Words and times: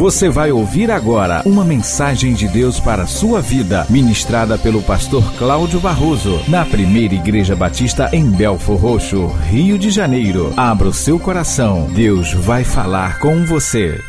Você 0.00 0.30
vai 0.30 0.50
ouvir 0.50 0.90
agora 0.90 1.42
uma 1.44 1.62
mensagem 1.62 2.32
de 2.32 2.48
Deus 2.48 2.80
para 2.80 3.02
a 3.02 3.06
sua 3.06 3.42
vida, 3.42 3.86
ministrada 3.90 4.56
pelo 4.56 4.82
pastor 4.82 5.22
Cláudio 5.36 5.78
Barroso, 5.78 6.40
na 6.48 6.64
primeira 6.64 7.12
Igreja 7.12 7.54
Batista 7.54 8.08
em 8.10 8.30
Belfor 8.30 8.78
Roxo, 8.78 9.26
Rio 9.26 9.78
de 9.78 9.90
Janeiro. 9.90 10.54
Abra 10.56 10.88
o 10.88 10.92
seu 10.94 11.20
coração, 11.20 11.86
Deus 11.92 12.32
vai 12.32 12.64
falar 12.64 13.20
com 13.20 13.44
você. 13.44 14.00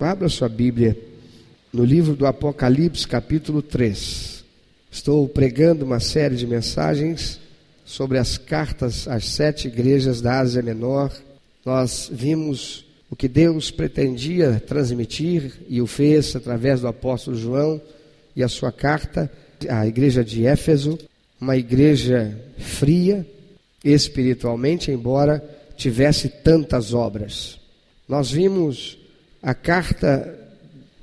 Abra 0.00 0.26
sua 0.30 0.48
Bíblia 0.48 0.96
no 1.70 1.84
livro 1.84 2.16
do 2.16 2.26
Apocalipse, 2.26 3.06
capítulo 3.06 3.60
3. 3.60 4.42
Estou 4.90 5.28
pregando 5.28 5.84
uma 5.84 6.00
série 6.00 6.34
de 6.34 6.46
mensagens 6.46 7.38
sobre 7.84 8.16
as 8.16 8.38
cartas 8.38 9.06
às 9.06 9.26
sete 9.26 9.68
igrejas 9.68 10.22
da 10.22 10.40
Ásia 10.40 10.62
Menor. 10.62 11.12
Nós 11.62 12.10
vimos 12.10 12.85
o 13.10 13.16
que 13.16 13.28
Deus 13.28 13.70
pretendia 13.70 14.62
transmitir 14.66 15.52
e 15.68 15.80
o 15.80 15.86
fez 15.86 16.34
através 16.34 16.80
do 16.80 16.88
apóstolo 16.88 17.36
João 17.36 17.80
e 18.34 18.42
a 18.42 18.48
sua 18.48 18.72
carta 18.72 19.30
à 19.68 19.86
igreja 19.86 20.24
de 20.24 20.46
Éfeso, 20.46 20.98
uma 21.40 21.56
igreja 21.56 22.38
fria 22.58 23.26
espiritualmente, 23.84 24.90
embora 24.90 25.42
tivesse 25.76 26.28
tantas 26.28 26.92
obras. 26.92 27.60
Nós 28.08 28.30
vimos 28.30 28.98
a 29.42 29.54
carta 29.54 30.34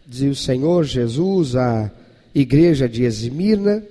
do 0.06 0.36
Senhor 0.36 0.84
Jesus 0.84 1.56
à 1.56 1.92
igreja 2.36 2.90
de 2.90 3.04
Esmirna, 3.04 3.84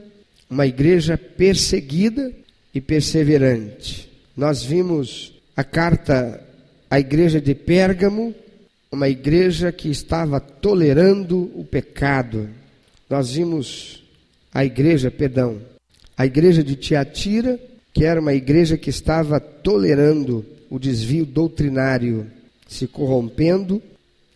uma 0.50 0.66
igreja 0.66 1.16
perseguida 1.16 2.32
e 2.74 2.80
perseverante. 2.80 4.10
Nós 4.36 4.62
vimos 4.62 5.32
a 5.56 5.64
carta 5.64 6.41
a 6.92 7.00
igreja 7.00 7.40
de 7.40 7.54
Pérgamo, 7.54 8.34
uma 8.90 9.08
igreja 9.08 9.72
que 9.72 9.88
estava 9.88 10.38
tolerando 10.38 11.50
o 11.54 11.64
pecado. 11.64 12.50
Nós 13.08 13.32
vimos 13.32 14.04
a 14.52 14.62
igreja, 14.62 15.10
perdão, 15.10 15.62
a 16.14 16.26
igreja 16.26 16.62
de 16.62 16.76
Tiatira, 16.76 17.58
que 17.94 18.04
era 18.04 18.20
uma 18.20 18.34
igreja 18.34 18.76
que 18.76 18.90
estava 18.90 19.40
tolerando 19.40 20.44
o 20.68 20.78
desvio 20.78 21.24
doutrinário, 21.24 22.26
se 22.68 22.86
corrompendo 22.86 23.82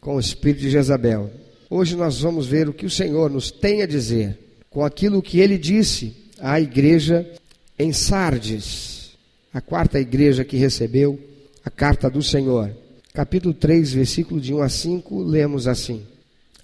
com 0.01 0.17
o 0.17 0.21
espírito 0.21 0.63
de 0.63 0.71
Jezabel. 0.71 1.31
Hoje 1.69 1.95
nós 1.95 2.23
vamos 2.23 2.47
ver 2.47 2.71
o 2.71 2.73
que 2.73 2.87
o 2.87 2.91
Senhor 2.91 3.29
nos 3.29 3.51
tem 3.51 3.83
a 3.83 3.87
dizer 3.87 4.39
com 4.71 4.83
aquilo 4.83 5.21
que 5.21 5.41
ele 5.41 5.59
disse 5.59 6.17
à 6.41 6.59
igreja 6.59 7.31
em 7.79 7.93
Sardes, 7.93 9.11
a 9.53 9.61
quarta 9.61 10.01
igreja 10.01 10.43
que 10.43 10.57
recebeu 10.57 11.21
a 11.67 11.71
carta 11.71 12.09
do 12.09 12.23
Senhor. 12.23 12.71
Capítulo 13.13 13.53
3, 13.53 13.93
versículo 13.93 14.41
de 14.41 14.55
1 14.55 14.63
a 14.63 14.69
5, 14.69 15.21
lemos 15.21 15.67
assim: 15.67 16.03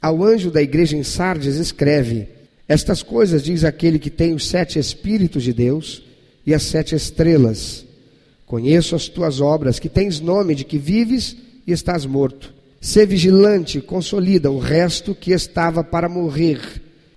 Ao 0.01 0.23
anjo 0.23 0.49
da 0.49 0.63
igreja 0.63 0.97
em 0.97 1.03
Sardes 1.03 1.57
escreve: 1.57 2.29
Estas 2.69 3.03
coisas 3.03 3.43
diz 3.43 3.65
aquele 3.65 3.99
que 3.99 4.09
tem 4.09 4.33
os 4.33 4.47
sete 4.47 4.79
Espíritos 4.79 5.43
de 5.43 5.53
Deus 5.53 6.05
e 6.47 6.55
as 6.55 6.63
sete 6.63 6.95
estrelas. 6.95 7.85
Conheço 8.47 8.95
as 8.95 9.09
tuas 9.09 9.41
obras, 9.41 9.81
que 9.81 9.89
tens 9.89 10.21
nome 10.21 10.55
de 10.55 10.63
que 10.63 10.79
vives 10.79 11.37
e 11.67 11.73
estás 11.73 12.07
morto. 12.07 12.55
Sê 12.81 13.05
vigilante, 13.05 13.81
consolida 13.81 14.53
o 14.53 14.59
resto 14.61 15.17
que 15.17 15.33
estava 15.33 15.83
para 15.83 16.09
morrer, 16.09 16.61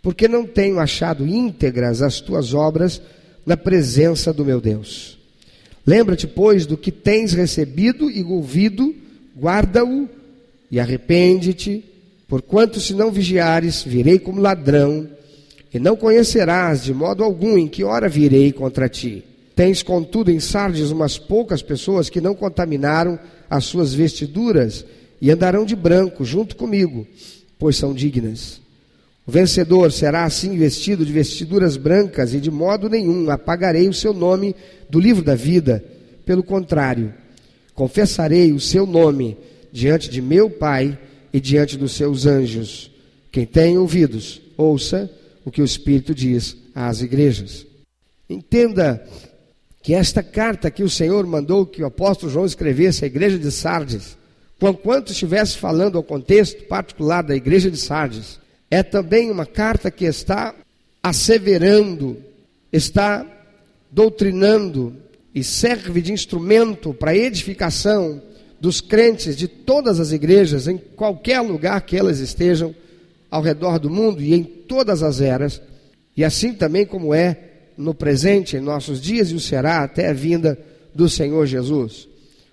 porque 0.01 0.27
não 0.27 0.47
tenho 0.47 0.79
achado 0.79 1.27
íntegras 1.27 2.01
as 2.01 2.19
tuas 2.19 2.51
obras 2.51 2.99
na 3.45 3.55
presença 3.55 4.33
do 4.33 4.43
meu 4.43 4.59
Deus. 4.59 5.14
Lembra-te, 5.85 6.27
pois, 6.27 6.65
do 6.65 6.75
que 6.75 6.91
tens 6.91 7.33
recebido 7.33 8.09
e 8.09 8.23
ouvido, 8.23 8.93
guarda-o 9.37 10.09
e 10.71 10.79
arrepende-te, 10.79 11.83
porquanto 12.27 12.79
se 12.79 12.93
não 12.93 13.11
vigiares, 13.11 13.83
virei 13.83 14.17
como 14.17 14.41
ladrão, 14.41 15.07
e 15.73 15.79
não 15.79 15.95
conhecerás 15.95 16.83
de 16.83 16.93
modo 16.93 17.23
algum 17.23 17.57
em 17.57 17.67
que 17.67 17.83
hora 17.83 18.07
virei 18.07 18.51
contra 18.51 18.89
ti. 18.89 19.23
Tens, 19.55 19.83
contudo, 19.83 20.31
em 20.31 20.39
Sardes 20.39 20.89
umas 20.89 21.17
poucas 21.17 21.61
pessoas 21.61 22.09
que 22.09 22.19
não 22.19 22.33
contaminaram 22.33 23.19
as 23.49 23.65
suas 23.65 23.93
vestiduras 23.93 24.85
e 25.21 25.29
andarão 25.29 25.65
de 25.65 25.75
branco 25.75 26.25
junto 26.25 26.55
comigo, 26.55 27.05
pois 27.59 27.75
são 27.75 27.93
dignas. 27.93 28.64
O 29.27 29.31
vencedor 29.31 29.91
será 29.91 30.23
assim 30.23 30.55
vestido 30.55 31.03
de 31.03 31.11
vestiduras 31.11 31.77
brancas, 31.77 32.33
e 32.33 32.39
de 32.39 32.51
modo 32.51 32.87
nenhum 32.87 33.29
apagarei 33.31 33.89
o 33.89 33.93
seu 33.93 34.13
nome 34.13 34.55
do 34.89 34.99
livro 34.99 35.23
da 35.23 35.33
vida. 35.33 35.83
Pelo 36.25 36.43
contrário, 36.43 37.13
confessarei 37.73 38.51
o 38.51 38.59
seu 38.59 38.85
nome 38.85 39.35
diante 39.71 40.09
de 40.09 40.21
meu 40.21 40.49
Pai 40.49 40.97
e 41.33 41.39
diante 41.39 41.75
dos 41.75 41.93
seus 41.93 42.25
anjos. 42.25 42.91
Quem 43.31 43.45
tem 43.45 43.77
ouvidos, 43.77 44.41
ouça 44.55 45.11
o 45.43 45.51
que 45.51 45.61
o 45.61 45.65
Espírito 45.65 46.13
diz 46.13 46.55
às 46.73 47.01
igrejas. 47.01 47.65
Entenda 48.29 49.05
que 49.81 49.93
esta 49.93 50.23
carta 50.23 50.71
que 50.71 50.83
o 50.83 50.89
Senhor 50.89 51.25
mandou 51.25 51.65
que 51.65 51.83
o 51.83 51.85
apóstolo 51.85 52.31
João 52.31 52.45
escrevesse 52.45 53.03
à 53.03 53.07
igreja 53.07 53.37
de 53.37 53.51
Sardes, 53.51 54.17
quanto 54.81 55.11
estivesse 55.11 55.57
falando 55.57 55.97
ao 55.97 56.03
contexto 56.03 56.63
particular 56.65 57.23
da 57.23 57.35
igreja 57.35 57.69
de 57.69 57.77
Sardes, 57.77 58.39
é 58.75 58.83
também 58.83 59.31
uma 59.31 59.45
carta 59.45 59.89
que 59.89 60.03
está 60.03 60.53
asseverando, 61.01 62.17
está 62.73 63.25
doutrinando 63.89 64.97
e 65.33 65.45
serve 65.45 66.01
de 66.01 66.11
instrumento 66.11 66.93
para 66.93 67.11
a 67.11 67.15
edificação 67.15 68.21
dos 68.59 68.81
crentes 68.81 69.37
de 69.37 69.47
todas 69.47 69.97
as 69.97 70.11
igrejas, 70.11 70.67
em 70.67 70.77
qualquer 70.77 71.39
lugar 71.39 71.79
que 71.83 71.95
elas 71.95 72.19
estejam 72.19 72.75
ao 73.31 73.41
redor 73.41 73.79
do 73.79 73.89
mundo 73.89 74.21
e 74.21 74.33
em 74.33 74.43
todas 74.43 75.01
as 75.01 75.21
eras, 75.21 75.61
e 76.15 76.25
assim 76.25 76.51
também 76.51 76.85
como 76.85 77.13
é 77.13 77.37
no 77.77 77.93
presente, 77.93 78.57
em 78.57 78.61
nossos 78.61 78.99
dias, 78.99 79.31
e 79.31 79.35
o 79.35 79.39
será 79.39 79.83
até 79.83 80.09
a 80.09 80.13
vinda 80.13 80.59
do 80.93 81.07
Senhor 81.07 81.45
Jesus. 81.45 82.09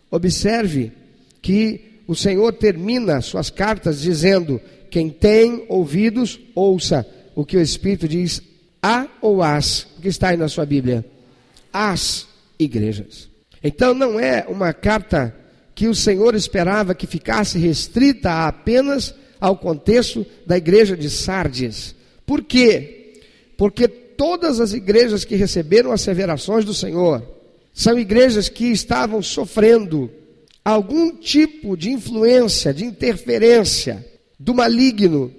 Observe 0.09 0.93
que 1.41 1.81
o 2.07 2.15
Senhor 2.15 2.53
termina 2.53 3.21
suas 3.21 3.51
cartas 3.51 4.01
dizendo 4.01 4.61
quem 4.93 5.09
tem 5.09 5.65
ouvidos, 5.71 6.39
ouça 6.55 7.07
o 7.35 7.47
que 7.47 7.57
o 7.57 7.63
Espírito 7.63 8.07
diz 8.07 8.43
a 8.83 9.09
ou 9.23 9.43
as, 9.43 9.87
o 9.97 10.03
que 10.03 10.09
está 10.09 10.29
aí 10.29 10.37
na 10.37 10.49
sua 10.49 10.67
Bíblia, 10.67 11.03
as 11.73 12.29
igrejas. 12.59 13.31
Então 13.65 13.95
não 13.95 14.21
é 14.21 14.45
uma 14.47 14.75
carta 14.75 15.35
que 15.75 15.89
o 15.89 15.95
Senhor 15.95 16.35
esperava 16.35 16.95
que 16.95 17.07
ficasse 17.07 17.59
restrita 17.59 18.47
apenas 18.47 19.15
ao 19.41 19.57
contexto 19.57 20.27
da 20.47 20.59
igreja 20.59 20.95
de 20.95 21.09
Sardes. 21.09 21.95
Por 22.27 22.45
quê? 22.45 23.23
Porque 23.57 23.89
todas 23.89 24.61
as 24.61 24.75
igrejas 24.75 25.25
que 25.25 25.37
receberam 25.37 25.91
asseverações 25.91 26.67
do 26.67 26.75
Senhor 26.75 27.27
são 27.73 27.99
igrejas 27.99 28.51
que 28.51 28.67
estavam 28.67 29.23
sofrendo 29.23 30.11
algum 30.63 31.17
tipo 31.17 31.79
de 31.79 31.91
influência, 31.91 32.75
de 32.75 32.85
interferência 32.85 34.12
do 34.43 34.53
maligno, 34.53 35.33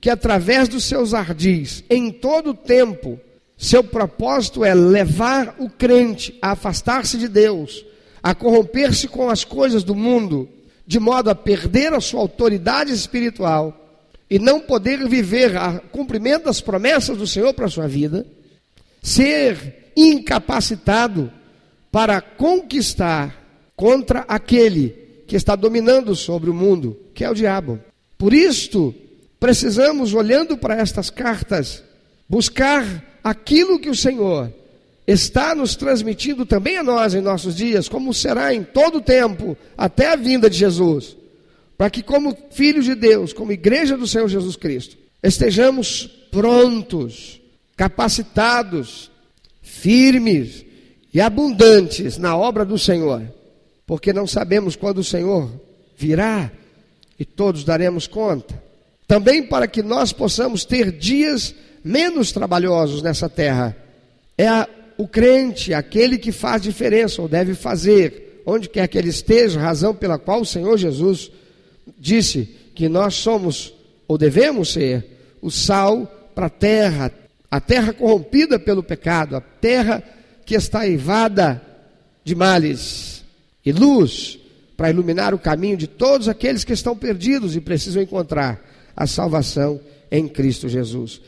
que 0.00 0.08
através 0.08 0.68
dos 0.68 0.84
seus 0.84 1.12
ardis, 1.12 1.84
em 1.90 2.10
todo 2.10 2.50
o 2.50 2.54
tempo, 2.54 3.20
seu 3.58 3.84
propósito 3.84 4.64
é 4.64 4.72
levar 4.72 5.56
o 5.58 5.68
crente 5.68 6.38
a 6.40 6.52
afastar-se 6.52 7.18
de 7.18 7.28
Deus, 7.28 7.84
a 8.22 8.34
corromper-se 8.34 9.06
com 9.06 9.28
as 9.28 9.44
coisas 9.44 9.84
do 9.84 9.94
mundo, 9.94 10.48
de 10.86 10.98
modo 10.98 11.28
a 11.28 11.34
perder 11.34 11.92
a 11.92 12.00
sua 12.00 12.20
autoridade 12.20 12.90
espiritual 12.90 14.02
e 14.30 14.38
não 14.38 14.60
poder 14.60 15.06
viver 15.06 15.54
a 15.54 15.78
cumprimento 15.78 16.44
das 16.44 16.60
promessas 16.60 17.18
do 17.18 17.26
Senhor 17.26 17.52
para 17.52 17.66
a 17.66 17.70
sua 17.70 17.86
vida, 17.86 18.26
ser 19.02 19.92
incapacitado 19.94 21.30
para 21.92 22.20
conquistar 22.22 23.70
contra 23.76 24.20
aquele 24.20 25.22
que 25.26 25.36
está 25.36 25.54
dominando 25.54 26.16
sobre 26.16 26.48
o 26.48 26.54
mundo, 26.54 26.98
que 27.14 27.24
é 27.24 27.30
o 27.30 27.34
diabo. 27.34 27.78
Por 28.18 28.34
isto, 28.34 28.92
precisamos, 29.38 30.12
olhando 30.12 30.58
para 30.58 30.74
estas 30.74 31.08
cartas, 31.08 31.84
buscar 32.28 33.20
aquilo 33.22 33.78
que 33.78 33.88
o 33.88 33.94
Senhor 33.94 34.52
está 35.06 35.54
nos 35.54 35.74
transmitindo 35.74 36.44
também 36.44 36.76
a 36.76 36.82
nós 36.82 37.14
em 37.14 37.20
nossos 37.20 37.56
dias, 37.56 37.88
como 37.88 38.12
será 38.12 38.52
em 38.52 38.62
todo 38.62 38.98
o 38.98 39.00
tempo, 39.00 39.56
até 39.76 40.12
a 40.12 40.16
vinda 40.16 40.50
de 40.50 40.58
Jesus, 40.58 41.16
para 41.78 41.88
que, 41.88 42.02
como 42.02 42.36
filhos 42.50 42.84
de 42.84 42.94
Deus, 42.94 43.32
como 43.32 43.52
igreja 43.52 43.96
do 43.96 44.06
Senhor 44.06 44.28
Jesus 44.28 44.56
Cristo, 44.56 44.98
estejamos 45.22 46.06
prontos, 46.30 47.40
capacitados, 47.76 49.10
firmes 49.62 50.64
e 51.14 51.20
abundantes 51.20 52.18
na 52.18 52.36
obra 52.36 52.64
do 52.64 52.78
Senhor, 52.78 53.22
porque 53.86 54.12
não 54.12 54.26
sabemos 54.26 54.76
quando 54.76 54.98
o 54.98 55.04
Senhor 55.04 55.50
virá 55.96 56.52
e 57.18 57.24
todos 57.24 57.64
daremos 57.64 58.06
conta. 58.06 58.62
Também 59.06 59.42
para 59.42 59.66
que 59.66 59.82
nós 59.82 60.12
possamos 60.12 60.64
ter 60.64 60.92
dias 60.92 61.54
menos 61.82 62.30
trabalhosos 62.30 63.02
nessa 63.02 63.28
terra. 63.28 63.76
É 64.36 64.46
a, 64.46 64.68
o 64.96 65.08
crente, 65.08 65.72
aquele 65.72 66.18
que 66.18 66.30
faz 66.30 66.62
diferença 66.62 67.22
ou 67.22 67.28
deve 67.28 67.54
fazer, 67.54 68.42
onde 68.44 68.68
quer 68.68 68.86
que 68.86 68.98
ele 68.98 69.08
esteja, 69.08 69.58
razão 69.58 69.94
pela 69.94 70.18
qual 70.18 70.42
o 70.42 70.46
Senhor 70.46 70.76
Jesus 70.76 71.30
disse 71.98 72.56
que 72.74 72.88
nós 72.88 73.14
somos, 73.14 73.72
ou 74.06 74.18
devemos 74.18 74.72
ser, 74.72 75.04
o 75.40 75.50
sal 75.50 76.06
para 76.34 76.46
a 76.46 76.50
terra, 76.50 77.12
a 77.50 77.60
terra 77.60 77.92
corrompida 77.92 78.58
pelo 78.58 78.82
pecado, 78.82 79.36
a 79.36 79.40
terra 79.40 80.02
que 80.44 80.54
está 80.54 80.86
eivada 80.86 81.62
de 82.24 82.34
males, 82.34 83.24
e 83.64 83.72
luz 83.72 84.38
para 84.78 84.90
iluminar 84.90 85.34
o 85.34 85.40
caminho 85.40 85.76
de 85.76 85.88
todos 85.88 86.28
aqueles 86.28 86.62
que 86.62 86.72
estão 86.72 86.96
perdidos 86.96 87.56
e 87.56 87.60
precisam 87.60 88.00
encontrar 88.00 88.64
a 88.96 89.08
salvação 89.08 89.80
em 90.08 90.28
Cristo 90.28 90.68
Jesus. 90.68 91.20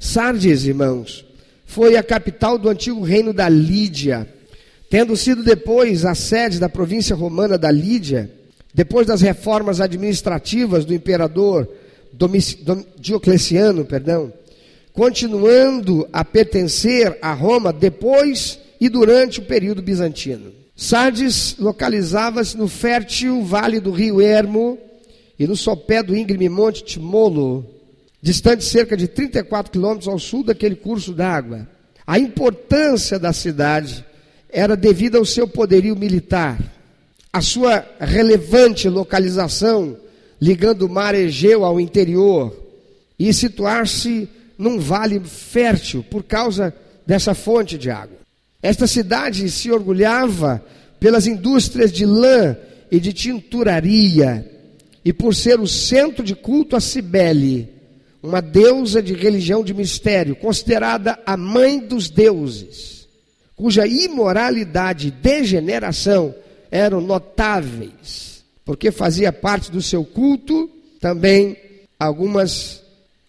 Sardes, 0.00 0.64
irmãos, 0.64 1.22
foi 1.66 1.98
a 1.98 2.02
capital 2.02 2.56
do 2.56 2.70
antigo 2.70 3.02
reino 3.02 3.34
da 3.34 3.50
Lídia, 3.50 4.26
tendo 4.88 5.14
sido 5.14 5.44
depois 5.44 6.06
a 6.06 6.14
sede 6.14 6.58
da 6.58 6.70
província 6.70 7.14
romana 7.14 7.58
da 7.58 7.70
Lídia, 7.70 8.30
depois 8.72 9.06
das 9.06 9.20
reformas 9.20 9.78
administrativas 9.78 10.86
do 10.86 10.94
imperador 10.94 11.68
Diocleciano, 12.98 13.84
perdão, 13.84 14.32
continuando 14.94 16.08
a 16.10 16.24
pertencer 16.24 17.18
a 17.20 17.34
Roma 17.34 17.74
depois 17.74 18.58
e 18.80 18.88
durante 18.88 19.40
o 19.40 19.44
período 19.44 19.82
bizantino. 19.82 20.65
Sardes 20.76 21.56
localizava-se 21.58 22.54
no 22.54 22.68
fértil 22.68 23.42
vale 23.42 23.80
do 23.80 23.90
rio 23.90 24.20
Ermo 24.20 24.78
e 25.38 25.46
no 25.46 25.56
sopé 25.56 26.02
do 26.02 26.14
íngreme 26.14 26.50
monte 26.50 26.84
Timolo, 26.84 27.64
distante 28.20 28.62
cerca 28.62 28.94
de 28.94 29.08
34 29.08 29.72
quilômetros 29.72 30.06
ao 30.06 30.18
sul 30.18 30.44
daquele 30.44 30.76
curso 30.76 31.14
d'água. 31.14 31.66
A 32.06 32.18
importância 32.18 33.18
da 33.18 33.32
cidade 33.32 34.04
era 34.50 34.76
devida 34.76 35.16
ao 35.16 35.24
seu 35.24 35.48
poderio 35.48 35.96
militar, 35.96 36.58
a 37.32 37.40
sua 37.40 37.84
relevante 37.98 38.86
localização 38.88 39.96
ligando 40.40 40.82
o 40.82 40.88
mar 40.88 41.14
Egeu 41.14 41.64
ao 41.64 41.80
interior 41.80 42.54
e 43.18 43.32
situar-se 43.32 44.28
num 44.58 44.78
vale 44.78 45.20
fértil 45.20 46.04
por 46.10 46.22
causa 46.22 46.74
dessa 47.06 47.34
fonte 47.34 47.78
de 47.78 47.90
água. 47.90 48.25
Esta 48.62 48.86
cidade 48.86 49.50
se 49.50 49.70
orgulhava 49.70 50.64
pelas 50.98 51.26
indústrias 51.26 51.92
de 51.92 52.04
lã 52.04 52.56
e 52.90 52.98
de 52.98 53.12
tinturaria 53.12 54.50
e 55.04 55.12
por 55.12 55.34
ser 55.34 55.60
o 55.60 55.66
centro 55.66 56.24
de 56.24 56.34
culto 56.34 56.74
a 56.74 56.80
Cibele, 56.80 57.68
uma 58.22 58.40
deusa 58.40 59.00
de 59.00 59.14
religião 59.14 59.62
de 59.62 59.72
mistério, 59.72 60.34
considerada 60.34 61.18
a 61.24 61.36
mãe 61.36 61.78
dos 61.78 62.10
deuses, 62.10 63.06
cuja 63.54 63.86
imoralidade 63.86 65.08
e 65.08 65.10
degeneração 65.12 66.34
eram 66.70 67.00
notáveis, 67.00 68.44
porque 68.64 68.90
fazia 68.90 69.32
parte 69.32 69.70
do 69.70 69.80
seu 69.80 70.04
culto 70.04 70.68
também 71.00 71.56
algumas 71.98 72.82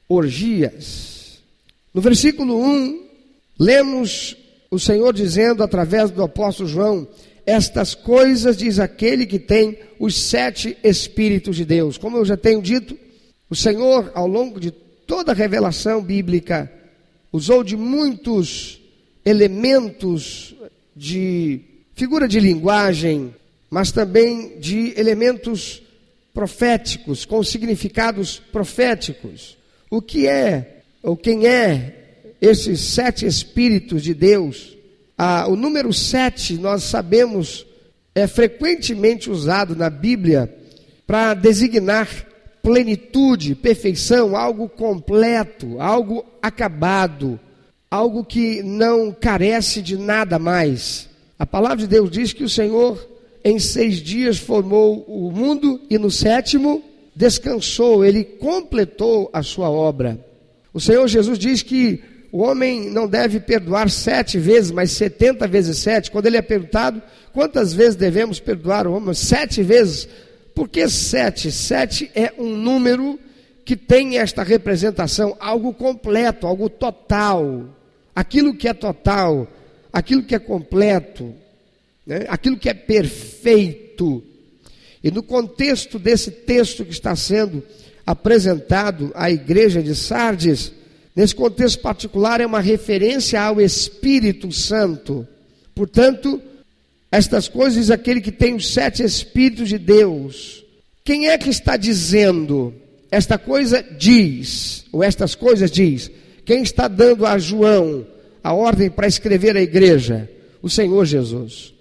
orgias. 0.09 1.38
No 1.94 2.01
versículo 2.01 2.59
1, 2.59 3.03
lemos 3.59 4.35
o 4.69 4.80
Senhor 4.80 5.14
dizendo 5.14 5.64
através 5.64 6.12
do 6.12 6.24
apóstolo 6.24 6.68
João: 6.69 7.08
Estas 7.46 7.96
coisas 7.96 8.58
diz 8.58 8.80
aquele 8.80 9.25
que 9.25 9.40
tem 9.40 9.78
os 10.00 10.16
sete 10.19 10.78
Espíritos 10.84 11.56
de 11.56 11.66
Deus. 11.66 11.98
Como 11.98 12.18
eu 12.18 12.25
já 12.25 12.36
tenho 12.36 12.62
dito, 12.62 12.98
o 13.50 13.56
Senhor, 13.56 14.12
ao 14.14 14.28
longo 14.28 14.60
de 14.60 14.72
toda 14.72 15.31
a 15.31 15.36
revelação 15.36 16.02
bíblica 16.02 16.72
usou 17.31 17.64
de 17.64 17.78
muitos 17.78 18.81
elementos 19.25 20.56
de 20.96 21.62
figura 21.94 22.28
de 22.28 22.40
linguagem, 22.40 23.34
mas 23.69 23.92
também 23.92 24.60
de 24.60 24.94
elementos 24.98 25.81
proféticos, 26.34 27.25
com 27.25 27.44
significados 27.44 28.40
proféticos. 28.52 29.58
O 29.90 30.02
que 30.02 30.28
é, 30.28 30.81
ou 31.02 31.16
quem 31.16 31.48
é 31.48 31.96
esses 32.42 32.80
sete 32.80 33.25
Espíritos 33.25 34.04
de 34.04 34.13
Deus? 34.13 34.78
Ah, 35.18 35.48
o 35.48 35.56
número 35.56 35.92
sete, 35.94 36.57
nós 36.57 36.84
sabemos, 36.84 37.66
é 38.13 38.28
frequentemente 38.28 39.30
usado 39.30 39.75
na 39.75 39.89
Bíblia 39.89 40.54
para 41.06 41.34
designar 41.34 42.07
plenitude, 42.62 43.56
perfeição, 43.56 44.36
algo 44.36 44.68
completo, 44.68 45.80
algo 45.80 46.25
acabado, 46.42 47.39
algo 47.89 48.25
que 48.25 48.62
não 48.62 49.12
carece 49.12 49.81
de 49.81 49.98
nada 49.98 50.38
mais. 50.38 51.10
A 51.40 51.45
palavra 51.45 51.78
de 51.78 51.88
Deus 51.88 52.12
diz 52.12 52.33
que 52.33 52.44
o 52.44 52.50
Senhor 52.50 53.07
em 53.44 53.60
seis 53.60 53.98
dias 53.98 54.38
formou 54.38 55.06
o 55.07 55.31
mundo 55.31 55.80
e 55.90 55.98
no 55.98 56.12
sétimo 56.12 56.83
descansou, 57.16 58.06
ele 58.06 58.24
completou 58.24 59.30
a 59.31 59.42
sua 59.42 59.69
obra. 59.69 60.19
O 60.74 60.80
Senhor 60.80 61.07
Jesus 61.07 61.40
diz 61.40 61.63
que 61.63 62.04
o 62.38 62.44
homem 62.44 62.92
não 62.92 63.07
deve 63.07 63.39
perdoar 63.39 63.89
sete 63.89 64.38
vezes, 64.38 64.69
mas 64.69 64.92
setenta 64.92 65.48
vezes 65.48 65.80
sete. 65.80 66.12
Quando 66.12 66.28
ele 66.28 66.38
é 66.38 66.42
perguntado 66.44 67.01
quantas 67.34 67.74
vezes 67.74 67.95
devemos 67.95 68.39
perdoar 68.39 68.86
o 68.86 68.94
homem, 68.94 69.12
sete 69.16 69.63
vezes. 69.63 70.07
Por 70.54 70.69
que 70.69 70.88
sete? 70.88 71.51
Sete 71.51 72.12
é 72.13 72.31
um 72.38 72.56
número 72.56 73.19
que 73.66 73.75
tem 73.75 74.19
esta 74.19 74.44
representação, 74.44 75.36
algo 75.39 75.74
completo, 75.74 76.45
algo 76.45 76.69
total. 76.69 77.69
Aquilo 78.16 78.54
que 78.54 78.68
é 78.68 78.74
total, 78.75 79.48
aquilo 79.92 80.22
que 80.22 80.36
é 80.36 80.40
completo, 80.40 81.33
né? 82.06 82.28
aquilo 82.28 82.56
que 82.56 82.69
é 82.69 82.74
perfeito. 82.75 84.24
E 85.04 85.10
no 85.10 85.24
contexto 85.24 85.98
desse 85.98 86.30
texto 86.30 86.86
que 86.86 86.92
está 86.92 87.16
sendo 87.16 87.63
apresentado 88.06 89.12
à 89.16 89.31
igreja 89.31 89.81
de 89.81 89.95
Sardes, 89.95 90.72
nesse 91.18 91.34
contexto 91.34 91.80
particular, 91.80 92.40
é 92.40 92.46
uma 92.46 92.60
referência 92.60 93.42
ao 93.42 93.60
Espírito 93.60 94.52
Santo. 94.52 95.28
Portanto, 95.74 96.40
estas 97.12 97.48
coisas 97.48 97.90
aquele 97.90 98.22
que 98.22 98.31
tem 98.31 98.54
os 98.54 98.72
sete 98.72 99.02
Espíritos 99.02 99.68
de 99.68 99.80
Deus. 99.80 100.64
Quem 101.04 101.30
é 101.30 101.36
que 101.36 101.50
está 101.50 101.75
dizendo? 101.75 102.72
Esta 103.10 103.36
coisa 103.36 103.81
diz, 103.81 104.86
ou 104.92 105.04
estas 105.04 105.34
coisas 105.34 105.72
diz. 105.72 106.12
Quem 106.46 106.62
está 106.62 106.88
dando 106.88 107.25
a 107.25 107.40
João 107.40 108.06
a 108.44 108.54
ordem 108.54 108.88
para 108.88 109.08
escrever 109.08 109.58
a 109.58 109.62
igreja? 109.62 110.30
O 110.62 110.69
Senhor 110.69 111.04
Jesus. 111.04 111.74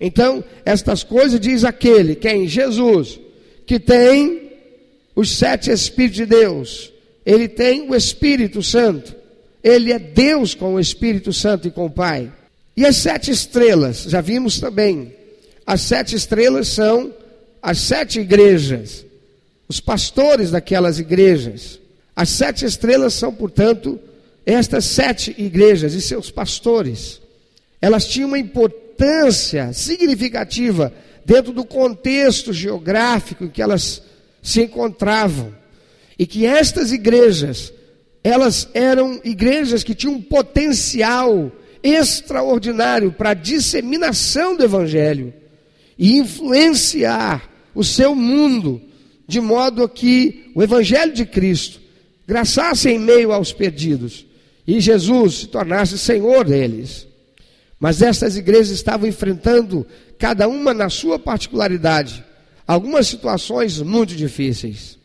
Então, 0.00 0.44
estas 0.64 1.02
coisas 1.02 1.40
diz 1.40 1.64
aquele, 1.64 2.14
quem? 2.14 2.46
Jesus, 2.46 3.18
que 3.66 3.80
tem 3.80 4.52
os 5.16 5.36
sete 5.36 5.68
Espíritos 5.68 6.18
de 6.18 6.26
Deus. 6.26 6.92
Ele 7.28 7.46
tem 7.46 7.90
o 7.90 7.94
Espírito 7.94 8.62
Santo. 8.62 9.14
Ele 9.62 9.92
é 9.92 9.98
Deus 9.98 10.54
com 10.54 10.72
o 10.72 10.80
Espírito 10.80 11.30
Santo 11.30 11.68
e 11.68 11.70
com 11.70 11.84
o 11.84 11.90
Pai. 11.90 12.32
E 12.74 12.86
as 12.86 12.96
sete 12.96 13.30
estrelas, 13.30 14.04
já 14.04 14.22
vimos 14.22 14.58
também. 14.58 15.14
As 15.66 15.82
sete 15.82 16.16
estrelas 16.16 16.68
são 16.68 17.12
as 17.60 17.80
sete 17.80 18.20
igrejas, 18.20 19.04
os 19.68 19.78
pastores 19.78 20.50
daquelas 20.50 20.98
igrejas. 20.98 21.78
As 22.16 22.30
sete 22.30 22.64
estrelas 22.64 23.12
são, 23.12 23.34
portanto, 23.34 24.00
estas 24.46 24.86
sete 24.86 25.34
igrejas 25.36 25.92
e 25.92 26.00
seus 26.00 26.30
pastores. 26.30 27.20
Elas 27.78 28.06
tinham 28.06 28.28
uma 28.28 28.38
importância 28.38 29.70
significativa 29.74 30.94
dentro 31.26 31.52
do 31.52 31.62
contexto 31.62 32.54
geográfico 32.54 33.44
em 33.44 33.48
que 33.48 33.60
elas 33.60 34.00
se 34.42 34.62
encontravam. 34.62 35.57
E 36.18 36.26
que 36.26 36.44
estas 36.44 36.92
igrejas, 36.92 37.72
elas 38.24 38.68
eram 38.74 39.20
igrejas 39.24 39.84
que 39.84 39.94
tinham 39.94 40.14
um 40.14 40.22
potencial 40.22 41.52
extraordinário 41.82 43.12
para 43.12 43.30
a 43.30 43.34
disseminação 43.34 44.56
do 44.56 44.64
Evangelho 44.64 45.32
e 45.96 46.18
influenciar 46.18 47.48
o 47.74 47.84
seu 47.84 48.14
mundo, 48.14 48.80
de 49.26 49.40
modo 49.40 49.88
que 49.88 50.50
o 50.54 50.62
Evangelho 50.62 51.12
de 51.12 51.24
Cristo 51.24 51.80
graçasse 52.26 52.90
em 52.90 52.98
meio 52.98 53.32
aos 53.32 53.52
perdidos 53.52 54.26
e 54.66 54.80
Jesus 54.80 55.34
se 55.34 55.46
tornasse 55.46 55.96
Senhor 55.96 56.44
deles. 56.44 57.06
Mas 57.80 58.02
estas 58.02 58.36
igrejas 58.36 58.70
estavam 58.70 59.08
enfrentando, 59.08 59.86
cada 60.18 60.48
uma 60.48 60.74
na 60.74 60.90
sua 60.90 61.18
particularidade, 61.18 62.24
algumas 62.66 63.06
situações 63.06 63.80
muito 63.80 64.14
difíceis. 64.14 64.97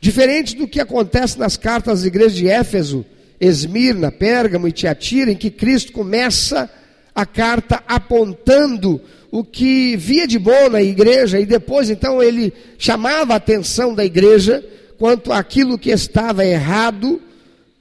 Diferente 0.00 0.56
do 0.56 0.66
que 0.66 0.80
acontece 0.80 1.38
nas 1.38 1.56
cartas 1.56 2.00
das 2.00 2.06
igrejas 2.06 2.34
de 2.34 2.48
Éfeso, 2.48 3.04
Esmirna, 3.38 4.10
Pérgamo 4.10 4.66
e 4.66 4.72
Tiatira, 4.72 5.30
em 5.30 5.36
que 5.36 5.50
Cristo 5.50 5.92
começa 5.92 6.70
a 7.14 7.26
carta 7.26 7.82
apontando 7.86 9.00
o 9.30 9.44
que 9.44 9.96
via 9.96 10.26
de 10.26 10.38
bom 10.38 10.68
na 10.70 10.82
igreja 10.82 11.38
e 11.38 11.46
depois 11.46 11.90
então 11.90 12.22
ele 12.22 12.52
chamava 12.78 13.34
a 13.34 13.36
atenção 13.36 13.94
da 13.94 14.04
igreja 14.04 14.64
quanto 14.98 15.32
àquilo 15.32 15.78
que 15.78 15.90
estava 15.90 16.44
errado 16.44 17.20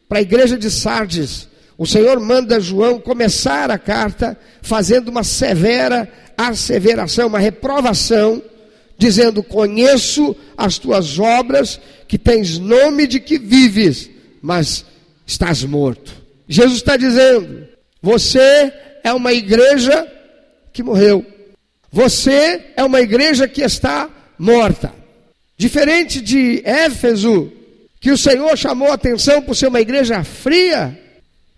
para 0.07 0.19
a 0.19 0.21
igreja 0.21 0.57
de 0.57 0.69
Sardes. 0.69 1.47
O 1.77 1.85
Senhor 1.85 2.19
manda 2.19 2.59
João 2.59 2.99
começar 2.99 3.71
a 3.71 3.77
carta 3.77 4.38
fazendo 4.61 5.09
uma 5.09 5.23
severa 5.23 6.07
asseveração, 6.38 7.27
uma 7.27 7.39
reprovação 7.39 8.41
dizendo: 9.00 9.41
Conheço 9.41 10.36
as 10.58 10.77
tuas 10.77 11.18
obras, 11.18 11.79
que 12.08 12.18
tens 12.18 12.60
nome 12.60 13.08
de 13.08 13.20
que 13.20 13.39
vives, 13.39 14.10
mas 14.41 14.86
estás 15.25 15.63
morto. 15.63 16.13
Jesus 16.48 16.77
está 16.77 16.98
dizendo: 16.98 17.65
Você 18.01 18.72
é 19.03 19.13
uma 19.13 19.32
igreja 19.32 20.06
que 20.74 20.84
morreu. 20.84 21.25
Você 21.91 22.74
é 22.75 22.84
uma 22.84 23.01
igreja 23.01 23.48
que 23.48 23.62
está 23.62 24.10
morta. 24.38 24.94
Diferente 25.58 26.22
de 26.22 26.62
Éfeso, 26.63 27.51
que 28.00 28.12
o 28.12 28.18
Senhor 28.18 28.56
chamou 28.58 28.91
a 28.91 28.94
atenção 28.94 29.41
por 29.41 29.56
ser 29.56 29.68
uma 29.68 29.82
igreja 29.82 30.24
fria, 30.24 30.98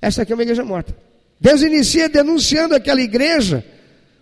essa 0.01 0.21
aqui 0.21 0.31
é 0.31 0.35
uma 0.35 0.43
igreja 0.43 0.63
morta. 0.63 0.95
Deus 1.39 1.61
inicia 1.61 2.07
denunciando 2.07 2.75
aquela 2.75 3.01
igreja 3.01 3.65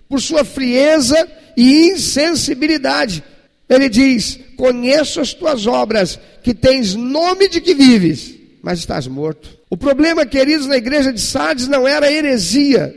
por 0.10 0.20
sua 0.20 0.44
frieza 0.44 1.30
e 1.56 1.92
insensibilidade. 1.92 3.24
Ele 3.70 3.88
diz: 3.88 4.40
Conheço 4.58 5.22
as 5.22 5.34
tuas 5.34 5.68
obras, 5.68 6.20
que 6.42 6.54
tens 6.54 6.96
nome 6.96 7.48
de 7.48 7.62
que 7.62 7.76
vives, 7.76 8.36
mas 8.64 8.80
estás 8.80 9.06
morto. 9.06 9.58
O 9.70 9.78
problema, 9.78 10.26
queridos, 10.26 10.66
na 10.66 10.78
igreja 10.78 11.14
de 11.14 11.22
Sardes 11.22 11.68
não 11.68 11.88
era 11.88 12.08
a 12.08 12.12
heresia, 12.12 12.96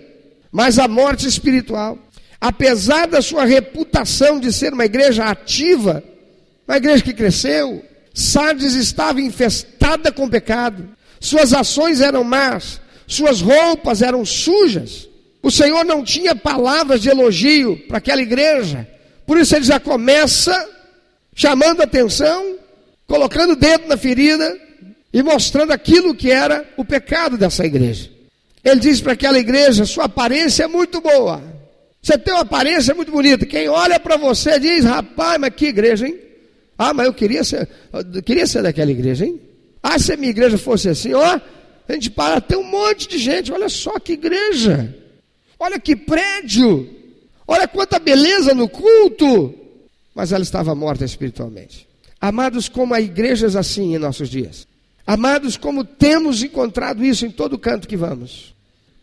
mas 0.51 0.79
a 0.79 0.89
morte 0.89 1.29
espiritual. 1.29 1.99
Apesar 2.41 3.07
da 3.07 3.21
sua 3.21 3.45
reputação 3.45 4.41
de 4.41 4.53
ser 4.53 4.73
uma 4.73 4.87
igreja 4.87 5.27
ativa, 5.27 6.03
uma 6.67 6.79
igreja 6.79 7.05
que 7.05 7.13
cresceu, 7.13 7.85
Sardes 8.15 8.75
estava 8.75 9.21
infestada 9.21 10.11
com 10.11 10.29
pecado, 10.29 10.89
suas 11.21 11.53
ações 11.53 12.01
eram 12.01 12.25
más, 12.25 12.81
suas 13.07 13.41
roupas 13.41 14.03
eram 14.03 14.25
sujas. 14.25 15.09
O 15.43 15.51
Senhor 15.51 15.85
não 15.85 16.05
tinha 16.05 16.37
palavras 16.37 17.03
de 17.03 17.09
elogio 17.09 17.77
para 17.89 17.99
aquela 17.99 18.23
igreja. 18.23 18.89
Por 19.27 19.39
isso 19.39 19.57
ele 19.57 19.65
já 19.65 19.81
começa 19.81 20.69
chamando 21.35 21.83
atenção, 21.83 22.57
colocando 23.07 23.53
o 23.53 23.57
dedo 23.57 23.89
na 23.89 23.97
ferida 23.97 24.57
e 25.13 25.23
mostrando 25.23 25.73
aquilo 25.73 26.15
que 26.15 26.31
era 26.31 26.65
o 26.77 26.85
pecado 26.85 27.37
dessa 27.37 27.65
igreja. 27.65 28.11
Ele 28.65 28.81
diz 28.81 29.01
para 29.01 29.13
aquela 29.13 29.39
igreja: 29.39 29.85
sua 29.85 30.05
aparência 30.05 30.65
é 30.65 30.69
muito 30.69 31.01
boa. 31.01 31.43
Você 32.01 32.17
tem 32.19 32.33
uma 32.33 32.43
aparência 32.43 32.95
muito 32.95 33.11
bonita. 33.11 33.45
Quem 33.45 33.69
olha 33.69 33.99
para 33.99 34.17
você 34.17 34.61
diz: 34.61 34.85
rapaz, 34.85 35.39
mas 35.41 35.55
que 35.55 35.67
igreja, 35.67 36.07
hein? 36.07 36.19
Ah, 36.79 36.95
mas 36.95 37.07
eu 37.07 37.15
queria 37.15 37.45
ser, 37.45 37.69
eu 37.93 38.23
queria 38.23 38.47
ser 38.47 38.63
daquela 38.63 38.91
igreja, 38.91 39.25
hein? 39.25 39.41
Ah, 39.83 39.99
se 39.99 40.13
a 40.13 40.17
minha 40.17 40.31
igreja 40.31 40.57
fosse 40.57 40.89
assim, 40.89 41.13
ó, 41.13 41.41
a 41.89 41.93
gente 41.93 42.11
para, 42.11 42.41
tem 42.41 42.57
um 42.57 42.65
monte 42.65 43.09
de 43.09 43.19
gente, 43.19 43.53
olha 43.53 43.69
só 43.69 43.99
que 43.99 44.13
igreja. 44.13 45.02
Olha 45.63 45.79
que 45.79 45.95
prédio! 45.95 46.91
Olha 47.47 47.69
quanta 47.69 48.01
beleza 48.01 48.53
no 48.53 48.69
culto! 48.69 49.55
Mas 50.13 50.33
ela 50.33 50.43
estava 50.43 50.75
morta 50.75 51.05
espiritualmente. 51.05 51.87
Amados, 52.21 52.69
como 52.69 52.93
há 52.95 53.01
igrejas 53.01 53.55
assim 53.55 53.95
em 53.95 53.99
nossos 53.99 54.29
dias. 54.29 54.67
Amados, 55.07 55.57
como 55.57 55.85
temos 55.85 56.43
encontrado 56.43 57.05
isso 57.05 57.25
em 57.25 57.31
todo 57.31 57.57
canto 57.61 57.87
que 57.87 57.97
vamos. 57.97 58.53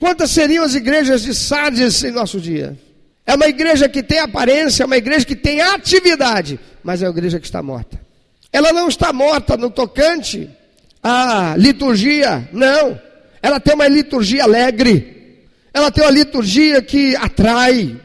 Quantas 0.01 0.32
seriam 0.32 0.66
as 0.66 0.75
igrejas 0.75 1.22
de 1.22 1.34
Sardes 1.34 2.04
em 2.04 2.12
nosso 2.12 2.42
dia? 2.42 2.78
É 3.25 3.36
uma 3.36 3.48
igreja 3.48 3.88
que 3.88 4.04
tem 4.04 4.20
aparência, 4.20 4.84
é 4.84 4.86
uma 4.86 4.98
igreja 4.98 5.25
que 5.25 5.38
tem 5.38 5.62
atividade, 5.62 6.60
mas 6.84 7.01
é 7.01 7.08
uma 7.08 7.18
igreja 7.18 7.39
que 7.39 7.46
está 7.46 7.63
morta. 7.63 7.98
Ela 8.51 8.74
não 8.74 8.89
está 8.89 9.13
morta 9.13 9.56
no 9.56 9.70
tocante 9.70 10.50
à 11.01 11.56
liturgia, 11.58 12.50
não. 12.51 13.00
Ela 13.42 13.62
tem 13.62 13.74
uma 13.74 13.88
liturgia 13.88 14.44
alegre. 14.44 15.19
Ela 15.74 15.92
tem 15.92 16.04
uma 16.04 16.12
liturgia 16.12 16.82
que 16.82 17.16
atrai. 17.16 18.00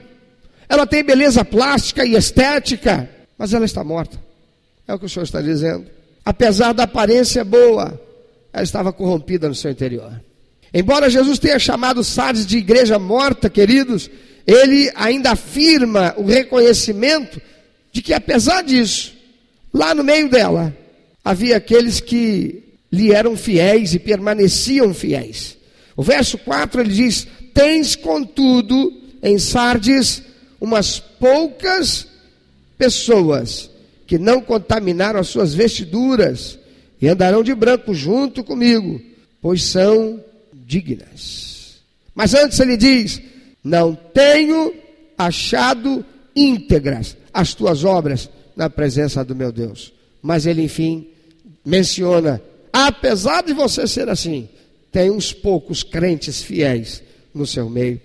Ela 0.68 0.87
tem 0.87 1.04
beleza 1.04 1.44
plástica 1.44 2.04
e 2.04 2.14
estética, 2.14 3.09
mas 3.38 3.52
ela 3.52 3.64
está 3.64 3.83
morta. 3.83 4.21
É 4.87 4.94
o 4.94 4.99
que 4.99 5.06
o 5.06 5.09
Senhor 5.09 5.25
está 5.25 5.40
dizendo. 5.40 5.87
Apesar 6.25 6.73
da 6.73 6.85
aparência 6.85 7.44
boa, 7.44 8.00
ela 8.52 8.62
estava 8.62 8.92
corrompida 8.92 9.49
no 9.49 9.54
seu 9.54 9.71
interior. 9.71 10.21
Embora 10.73 11.11
Jesus 11.11 11.38
tenha 11.38 11.59
chamado 11.59 12.02
Sardes 12.02 12.47
de 12.47 12.59
igreja 12.59 12.99
morta, 12.99 13.49
queridos, 13.49 14.11
ele 14.47 14.90
ainda 14.94 15.33
afirma 15.33 16.14
o 16.16 16.25
reconhecimento 16.25 17.40
de 17.92 18.02
que, 18.02 18.12
apesar 18.12 18.62
disso, 18.62 19.14
lá 19.73 19.94
no 19.94 20.02
meio 20.02 20.28
dela, 20.28 20.76
havia 21.25 21.56
aqueles 21.56 22.00
que 22.00 22.64
lhe 22.90 23.12
eram 23.12 23.37
fiéis 23.37 23.94
e 23.94 23.99
permaneciam 23.99 24.92
fiéis. 24.92 25.56
O 25.97 26.02
verso 26.02 26.37
4 26.38 26.80
ele 26.80 26.92
diz: 26.92 27.26
Tens, 27.54 27.94
contudo, 27.94 28.92
em 29.23 29.38
Sardes, 29.38 30.23
umas 30.61 30.99
poucas 30.99 32.06
pessoas 32.76 33.70
que 34.06 34.18
não 34.18 34.40
contaminaram 34.40 35.20
as 35.20 35.28
suas 35.28 35.54
vestiduras 35.54 36.58
e 37.00 37.08
andarão 37.08 37.42
de 37.44 37.54
branco 37.54 37.94
junto 37.94 38.42
comigo, 38.42 39.00
pois 39.40 39.62
são 39.62 40.23
dignas. 40.52 41.76
Mas 42.14 42.34
antes 42.34 42.58
ele 42.58 42.76
diz: 42.76 43.23
Não 43.62 43.94
tenho 43.94 44.75
achado 45.16 46.04
íntegras 46.34 47.16
as 47.32 47.54
tuas 47.54 47.84
obras 47.84 48.28
na 48.56 48.68
presença 48.68 49.25
do 49.25 49.34
meu 49.34 49.52
Deus. 49.52 49.92
Mas 50.20 50.44
ele, 50.44 50.62
enfim, 50.62 51.06
menciona: 51.64 52.42
apesar 52.73 53.42
de 53.42 53.52
você 53.52 53.87
ser 53.87 54.08
assim, 54.08 54.49
tem 54.90 55.11
uns 55.11 55.32
poucos 55.32 55.82
crentes 55.82 56.42
fiéis 56.42 57.03
no 57.34 57.46
seu 57.46 57.68
meio. 57.68 58.00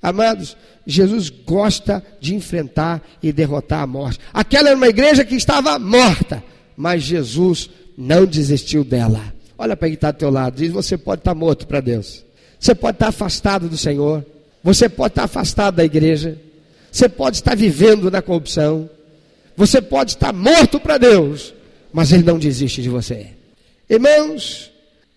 Amados, 0.00 0.56
Jesus 0.86 1.28
gosta 1.28 2.04
de 2.20 2.34
enfrentar 2.34 3.02
e 3.22 3.32
derrotar 3.32 3.82
a 3.82 3.86
morte. 3.86 4.20
Aquela 4.32 4.68
era 4.68 4.76
uma 4.76 4.88
igreja 4.88 5.24
que 5.24 5.34
estava 5.34 5.78
morta, 5.78 6.42
mas 6.76 7.02
Jesus 7.02 7.68
não 7.96 8.24
desistiu 8.24 8.84
dela. 8.84 9.34
Olha 9.56 9.76
para 9.76 9.88
quem 9.88 9.94
está 9.94 10.12
do 10.12 10.18
teu 10.18 10.30
lado, 10.30 10.56
diz: 10.56 10.70
você 10.70 10.96
pode 10.96 11.20
estar 11.20 11.34
morto 11.34 11.66
para 11.66 11.80
Deus, 11.80 12.24
você 12.60 12.74
pode 12.74 12.94
estar 12.94 13.08
afastado 13.08 13.68
do 13.68 13.76
Senhor, 13.76 14.24
você 14.62 14.88
pode 14.88 15.12
estar 15.12 15.24
afastado 15.24 15.74
da 15.76 15.84
igreja, 15.84 16.38
você 16.92 17.08
pode 17.08 17.38
estar 17.38 17.56
vivendo 17.56 18.10
na 18.10 18.22
corrupção, 18.22 18.88
você 19.56 19.82
pode 19.82 20.12
estar 20.12 20.32
morto 20.32 20.78
para 20.78 20.96
Deus, 20.96 21.52
mas 21.92 22.12
Ele 22.12 22.22
não 22.22 22.38
desiste 22.38 22.80
de 22.80 22.88
você. 22.88 23.30
Irmãos, 23.90 24.70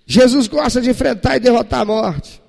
Jesus 0.08 0.48
gosta 0.48 0.82
de 0.82 0.90
enfrentar 0.90 1.38
e 1.38 1.40
derrotar 1.40 1.82
a 1.82 1.86
morte. 1.86 2.41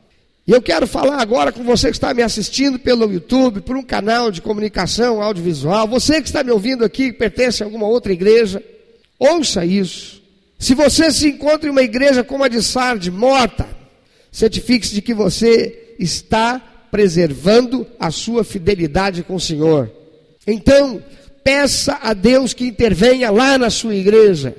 E 0.46 0.50
eu 0.50 0.60
quero 0.60 0.88
falar 0.88 1.20
agora 1.20 1.52
com 1.52 1.62
você 1.62 1.88
que 1.88 1.96
está 1.96 2.12
me 2.12 2.22
assistindo 2.22 2.76
pelo 2.78 3.12
YouTube, 3.12 3.60
por 3.60 3.76
um 3.76 3.82
canal 3.82 4.30
de 4.30 4.42
comunicação 4.42 5.22
audiovisual, 5.22 5.86
você 5.86 6.20
que 6.20 6.26
está 6.26 6.42
me 6.42 6.50
ouvindo 6.50 6.84
aqui, 6.84 7.12
que 7.12 7.18
pertence 7.18 7.62
a 7.62 7.66
alguma 7.66 7.86
outra 7.86 8.12
igreja, 8.12 8.62
ouça 9.18 9.64
isso. 9.64 10.20
Se 10.58 10.74
você 10.74 11.12
se 11.12 11.28
encontra 11.28 11.68
em 11.68 11.70
uma 11.70 11.82
igreja 11.82 12.24
como 12.24 12.42
a 12.42 12.48
de 12.48 12.60
Sardes, 12.60 13.12
morta, 13.12 13.68
certifique-se 14.32 14.94
de 14.94 15.02
que 15.02 15.14
você 15.14 15.94
está 15.96 16.60
preservando 16.90 17.86
a 17.98 18.10
sua 18.10 18.42
fidelidade 18.42 19.22
com 19.22 19.36
o 19.36 19.40
Senhor. 19.40 19.90
Então, 20.44 21.02
peça 21.44 22.00
a 22.02 22.12
Deus 22.14 22.52
que 22.52 22.66
intervenha 22.66 23.30
lá 23.30 23.56
na 23.56 23.70
sua 23.70 23.94
igreja. 23.94 24.56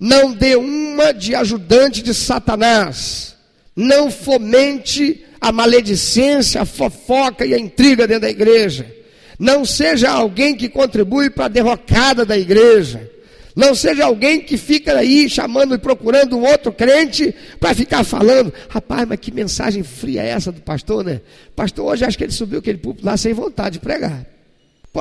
Não 0.00 0.32
dê 0.32 0.56
uma 0.56 1.12
de 1.12 1.34
ajudante 1.34 2.02
de 2.02 2.12
Satanás 2.12 3.35
não 3.76 4.10
fomente 4.10 5.22
a 5.38 5.52
maledicência, 5.52 6.62
a 6.62 6.64
fofoca 6.64 7.44
e 7.44 7.52
a 7.52 7.58
intriga 7.58 8.06
dentro 8.06 8.22
da 8.22 8.30
igreja. 8.30 8.90
Não 9.38 9.66
seja 9.66 10.10
alguém 10.10 10.56
que 10.56 10.68
contribui 10.68 11.28
para 11.28 11.44
a 11.44 11.48
derrocada 11.48 12.24
da 12.24 12.38
igreja. 12.38 13.10
Não 13.54 13.74
seja 13.74 14.04
alguém 14.04 14.40
que 14.40 14.56
fica 14.56 14.96
aí 14.96 15.28
chamando 15.28 15.74
e 15.74 15.78
procurando 15.78 16.36
um 16.36 16.44
outro 16.44 16.72
crente 16.72 17.34
para 17.58 17.74
ficar 17.74 18.04
falando. 18.04 18.52
Rapaz, 18.68 19.06
mas 19.08 19.18
que 19.20 19.32
mensagem 19.32 19.82
fria 19.82 20.22
é 20.22 20.28
essa 20.28 20.50
do 20.50 20.60
pastor, 20.60 21.04
né? 21.04 21.20
Pastor, 21.54 21.86
hoje 21.86 22.04
acho 22.04 22.18
que 22.18 22.24
ele 22.24 22.32
subiu 22.32 22.58
aquele 22.58 22.78
púlpito 22.78 23.06
lá 23.06 23.16
sem 23.16 23.32
vontade 23.32 23.74
de 23.74 23.80
pregar. 23.80 24.26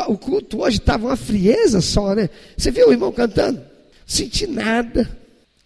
O 0.08 0.18
culto 0.18 0.62
hoje 0.62 0.78
estava 0.78 1.08
uma 1.08 1.16
frieza 1.16 1.80
só, 1.80 2.14
né? 2.14 2.30
Você 2.58 2.72
viu 2.72 2.90
o 2.90 2.92
irmão 2.92 3.12
cantando? 3.12 3.62
Senti 4.06 4.46
nada. 4.46 5.10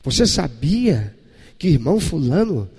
Você 0.04 0.26
sabia 0.26 1.14
que 1.60 1.68
irmão 1.68 2.00
fulano, 2.00 2.70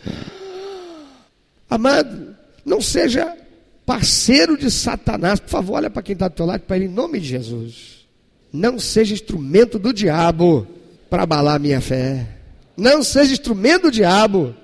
amado, 1.68 2.34
não 2.64 2.80
seja 2.80 3.36
parceiro 3.84 4.56
de 4.56 4.70
Satanás, 4.70 5.38
por 5.38 5.50
favor, 5.50 5.74
olha 5.74 5.90
para 5.90 6.02
quem 6.02 6.14
está 6.14 6.28
do 6.28 6.34
teu 6.34 6.46
lado, 6.46 6.62
para 6.62 6.76
ele, 6.76 6.86
em 6.86 6.88
nome 6.88 7.20
de 7.20 7.28
Jesus. 7.28 8.06
Não 8.50 8.78
seja 8.78 9.12
instrumento 9.12 9.78
do 9.78 9.92
diabo 9.92 10.66
para 11.10 11.24
abalar 11.24 11.60
minha 11.60 11.80
fé. 11.80 12.26
Não 12.76 13.02
seja 13.02 13.32
instrumento 13.32 13.82
do 13.82 13.90
diabo 13.90 14.54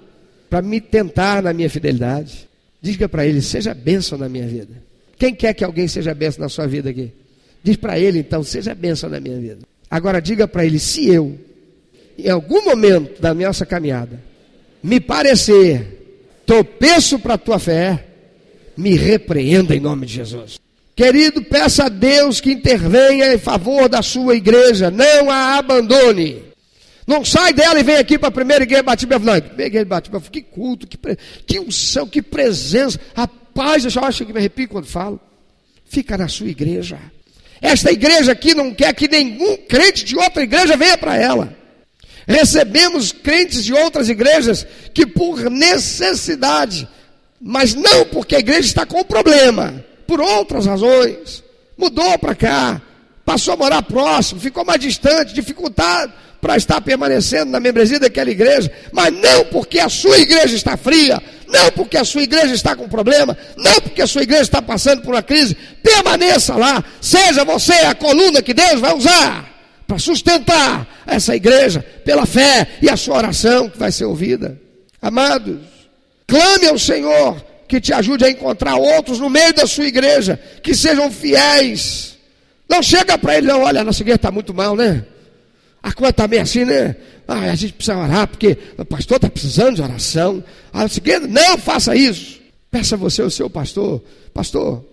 para 0.49 0.63
me 0.63 0.81
tentar 0.81 1.43
na 1.43 1.53
minha 1.53 1.69
fidelidade. 1.69 2.49
Diga 2.81 3.09
para 3.09 3.27
ele, 3.27 3.43
seja 3.43 3.75
bênção 3.75 4.17
na 4.17 4.29
minha 4.29 4.47
vida. 4.47 4.83
Quem 5.19 5.35
quer 5.35 5.53
que 5.55 5.65
alguém 5.65 5.87
seja 5.87 6.15
bênção 6.15 6.43
na 6.43 6.49
sua 6.49 6.67
vida 6.67 6.91
aqui? 6.91 7.13
Diz 7.63 7.77
para 7.77 7.99
ele 7.99 8.21
então, 8.21 8.43
seja 8.43 8.75
bênção 8.75 9.11
na 9.11 9.21
minha 9.21 9.39
vida. 9.39 9.59
Agora 9.91 10.21
diga 10.21 10.49
para 10.49 10.65
ele, 10.65 10.79
se 10.79 11.07
eu 11.09 11.39
em 12.19 12.31
algum 12.31 12.65
momento 12.65 13.21
da 13.21 13.35
nossa 13.35 13.67
caminhada, 13.67 14.23
me 14.83 15.01
parecer 15.01 15.97
tropeço 16.47 17.19
para 17.19 17.35
a 17.35 17.39
tua 17.39 17.59
fé, 17.59 18.07
me 18.77 18.95
repreenda 18.95 19.75
em 19.75 19.81
nome 19.81 20.07
de 20.07 20.15
Jesus. 20.15 20.61
Querido, 20.95 21.43
peça 21.43 21.85
a 21.85 21.89
Deus 21.89 22.41
que 22.41 22.53
intervenha 22.53 23.35
em 23.35 23.39
favor 23.39 23.89
da 23.89 24.01
sua 24.01 24.35
igreja, 24.35 24.91
não 24.91 25.31
a 25.31 25.59
abandone. 25.59 26.43
Não 27.07 27.25
sai 27.25 27.53
dela 27.53 27.79
e 27.79 27.83
vem 27.83 27.97
aqui 27.97 28.19
para 28.19 28.29
a 28.29 28.33
primeira 28.33 28.65
igreja 28.65 28.83
Batista. 28.83 29.19
Não, 29.19 29.41
primeira 29.41 29.67
igreja 29.67 29.85
Batista, 29.85 30.21
que 30.21 30.43
culto, 30.43 30.87
que, 30.87 30.99
que 31.47 31.61
unção, 31.61 32.09
que 32.09 32.23
presença. 32.23 32.99
Rapaz, 33.15 33.85
eu 33.85 33.91
já 33.91 34.01
acho 34.03 34.25
que 34.25 34.33
me 34.33 34.39
arrepio 34.39 34.69
quando 34.69 34.87
falo. 34.87 35.21
Fica 35.85 36.17
na 36.17 36.29
sua 36.29 36.49
igreja. 36.49 36.99
Esta 37.61 37.93
igreja 37.93 38.33
aqui 38.33 38.55
não 38.55 38.75
quer 38.75 38.93
que 38.95 39.07
nenhum 39.07 39.57
crente 39.57 40.05
de 40.05 40.17
outra 40.17 40.43
igreja 40.43 40.77
venha 40.77 40.99
para 40.99 41.17
ela. 41.17 41.57
Recebemos 42.27 43.13
crentes 43.13 43.65
de 43.65 43.73
outras 43.73 44.09
igrejas 44.09 44.67
que 44.93 45.07
por 45.07 45.49
necessidade, 45.49 46.89
mas 47.41 47.75
não 47.75 48.05
porque 48.07 48.35
a 48.35 48.41
igreja 48.41 48.67
está 48.67 48.85
com 48.85 49.05
problema, 49.05 49.85
por 50.07 50.21
outras 50.21 50.67
razões, 50.67 51.45
mudou 51.79 52.19
para 52.19 52.35
cá, 52.35 52.83
passou 53.25 53.55
a 53.55 53.57
morar 53.57 53.83
próximo, 53.83 54.41
ficou 54.41 54.65
mais 54.65 54.81
distante, 54.81 55.33
dificultado 55.33 56.13
para 56.41 56.57
estar 56.57 56.81
permanecendo 56.81 57.51
na 57.51 57.61
membresia 57.61 58.01
daquela 58.01 58.31
igreja, 58.31 58.73
mas 58.93 59.13
não 59.13 59.45
porque 59.47 59.79
a 59.79 59.89
sua 59.89 60.19
igreja 60.19 60.57
está 60.57 60.77
fria, 60.77 61.23
não 61.47 61.71
porque 61.73 61.97
a 61.97 62.05
sua 62.05 62.23
igreja 62.23 62.55
está 62.55 62.75
com 62.75 62.89
problema, 62.89 63.37
não 63.57 63.81
porque 63.81 64.03
a 64.03 64.07
sua 64.07 64.23
igreja 64.23 64.43
está 64.43 64.61
passando 64.61 65.03
por 65.03 65.15
uma 65.15 65.23
crise, 65.23 65.57
permaneça 65.83 66.57
lá, 66.57 66.83
seja 67.01 67.45
você 67.45 67.73
a 67.73 67.95
coluna 67.95 68.43
que 68.43 68.53
Deus 68.53 68.81
vai 68.81 68.95
usar 68.95 69.49
para 69.87 69.99
sustentar 69.99 70.96
essa 71.07 71.37
igreja 71.37 71.85
pela 72.05 72.27
fé 72.27 72.67
e 72.83 72.91
a 72.91 72.97
sua 72.97 73.19
oração 73.19 73.69
que 73.69 73.79
vai 73.79 73.93
ser 73.93 74.05
ouvida. 74.05 74.61
Amados, 75.01 75.61
clame 76.27 76.67
ao 76.67 76.79
Senhor 76.79 77.45
que 77.69 77.81
te 77.81 77.93
ajude 77.93 78.25
a 78.25 78.31
encontrar 78.31 78.77
outros 78.77 79.19
no 79.19 79.31
meio 79.31 79.53
da 79.55 79.67
sua 79.67 79.87
igreja 79.87 80.39
que 80.63 80.75
sejam 80.75 81.11
fiéis. 81.11 82.17
Não 82.69 82.83
chega 82.83 83.17
para 83.17 83.39
ele, 83.39 83.47
não, 83.47 83.63
olha, 83.63 83.85
nossa 83.85 84.03
igreja 84.03 84.17
está 84.17 84.31
muito 84.31 84.53
mal, 84.53 84.75
né? 84.75 85.05
A 85.83 85.93
coisa 85.93 86.11
está 86.11 86.27
meio 86.27 86.43
assim, 86.43 86.65
né? 86.65 86.97
Ah, 87.29 87.41
a 87.41 87.55
gente 87.55 87.75
precisa 87.75 87.97
orar, 87.97 88.27
porque 88.27 88.57
o 88.77 88.85
pastor 88.85 89.17
está 89.17 89.31
precisando 89.31 89.77
de 89.77 89.83
oração. 89.83 90.43
Ah, 90.73 90.85
igreja, 90.85 91.27
não 91.27 91.57
faça 91.59 91.95
isso. 91.95 92.41
Peça 92.71 92.97
você 92.97 93.23
o 93.23 93.31
seu 93.31 93.49
pastor, 93.49 94.03
pastor, 94.35 94.85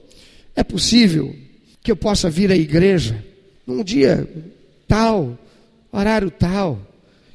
é 0.55 0.63
possível 0.63 1.35
que 1.81 1.91
eu 1.91 1.95
possa 1.95 2.29
vir 2.29 2.51
à 2.51 2.55
igreja 2.55 3.23
num 3.65 3.83
dia 3.83 4.27
tal, 4.87 5.37
horário 5.93 6.31
tal, 6.31 6.79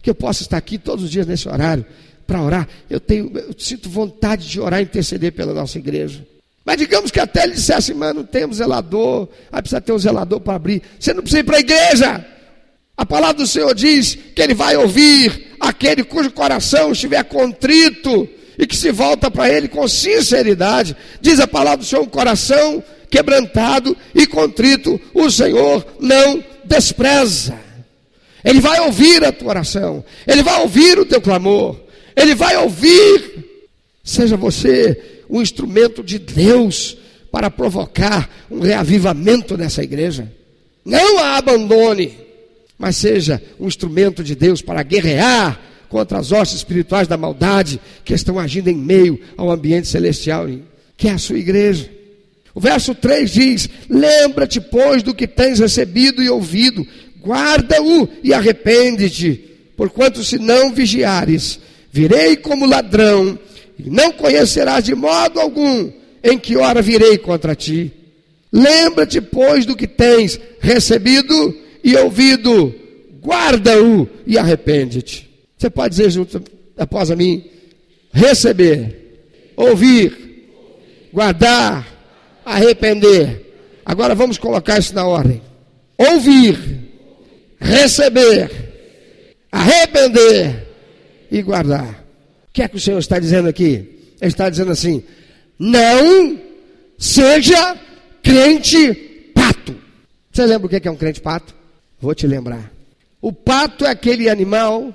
que 0.02 0.10
eu 0.10 0.14
possa 0.14 0.42
estar 0.42 0.56
aqui 0.56 0.76
todos 0.76 1.04
os 1.04 1.10
dias 1.10 1.26
nesse 1.26 1.48
horário 1.48 1.86
para 2.26 2.42
orar. 2.42 2.68
Eu 2.90 3.00
tenho, 3.00 3.32
eu 3.34 3.54
sinto 3.56 3.88
vontade 3.88 4.48
de 4.48 4.60
orar 4.60 4.80
e 4.80 4.84
interceder 4.84 5.32
pela 5.32 5.54
nossa 5.54 5.78
igreja. 5.78 6.26
Mas 6.64 6.76
digamos 6.76 7.10
que 7.10 7.18
até 7.18 7.44
ele 7.44 7.54
dissesse, 7.54 7.94
mas 7.94 8.14
não 8.14 8.24
temos 8.24 8.58
zelador, 8.58 9.28
aí 9.50 9.62
precisa 9.62 9.80
ter 9.80 9.92
um 9.92 9.98
zelador 9.98 10.40
para 10.40 10.56
abrir. 10.56 10.82
Você 11.00 11.14
não 11.14 11.22
precisa 11.22 11.40
ir 11.40 11.44
para 11.44 11.56
a 11.56 11.60
igreja. 11.60 12.26
A 12.94 13.06
palavra 13.06 13.36
do 13.36 13.46
Senhor 13.46 13.74
diz 13.74 14.18
que 14.34 14.42
Ele 14.42 14.54
vai 14.54 14.76
ouvir 14.76 15.54
aquele 15.58 16.04
cujo 16.04 16.30
coração 16.30 16.92
estiver 16.92 17.22
contrito 17.24 18.28
e 18.58 18.66
que 18.66 18.76
se 18.76 18.90
volta 18.90 19.30
para 19.30 19.48
Ele 19.48 19.68
com 19.68 19.86
sinceridade. 19.88 20.96
Diz 21.20 21.40
a 21.40 21.46
palavra 21.46 21.78
do 21.78 21.84
Senhor: 21.84 22.02
um 22.02 22.08
coração 22.08 22.82
quebrantado 23.08 23.96
e 24.14 24.26
contrito, 24.26 25.00
o 25.14 25.30
Senhor 25.30 25.86
não 26.00 26.44
despreza. 26.64 27.67
Ele 28.48 28.60
vai 28.60 28.80
ouvir 28.80 29.24
a 29.24 29.30
tua 29.30 29.50
oração, 29.50 30.04
Ele 30.26 30.42
vai 30.42 30.60
ouvir 30.62 30.98
o 30.98 31.04
teu 31.04 31.20
clamor, 31.20 31.76
Ele 32.16 32.34
vai 32.34 32.56
ouvir. 32.56 33.44
Seja 34.02 34.36
você 34.36 35.20
um 35.28 35.42
instrumento 35.42 36.02
de 36.02 36.18
Deus 36.18 36.96
para 37.30 37.50
provocar 37.50 38.28
um 38.50 38.60
reavivamento 38.60 39.56
nessa 39.56 39.82
igreja. 39.82 40.32
Não 40.84 41.18
a 41.18 41.36
abandone 41.36 42.28
mas 42.78 42.96
seja 42.96 43.42
um 43.58 43.66
instrumento 43.66 44.22
de 44.22 44.36
Deus 44.36 44.62
para 44.62 44.82
guerrear 44.84 45.60
contra 45.88 46.18
as 46.18 46.30
hostes 46.30 46.58
espirituais 46.58 47.08
da 47.08 47.16
maldade 47.16 47.80
que 48.04 48.14
estão 48.14 48.38
agindo 48.38 48.68
em 48.68 48.76
meio 48.76 49.20
ao 49.36 49.50
ambiente 49.50 49.88
celestial, 49.88 50.46
que 50.96 51.08
é 51.08 51.12
a 51.12 51.18
sua 51.18 51.38
igreja. 51.38 51.90
O 52.54 52.60
verso 52.60 52.94
3 52.94 53.30
diz: 53.30 53.68
Lembra-te, 53.90 54.60
pois, 54.60 55.02
do 55.02 55.14
que 55.14 55.26
tens 55.26 55.58
recebido 55.58 56.22
e 56.22 56.28
ouvido, 56.28 56.86
guarda-o 57.24 58.08
e 58.22 58.32
arrepende-te, 58.32 59.32
porquanto 59.76 60.24
se 60.24 60.38
não 60.38 60.72
vigiares, 60.72 61.60
virei 61.90 62.36
como 62.36 62.66
ladrão, 62.66 63.38
e 63.78 63.88
não 63.90 64.12
conhecerás 64.12 64.84
de 64.84 64.94
modo 64.94 65.38
algum 65.38 65.90
em 66.22 66.38
que 66.38 66.56
hora 66.56 66.82
virei 66.82 67.16
contra 67.18 67.54
ti. 67.54 67.92
Lembra-te, 68.52 69.20
pois, 69.20 69.64
do 69.66 69.76
que 69.76 69.86
tens 69.86 70.40
recebido 70.60 71.54
e 71.84 71.94
ouvido, 71.96 72.74
guarda-o 73.22 74.08
e 74.26 74.38
arrepende-te. 74.38 75.28
Você 75.56 75.68
pode 75.68 75.90
dizer 75.90 76.10
junto 76.10 76.42
após 76.76 77.10
a 77.10 77.16
mim: 77.16 77.44
receber, 78.12 79.52
ouvir, 79.56 80.48
guardar, 81.12 81.86
arrepender. 82.44 83.46
Agora 83.84 84.14
vamos 84.14 84.38
colocar 84.38 84.78
isso 84.78 84.94
na 84.94 85.06
ordem: 85.06 85.42
ouvir, 85.96 86.87
receber, 87.60 88.50
arrepender 89.50 90.66
e 91.30 91.42
guardar. 91.42 92.04
O 92.48 92.52
que 92.52 92.62
é 92.62 92.68
que 92.68 92.76
o 92.76 92.80
Senhor 92.80 92.98
está 92.98 93.18
dizendo 93.18 93.48
aqui? 93.48 94.12
Ele 94.20 94.30
está 94.30 94.48
dizendo 94.48 94.72
assim: 94.72 95.02
não 95.58 96.40
seja 96.98 97.78
crente 98.22 98.94
pato. 99.34 99.76
Você 100.32 100.46
lembra 100.46 100.66
o 100.66 100.68
que 100.68 100.88
é 100.88 100.90
um 100.90 100.96
crente 100.96 101.20
pato? 101.20 101.54
Vou 102.00 102.14
te 102.14 102.26
lembrar. 102.26 102.72
O 103.20 103.32
pato 103.32 103.84
é 103.84 103.90
aquele 103.90 104.28
animal 104.28 104.94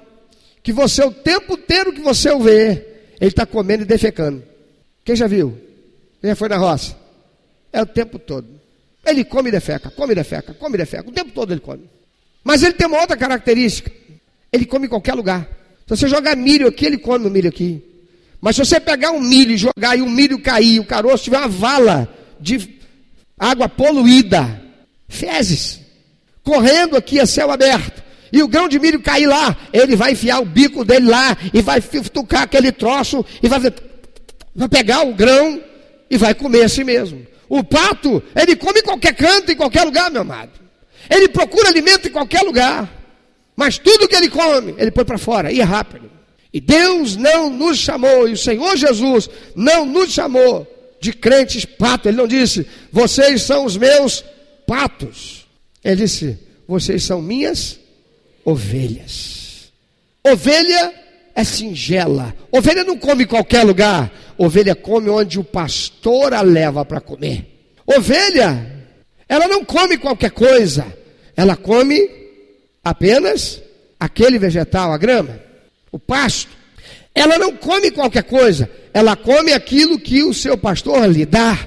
que 0.62 0.72
você, 0.72 1.04
o 1.04 1.12
tempo 1.12 1.56
inteiro 1.56 1.92
que 1.92 2.02
você 2.02 2.32
o 2.32 2.40
vê, 2.40 2.86
ele 3.20 3.30
está 3.30 3.46
comendo 3.46 3.84
e 3.84 3.86
defecando. 3.86 4.44
Quem 5.04 5.16
já 5.16 5.28
viu? 5.28 5.58
Quem 6.22 6.30
já 6.30 6.36
foi 6.36 6.48
na 6.48 6.58
roça? 6.58 6.98
É 7.72 7.82
o 7.82 7.86
tempo 7.86 8.18
todo. 8.18 8.48
Ele 9.06 9.26
come 9.26 9.50
e 9.50 9.52
defeca, 9.52 9.90
come 9.90 10.14
e 10.14 10.16
defeca, 10.16 10.54
come 10.54 10.76
e 10.76 10.78
defeca. 10.78 11.10
O 11.10 11.14
tempo 11.14 11.32
todo 11.32 11.52
ele 11.52 11.60
come. 11.60 11.90
Mas 12.44 12.64
ele 12.64 12.74
tem 12.74 12.88
uma 12.88 13.00
outra 13.00 13.16
característica. 13.16 13.92
Ele 14.52 14.66
come 14.66 14.88
em 14.88 14.90
qualquer 14.90 15.14
lugar. 15.14 15.48
Se 15.88 15.98
você 15.98 16.08
jogar 16.08 16.36
milho 16.36 16.68
aqui, 16.68 16.86
ele 16.86 16.98
come 16.98 17.28
o 17.28 17.32
milho 17.32 17.50
aqui. 17.50 17.84
Mas 18.42 18.56
se 18.56 18.66
você 18.66 18.80
pegar 18.80 19.12
um 19.12 19.22
milho 19.22 19.52
e 19.52 19.58
jogar 19.58 19.98
e 19.98 20.02
o 20.02 20.10
milho 20.10 20.42
cair, 20.42 20.80
o 20.80 20.86
caroço 20.86 21.24
tiver 21.24 21.38
uma 21.38 21.48
vala 21.48 22.14
de 22.40 22.78
água 23.40 23.70
poluída, 23.70 24.62
fezes 25.08 25.80
correndo 26.44 26.98
aqui 26.98 27.20
a 27.20 27.26
céu 27.26 27.52
aberto, 27.52 28.04
e 28.32 28.44
o 28.44 28.48
grão 28.48 28.68
de 28.68 28.80
milho 28.80 29.02
cair 29.02 29.28
lá, 29.28 29.56
ele 29.72 29.96
vai 29.96 30.12
enfiar 30.12 30.42
o 30.42 30.46
bico 30.46 30.84
dele 30.84 31.08
lá, 31.08 31.38
e 31.54 31.62
vai 31.62 31.80
tocar 31.82 32.44
aquele 32.44 32.72
troço, 32.72 33.26
e 33.42 33.48
vai, 33.48 33.60
vai 34.54 34.70
pegar 34.70 35.08
o 35.08 35.14
grão, 35.14 35.62
e 36.10 36.18
vai 36.18 36.34
comer 36.34 36.64
assim 36.64 36.84
mesmo. 36.84 37.26
O 37.48 37.64
pato, 37.64 38.22
ele 38.36 38.56
come 38.56 38.80
em 38.80 38.84
qualquer 38.84 39.14
canto, 39.14 39.52
em 39.52 39.56
qualquer 39.56 39.84
lugar, 39.84 40.12
meu 40.12 40.22
amado. 40.22 40.52
Ele 41.10 41.30
procura 41.30 41.70
alimento 41.70 42.08
em 42.08 42.12
qualquer 42.12 42.42
lugar. 42.42 43.02
Mas 43.56 43.78
tudo 43.78 44.08
que 44.08 44.16
ele 44.16 44.30
come, 44.30 44.74
ele 44.78 44.92
põe 44.92 45.06
para 45.06 45.18
fora, 45.18 45.52
e 45.52 45.60
é 45.60 45.64
rápido. 45.64 46.10
E 46.52 46.60
Deus 46.60 47.16
não 47.16 47.50
nos 47.50 47.78
chamou, 47.78 48.28
e 48.28 48.34
o 48.34 48.38
Senhor 48.38 48.76
Jesus 48.76 49.30
não 49.56 49.86
nos 49.86 50.12
chamou 50.12 50.68
de 51.00 51.14
crentes 51.14 51.66
pato. 51.66 52.08
Ele 52.08 52.18
não 52.18 52.28
disse, 52.28 52.66
vocês 52.92 53.44
são 53.44 53.66
os 53.66 53.78
meus 53.78 54.24
patos. 54.66 55.44
Ele 55.84 55.98
disse: 55.98 56.40
Vocês 56.68 57.04
são 57.04 57.22
minhas 57.22 57.80
ovelhas. 58.46 59.72
Ovelha 60.24 60.94
é 61.36 61.44
singela. 61.44 62.34
Ovelha 62.52 62.84
não 62.84 62.98
come 62.98 63.24
em 63.24 63.28
qualquer 63.28 63.64
lugar. 63.64 64.12
Ovelha 64.38 64.74
come 64.74 65.10
onde 65.10 65.40
o 65.40 65.44
pastor 65.44 66.34
a 66.34 66.42
leva 66.42 66.86
para 66.86 67.02
comer. 67.02 67.46
Ovelha, 67.86 68.73
ela 69.28 69.48
não 69.48 69.64
come 69.64 69.98
qualquer 69.98 70.32
coisa. 70.32 70.86
Ela 71.36 71.56
come 71.56 72.10
apenas 72.84 73.62
aquele 74.00 74.38
vegetal, 74.38 74.92
a 74.92 74.98
grama, 74.98 75.40
o 75.92 75.98
pasto. 75.98 76.52
Ela 77.16 77.38
não 77.38 77.56
come 77.56 77.92
qualquer 77.92 78.24
coisa. 78.24 78.70
Ela 78.94 79.16
come 79.16 79.54
aquilo 79.54 80.00
que 80.00 80.24
o 80.24 80.34
seu 80.34 80.58
pastor 80.58 81.08
lhe 81.08 81.26
dá. 81.26 81.58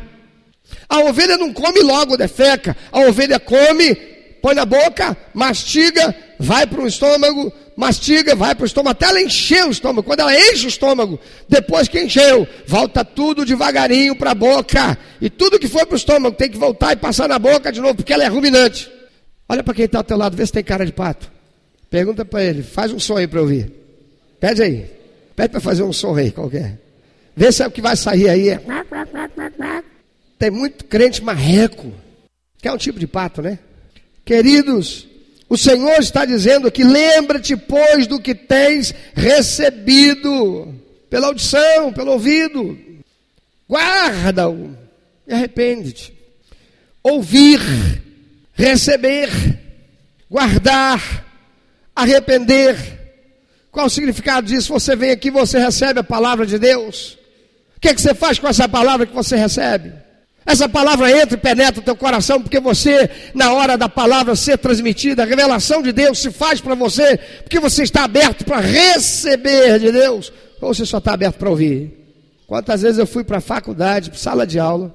A 0.89 1.01
ovelha 1.01 1.37
não 1.37 1.53
come 1.53 1.81
logo 1.81 2.17
defeca. 2.17 2.77
A 2.93 3.01
ovelha 3.01 3.41
come, 3.41 3.95
põe 4.43 4.55
na 4.55 4.65
boca, 4.65 5.17
mastiga, 5.35 6.15
vai 6.39 6.67
para 6.67 6.81
o 6.81 6.87
estômago, 6.87 7.53
mastiga, 7.77 8.35
vai 8.35 8.55
para 8.55 8.65
o 8.65 8.67
estômago, 8.67 8.93
até 8.93 9.07
ela 9.07 9.21
encher 9.21 9.67
o 9.67 9.71
estômago. 9.71 10.03
Quando 10.03 10.21
ela 10.21 10.35
enche 10.35 10.67
o 10.67 10.69
estômago, 10.69 11.21
depois 11.49 11.87
que 11.87 12.01
encheu, 12.01 12.49
volta 12.67 13.05
tudo 13.05 13.45
devagarinho 13.45 14.17
para 14.17 14.31
a 14.31 14.35
boca. 14.35 14.99
E 15.21 15.29
tudo 15.29 15.59
que 15.59 15.69
foi 15.69 15.85
para 15.85 15.95
o 15.95 15.99
estômago 15.99 16.37
tem 16.37 16.51
que 16.51 16.57
voltar 16.57 16.93
e 16.93 16.97
passar 16.97 17.29
na 17.29 17.39
boca 17.39 17.71
de 17.71 17.81
novo, 17.81 17.97
porque 17.97 18.13
ela 18.13 18.25
é 18.25 18.29
ruminante. 18.29 18.91
Olha 19.49 19.63
para 19.63 19.75
quem 19.75 19.85
está 19.85 19.99
ao 19.99 20.05
teu 20.05 20.17
lado, 20.17 20.37
vê 20.37 20.45
se 20.45 20.53
tem 20.53 20.65
cara 20.65 20.85
de 20.85 20.93
pato. 20.93 21.31
Pergunta 21.91 22.25
para 22.25 22.43
ele, 22.43 22.63
faz 22.63 22.93
um 22.93 23.17
aí 23.17 23.29
para 23.29 23.41
ouvir. 23.41 23.71
Pede 24.41 24.63
aí. 24.63 24.91
Pede 25.37 25.51
para 25.51 25.61
fazer 25.61 25.83
um 25.83 25.93
som 25.93 26.17
aí 26.17 26.31
qualquer. 26.31 26.79
Vê 27.37 27.53
se 27.53 27.63
é 27.63 27.67
o 27.67 27.71
que 27.71 27.83
vai 27.83 27.95
sair 27.95 28.29
aí. 28.29 28.49
É... 28.49 28.61
Tem 30.39 30.51
muito 30.51 30.85
crente 30.87 31.23
marreco, 31.23 31.93
que 32.61 32.67
é 32.67 32.73
um 32.73 32.77
tipo 32.77 32.99
de 32.99 33.07
pato, 33.07 33.43
né? 33.43 33.59
Queridos, 34.25 35.07
o 35.49 35.57
Senhor 35.57 35.99
está 35.99 36.25
dizendo 36.25 36.71
que 36.71 36.83
lembra-te, 36.83 37.57
pois, 37.57 38.07
do 38.07 38.21
que 38.21 38.35
tens 38.35 38.93
recebido, 39.15 40.75
pela 41.09 41.29
audição, 41.29 41.93
pelo 41.93 42.13
ouvido, 42.13 42.77
guarda-o 43.71 44.77
e 45.27 45.33
arrepende-te. 45.33 46.13
Ouvir, 47.03 47.61
receber, 48.55 49.31
guardar, 50.29 51.25
arrepender. 51.95 52.77
Qual 53.71 53.87
o 53.87 53.91
significado 53.91 54.49
disso? 54.49 54.73
Você 54.73 54.97
vem 54.97 55.13
aqui, 55.13 55.31
você 55.31 55.59
recebe 55.61 56.01
a 56.01 56.05
palavra 56.05 56.45
de 56.45 56.59
Deus. 56.59 57.17
O 57.77 57.81
que, 57.81 57.89
é 57.89 57.95
que 57.95 58.01
você 58.01 58.15
faz 58.15 58.39
com 58.39 58.49
essa 58.49 58.69
palavra 58.69 59.07
que 59.07 59.15
você 59.15 59.37
recebe? 59.37 59.93
Essa 60.47 60.69
palavra 60.69 61.11
entra 61.11 61.35
e 61.35 61.41
penetra 61.41 61.81
o 61.81 61.85
teu 61.85 61.97
coração, 61.97 62.41
porque 62.41 62.61
você, 62.61 63.11
na 63.35 63.53
hora 63.53 63.77
da 63.77 63.89
palavra 63.89 64.37
ser 64.37 64.57
transmitida, 64.57 65.25
a 65.25 65.27
revelação 65.27 65.83
de 65.83 65.91
Deus 65.91 66.21
se 66.21 66.31
faz 66.31 66.61
para 66.61 66.77
você, 66.77 67.19
porque 67.43 67.59
você 67.59 67.83
está 67.83 68.05
aberto 68.05 68.45
para 68.45 68.61
receber 68.61 69.81
de 69.81 69.91
Deus, 69.91 70.33
ou 70.61 70.73
você 70.73 70.87
só 70.87 70.99
está 70.99 71.15
aberto 71.15 71.39
para 71.39 71.51
ouvir. 71.51 71.93
Quantas 72.47 72.83
vezes 72.83 72.99
eu 72.99 73.09
fui 73.09 73.25
para 73.25 73.39
a 73.39 73.41
faculdade, 73.41 74.09
para 74.09 74.19
sala 74.21 74.47
de 74.47 74.57
aula, 74.57 74.95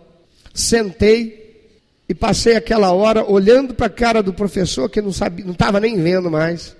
sentei 0.53 1.41
e 2.07 2.13
passei 2.15 2.55
aquela 2.55 2.93
hora 2.93 3.29
olhando 3.29 3.73
para 3.73 3.87
a 3.87 3.89
cara 3.89 4.23
do 4.23 4.31
professor 4.31 4.89
que 4.89 5.01
não 5.01 5.11
sabia, 5.11 5.43
não 5.43 5.51
estava 5.51 5.81
nem 5.81 6.01
vendo 6.01 6.31
mais. 6.31 6.77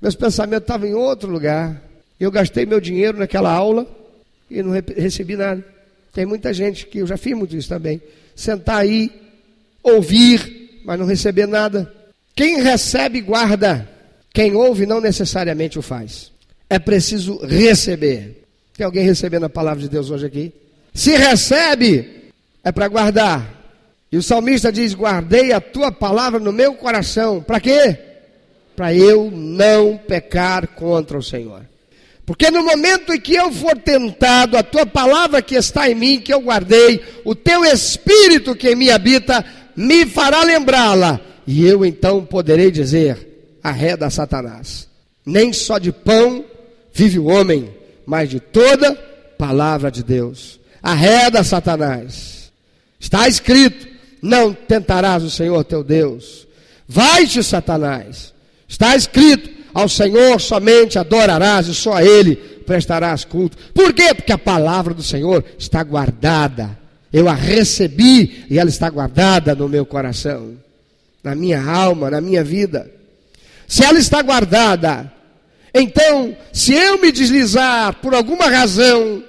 Meus 0.00 0.14
pensamentos 0.14 0.64
estavam 0.64 0.88
em 0.88 0.94
outro 0.94 1.30
lugar. 1.30 1.82
Eu 2.18 2.30
gastei 2.30 2.64
meu 2.64 2.80
dinheiro 2.80 3.18
naquela 3.18 3.52
aula 3.52 3.86
e 4.50 4.62
não 4.62 4.70
recebi 4.70 5.36
nada. 5.36 5.75
Tem 6.16 6.24
muita 6.24 6.50
gente 6.50 6.86
que 6.86 7.00
eu 7.00 7.06
já 7.06 7.18
fiz 7.18 7.36
muito 7.36 7.54
isso 7.54 7.68
também. 7.68 8.00
Sentar 8.34 8.78
aí, 8.78 9.12
ouvir, 9.82 10.80
mas 10.82 10.98
não 10.98 11.04
receber 11.04 11.46
nada. 11.46 11.92
Quem 12.34 12.62
recebe, 12.62 13.20
guarda. 13.20 13.86
Quem 14.32 14.54
ouve, 14.54 14.86
não 14.86 14.98
necessariamente 14.98 15.78
o 15.78 15.82
faz. 15.82 16.32
É 16.70 16.78
preciso 16.78 17.36
receber. 17.44 18.44
Tem 18.74 18.86
alguém 18.86 19.04
recebendo 19.04 19.44
a 19.44 19.50
palavra 19.50 19.82
de 19.82 19.90
Deus 19.90 20.10
hoje 20.10 20.24
aqui? 20.24 20.54
Se 20.94 21.14
recebe, 21.14 22.30
é 22.64 22.72
para 22.72 22.88
guardar. 22.88 23.76
E 24.10 24.16
o 24.16 24.22
salmista 24.22 24.72
diz: 24.72 24.94
Guardei 24.94 25.52
a 25.52 25.60
tua 25.60 25.92
palavra 25.92 26.40
no 26.40 26.50
meu 26.50 26.72
coração. 26.76 27.42
Para 27.42 27.60
quê? 27.60 27.94
Para 28.74 28.94
eu 28.94 29.30
não 29.30 29.98
pecar 29.98 30.66
contra 30.68 31.18
o 31.18 31.22
Senhor. 31.22 31.60
Porque 32.26 32.50
no 32.50 32.64
momento 32.64 33.14
em 33.14 33.20
que 33.20 33.34
eu 33.34 33.52
for 33.52 33.78
tentado, 33.78 34.56
a 34.56 34.62
tua 34.64 34.84
palavra 34.84 35.40
que 35.40 35.54
está 35.54 35.88
em 35.88 35.94
mim, 35.94 36.20
que 36.20 36.34
eu 36.34 36.40
guardei, 36.40 37.00
o 37.24 37.36
teu 37.36 37.64
espírito 37.64 38.56
que 38.56 38.70
em 38.70 38.74
mim 38.74 38.90
habita, 38.90 39.44
me 39.76 40.04
fará 40.04 40.42
lembrá-la. 40.42 41.20
E 41.46 41.64
eu 41.64 41.86
então 41.86 42.26
poderei 42.26 42.72
dizer: 42.72 43.58
arreda 43.62 44.10
Satanás. 44.10 44.88
Nem 45.24 45.52
só 45.52 45.78
de 45.78 45.92
pão 45.92 46.44
vive 46.92 47.20
o 47.20 47.26
homem, 47.26 47.70
mas 48.04 48.28
de 48.28 48.40
toda 48.40 48.94
palavra 49.38 49.90
de 49.90 50.02
Deus. 50.02 50.58
Arreda 50.82 51.44
Satanás. 51.44 52.50
Está 52.98 53.28
escrito: 53.28 53.86
não 54.20 54.52
tentarás 54.52 55.22
o 55.22 55.30
Senhor 55.30 55.62
teu 55.62 55.84
Deus. 55.84 56.44
Vai-te, 56.88 57.40
Satanás. 57.44 58.34
Está 58.68 58.96
escrito: 58.96 59.48
ao 59.76 59.90
Senhor 59.90 60.40
somente 60.40 60.98
adorarás 60.98 61.66
e 61.66 61.74
só 61.74 61.92
a 61.92 62.02
Ele 62.02 62.34
prestarás 62.34 63.26
culto. 63.26 63.58
Por 63.74 63.92
quê? 63.92 64.14
Porque 64.14 64.32
a 64.32 64.38
palavra 64.38 64.94
do 64.94 65.02
Senhor 65.02 65.44
está 65.58 65.82
guardada. 65.82 66.78
Eu 67.12 67.28
a 67.28 67.34
recebi 67.34 68.46
e 68.48 68.58
ela 68.58 68.70
está 68.70 68.88
guardada 68.88 69.54
no 69.54 69.68
meu 69.68 69.84
coração, 69.84 70.54
na 71.22 71.34
minha 71.34 71.62
alma, 71.62 72.10
na 72.10 72.22
minha 72.22 72.42
vida. 72.42 72.90
Se 73.68 73.84
ela 73.84 73.98
está 73.98 74.22
guardada, 74.22 75.12
então, 75.74 76.34
se 76.54 76.72
eu 76.72 76.98
me 76.98 77.12
deslizar 77.12 77.96
por 77.96 78.14
alguma 78.14 78.46
razão, 78.46 79.22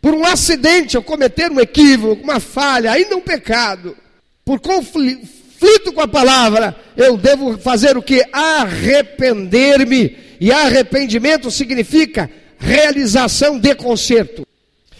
por 0.00 0.14
um 0.14 0.26
acidente, 0.26 0.96
eu 0.96 1.02
cometer 1.04 1.48
um 1.48 1.60
equívoco, 1.60 2.24
uma 2.24 2.40
falha, 2.40 2.90
ainda 2.90 3.14
um 3.14 3.20
pecado, 3.20 3.96
por 4.44 4.58
conflito, 4.58 5.28
conflito 5.62 5.92
com 5.92 6.00
a 6.00 6.08
palavra, 6.08 6.76
eu 6.96 7.16
devo 7.16 7.56
fazer 7.56 7.96
o 7.96 8.02
que? 8.02 8.24
Arrepender-me. 8.32 10.16
E 10.40 10.50
arrependimento 10.50 11.52
significa 11.52 12.28
realização 12.58 13.60
de 13.60 13.72
conserto. 13.76 14.44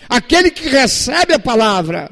Aquele 0.08 0.50
que 0.50 0.68
recebe 0.68 1.34
a 1.34 1.38
palavra 1.38 2.10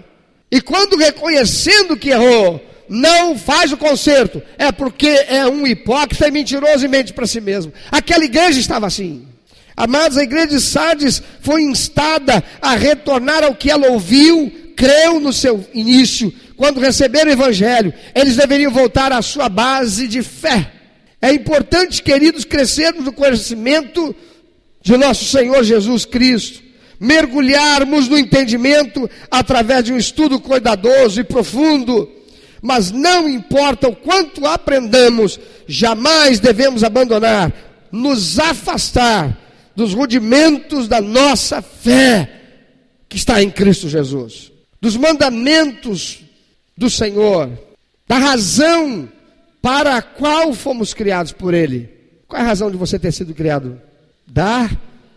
e 0.51 0.61
quando 0.61 0.97
reconhecendo 0.97 1.97
que 1.97 2.11
errou, 2.11 2.61
não 2.89 3.39
faz 3.39 3.71
o 3.71 3.77
conserto, 3.77 4.43
é 4.59 4.73
porque 4.73 5.07
é 5.29 5.47
um 5.47 5.65
hipócrita 5.65 6.27
e 6.27 6.31
mentiroso 6.33 6.85
e 6.85 6.89
mente 6.89 7.13
para 7.13 7.27
si 7.27 7.41
mesmo. 7.41 7.73
Aquela 7.93 8.25
igreja 8.25 8.59
estava 8.59 8.89
assim. 8.89 9.29
Amados, 9.77 10.19
a 10.19 10.25
igreja 10.25 10.49
de 10.49 10.61
Sardes 10.61 11.23
foi 11.41 11.63
instada 11.63 12.43
a 12.61 12.75
retornar 12.75 13.45
ao 13.45 13.55
que 13.55 13.71
ela 13.71 13.89
ouviu, 13.91 14.51
creu 14.77 15.21
no 15.21 15.33
seu 15.33 15.65
início, 15.73 16.35
quando 16.61 16.79
receberam 16.79 17.31
o 17.31 17.33
Evangelho, 17.33 17.91
eles 18.15 18.37
deveriam 18.37 18.71
voltar 18.71 19.13
à 19.13 19.23
sua 19.23 19.49
base 19.49 20.07
de 20.07 20.23
fé. 20.23 20.71
É 21.19 21.33
importante, 21.33 22.03
queridos, 22.03 22.45
crescermos 22.45 23.03
no 23.03 23.15
conhecimento 23.15 24.15
de 24.83 24.95
nosso 24.95 25.25
Senhor 25.25 25.65
Jesus 25.65 26.05
Cristo, 26.05 26.63
mergulharmos 27.01 28.09
no 28.09 28.19
entendimento 28.19 29.09
através 29.31 29.85
de 29.85 29.95
um 29.95 29.97
estudo 29.97 30.39
cuidadoso 30.39 31.19
e 31.19 31.25
profundo. 31.25 32.07
Mas 32.61 32.91
não 32.91 33.27
importa 33.27 33.89
o 33.89 33.97
quanto 33.97 34.45
aprendamos, 34.45 35.41
jamais 35.67 36.41
devemos 36.41 36.85
abandonar, 36.85 37.51
nos 37.91 38.39
afastar 38.39 39.35
dos 39.75 39.95
rudimentos 39.95 40.87
da 40.87 41.01
nossa 41.01 41.63
fé 41.63 42.31
que 43.09 43.17
está 43.17 43.43
em 43.43 43.51
Cristo 43.51 43.89
Jesus, 43.89 44.53
dos 44.79 44.95
mandamentos 44.95 46.29
do 46.81 46.89
Senhor, 46.89 47.51
da 48.09 48.17
razão 48.17 49.07
para 49.61 49.97
a 49.97 50.03
qual 50.03 50.55
fomos 50.55 50.95
criados 50.95 51.31
por 51.31 51.53
Ele. 51.53 51.91
Qual 52.27 52.41
é 52.41 52.43
a 52.43 52.49
razão 52.49 52.71
de 52.71 52.77
você 52.79 52.99
ter 52.99 53.13
sido 53.13 53.35
criado? 53.35 53.79
Dar 54.27 54.75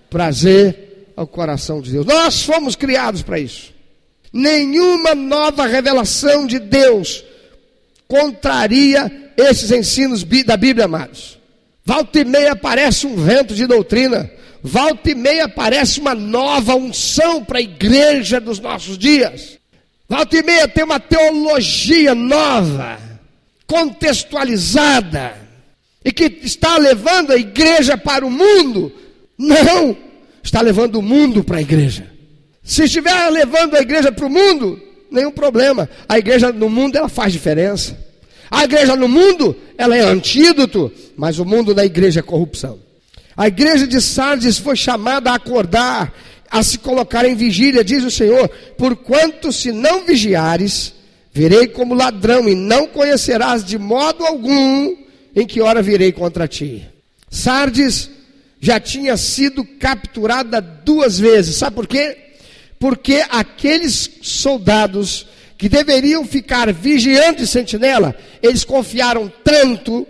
prazer 0.10 1.14
ao 1.16 1.26
coração 1.26 1.82
de 1.82 1.90
Deus. 1.94 2.06
Nós 2.06 2.44
fomos 2.44 2.76
criados 2.76 3.22
para 3.22 3.40
isso. 3.40 3.72
Nenhuma 4.34 5.16
nova 5.16 5.66
revelação 5.66 6.46
de 6.46 6.60
Deus 6.60 7.24
contraria 8.10 9.32
esses 9.38 9.72
ensinos 9.72 10.26
da 10.46 10.58
Bíblia, 10.58 10.84
amados. 10.84 11.40
Volta 11.86 12.20
e 12.20 12.26
meia 12.26 12.52
aparece 12.52 13.08
um 13.08 13.16
vento 13.16 13.56
de 13.56 13.66
doutrina. 13.66 14.30
Volta 14.62 15.12
e 15.12 15.16
meia 15.16 15.46
aparece 15.46 16.02
uma 16.02 16.14
nova 16.14 16.76
unção 16.76 17.42
para 17.42 17.60
a 17.60 17.62
igreja 17.62 18.42
dos 18.42 18.60
nossos 18.60 18.98
dias. 18.98 19.63
Volta 20.14 20.38
e 20.38 20.44
meia 20.44 20.68
tem 20.68 20.84
uma 20.84 21.00
teologia 21.00 22.14
nova, 22.14 23.00
contextualizada, 23.66 25.34
e 26.06 26.12
que 26.12 26.26
está 26.44 26.78
levando 26.78 27.32
a 27.32 27.36
igreja 27.36 27.98
para 27.98 28.24
o 28.24 28.30
mundo. 28.30 28.92
Não, 29.36 29.98
está 30.44 30.62
levando 30.62 30.98
o 30.98 31.02
mundo 31.02 31.44
para 31.44 31.58
a 31.58 31.62
igreja. 31.62 32.06
Se 32.64 32.84
estiver 32.84 33.28
levando 33.32 33.74
a 33.76 33.82
igreja 33.82 34.12
para 34.12 34.28
o 34.28 34.30
mundo, 34.30 34.80
nenhum 35.10 35.32
problema. 35.32 35.90
A 36.08 36.20
igreja 36.20 36.52
no 36.52 36.70
mundo 36.70 36.96
ela 36.96 37.10
faz 37.10 37.34
diferença. 37.34 37.98
A 38.52 38.66
igreja 38.66 38.96
no 38.96 39.08
mundo 39.08 39.58
ela 39.76 39.98
é 39.98 40.02
antídoto, 40.02 40.92
mas 41.18 41.40
o 41.40 41.46
mundo 41.46 41.74
da 41.74 41.84
igreja 41.84 42.20
é 42.20 42.24
corrupção. 42.24 42.78
A 43.36 43.48
igreja 43.48 43.88
de 43.88 44.00
Sardes 44.00 44.60
foi 44.60 44.76
chamada 44.76 45.32
a 45.32 45.36
acordar 45.36 46.14
a 46.54 46.62
se 46.62 46.78
colocar 46.78 47.26
em 47.26 47.34
vigília, 47.34 47.84
diz 47.84 48.04
o 48.04 48.12
Senhor: 48.12 48.48
Porquanto 48.78 49.52
se 49.52 49.72
não 49.72 50.06
vigiares, 50.06 50.94
virei 51.34 51.66
como 51.66 51.96
ladrão 51.96 52.48
e 52.48 52.54
não 52.54 52.86
conhecerás 52.86 53.66
de 53.66 53.80
modo 53.80 54.24
algum 54.24 54.96
em 55.36 55.48
que 55.48 55.62
hora 55.62 55.82
virei 55.82 56.12
contra 56.12 56.48
ti. 56.48 56.88
Sardes 57.28 58.08
já 58.62 58.80
tinha 58.80 59.18
sido 59.18 59.66
capturada 59.66 60.62
duas 60.62 61.18
vezes, 61.18 61.56
sabe 61.56 61.76
por 61.76 61.88
quê? 61.88 62.16
Porque 62.80 63.26
aqueles 63.32 64.08
soldados 64.22 65.26
que 65.58 65.68
deveriam 65.68 66.24
ficar 66.24 66.72
vigiando 66.72 67.42
e 67.42 67.48
sentinela, 67.48 68.16
eles 68.44 68.64
confiaram 68.64 69.32
tanto 69.44 70.06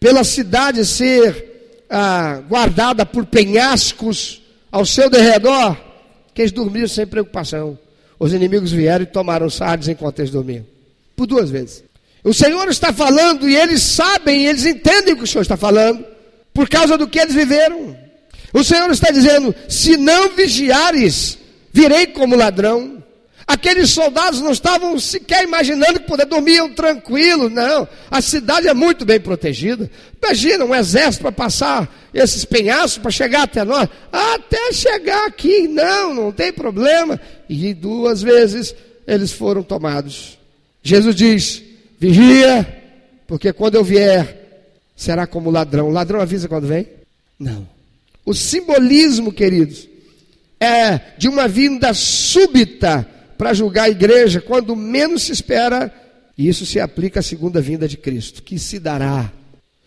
pela 0.00 0.24
cidade 0.24 0.86
ser 0.86 1.84
ah, 1.90 2.40
guardada 2.48 3.04
por 3.04 3.26
penhascos 3.26 4.41
ao 4.72 4.86
seu 4.86 5.10
derredor, 5.10 5.76
que 6.34 6.40
eles 6.40 6.50
dormiram 6.50 6.88
sem 6.88 7.06
preocupação. 7.06 7.78
Os 8.18 8.32
inimigos 8.32 8.72
vieram 8.72 9.02
e 9.02 9.06
tomaram 9.06 9.50
Sardes 9.50 9.88
enquanto 9.88 10.20
eles 10.20 10.30
dormiam. 10.30 10.64
Por 11.14 11.26
duas 11.26 11.50
vezes. 11.50 11.84
O 12.24 12.32
Senhor 12.32 12.66
está 12.68 12.92
falando 12.92 13.48
e 13.48 13.54
eles 13.54 13.82
sabem, 13.82 14.46
eles 14.46 14.64
entendem 14.64 15.12
o 15.12 15.16
que 15.18 15.24
o 15.24 15.26
Senhor 15.26 15.42
está 15.42 15.56
falando, 15.56 16.04
por 16.54 16.68
causa 16.68 16.96
do 16.96 17.06
que 17.06 17.18
eles 17.18 17.34
viveram. 17.34 17.96
O 18.52 18.62
Senhor 18.64 18.90
está 18.90 19.10
dizendo: 19.10 19.54
se 19.68 19.96
não 19.96 20.34
vigiares, 20.34 21.38
virei 21.72 22.06
como 22.06 22.36
ladrão. 22.36 23.01
Aqueles 23.46 23.90
soldados 23.90 24.40
não 24.40 24.52
estavam 24.52 24.98
sequer 24.98 25.44
imaginando 25.44 26.00
que 26.00 26.06
poder 26.06 26.26
dormiam 26.26 26.68
tranquilos, 26.72 27.50
não. 27.50 27.88
A 28.10 28.20
cidade 28.20 28.68
é 28.68 28.74
muito 28.74 29.04
bem 29.04 29.20
protegida. 29.20 29.90
Imagina 30.22 30.64
um 30.64 30.74
exército 30.74 31.22
para 31.22 31.32
passar 31.32 31.92
esses 32.14 32.44
penhascos 32.44 32.98
para 32.98 33.10
chegar 33.10 33.42
até 33.42 33.64
nós. 33.64 33.88
Até 34.12 34.72
chegar 34.72 35.26
aqui, 35.26 35.66
não, 35.66 36.14
não 36.14 36.32
tem 36.32 36.52
problema. 36.52 37.20
E 37.48 37.74
duas 37.74 38.22
vezes 38.22 38.74
eles 39.06 39.32
foram 39.32 39.62
tomados. 39.62 40.38
Jesus 40.82 41.14
diz: 41.14 41.62
vigia, 41.98 42.66
porque 43.26 43.52
quando 43.52 43.74
eu 43.74 43.84
vier, 43.84 44.68
será 44.96 45.26
como 45.26 45.50
ladrão. 45.50 45.88
O 45.88 45.92
ladrão 45.92 46.20
avisa 46.20 46.48
quando 46.48 46.66
vem? 46.66 46.86
Não. 47.38 47.66
O 48.24 48.34
simbolismo, 48.34 49.32
queridos, 49.32 49.88
é 50.60 51.00
de 51.18 51.28
uma 51.28 51.48
vinda 51.48 51.92
súbita 51.92 53.08
para 53.42 53.54
julgar 53.54 53.86
a 53.86 53.90
igreja 53.90 54.40
quando 54.40 54.76
menos 54.76 55.24
se 55.24 55.32
espera, 55.32 55.92
e 56.38 56.48
isso 56.48 56.64
se 56.64 56.78
aplica 56.78 57.18
à 57.18 57.22
segunda 57.24 57.60
vinda 57.60 57.88
de 57.88 57.96
Cristo, 57.96 58.40
que 58.40 58.56
se 58.56 58.78
dará. 58.78 59.32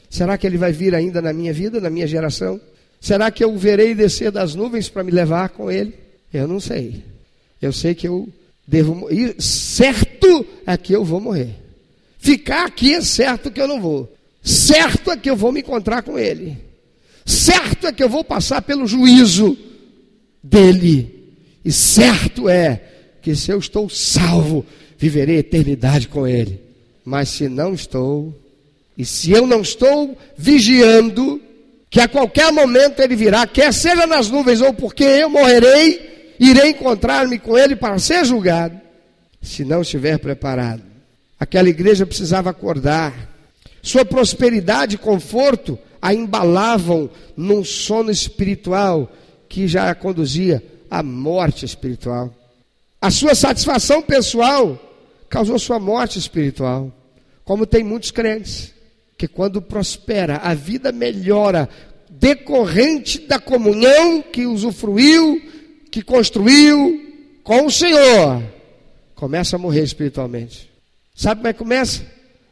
Será 0.09 0.37
que 0.37 0.45
ele 0.45 0.57
vai 0.57 0.73
vir 0.73 0.93
ainda 0.93 1.21
na 1.21 1.31
minha 1.31 1.53
vida, 1.53 1.79
na 1.79 1.89
minha 1.89 2.05
geração? 2.05 2.59
Será 2.99 3.31
que 3.31 3.41
eu 3.41 3.53
o 3.53 3.57
verei 3.57 3.95
descer 3.95 4.29
das 4.29 4.55
nuvens 4.55 4.89
para 4.89 5.05
me 5.05 5.11
levar 5.11 5.47
com 5.47 5.71
ele? 5.71 5.93
Eu 6.33 6.49
não 6.49 6.59
sei. 6.59 7.01
Eu 7.61 7.71
sei 7.71 7.95
que 7.95 8.09
eu 8.09 8.27
devo 8.67 9.09
ir, 9.09 9.41
certo 9.41 10.45
é 10.67 10.75
que 10.75 10.91
eu 10.91 11.05
vou 11.05 11.21
morrer. 11.21 11.55
Ficar 12.17 12.65
aqui 12.65 12.93
é 12.93 12.99
certo 12.99 13.49
que 13.49 13.61
eu 13.61 13.69
não 13.69 13.79
vou. 13.79 14.13
Certo 14.43 15.11
é 15.11 15.15
que 15.15 15.29
eu 15.29 15.35
vou 15.37 15.53
me 15.53 15.61
encontrar 15.61 16.01
com 16.01 16.19
ele. 16.19 16.57
Certo 17.25 17.87
é 17.87 17.93
que 17.93 18.03
eu 18.03 18.09
vou 18.09 18.25
passar 18.25 18.61
pelo 18.63 18.85
juízo 18.85 19.57
dele. 20.43 21.37
E 21.63 21.71
certo 21.71 22.49
é 22.49 22.91
que 23.25 23.35
se 23.35 23.51
eu 23.51 23.57
estou 23.57 23.89
salvo, 23.89 24.63
viverei 24.99 25.37
eternidade 25.37 26.07
com 26.07 26.27
Ele. 26.27 26.61
Mas 27.03 27.29
se 27.29 27.49
não 27.49 27.73
estou, 27.73 28.39
e 28.95 29.03
se 29.03 29.31
eu 29.31 29.47
não 29.47 29.61
estou 29.61 30.15
vigiando, 30.37 31.41
que 31.89 31.99
a 31.99 32.07
qualquer 32.07 32.51
momento 32.51 32.99
Ele 32.99 33.15
virá, 33.15 33.47
quer 33.47 33.73
seja 33.73 34.05
nas 34.05 34.29
nuvens 34.29 34.61
ou 34.61 34.75
porque 34.75 35.03
eu 35.03 35.27
morrerei, 35.27 36.35
irei 36.39 36.69
encontrar-me 36.69 37.39
com 37.39 37.57
Ele 37.57 37.75
para 37.75 37.97
ser 37.97 38.23
julgado, 38.25 38.79
se 39.41 39.65
não 39.65 39.81
estiver 39.81 40.19
preparado. 40.19 40.83
Aquela 41.39 41.67
igreja 41.67 42.05
precisava 42.05 42.51
acordar. 42.51 43.11
Sua 43.81 44.05
prosperidade 44.05 44.95
e 44.95 44.99
conforto 44.99 45.79
a 45.99 46.13
embalavam 46.13 47.09
num 47.35 47.63
sono 47.63 48.11
espiritual 48.11 49.11
que 49.49 49.67
já 49.67 49.89
a 49.89 49.95
conduzia 49.95 50.63
à 50.91 51.01
morte 51.01 51.65
espiritual. 51.65 52.31
A 53.05 53.11
sua 53.11 53.35
satisfação 53.35 54.01
pessoal 54.01 54.81
causou 55.29 55.59
sua 55.59 55.77
morte 55.77 56.17
espiritual. 56.17 56.91
Como 57.43 57.67
tem 57.67 57.83
muitos 57.83 58.09
crentes, 58.09 58.73
que 59.15 59.27
quando 59.27 59.61
prospera, 59.61 60.37
a 60.37 60.55
vida 60.55 60.91
melhora, 60.91 61.69
decorrente 62.09 63.19
da 63.19 63.37
comunhão 63.37 64.23
que 64.23 64.47
usufruiu, 64.47 65.39
que 65.91 66.01
construiu 66.01 66.99
com 67.43 67.67
o 67.67 67.71
Senhor, 67.71 68.41
começa 69.13 69.55
a 69.55 69.59
morrer 69.59 69.83
espiritualmente. 69.83 70.67
Sabe 71.13 71.41
como 71.41 71.47
é 71.49 71.53
que 71.53 71.59
começa? 71.59 72.03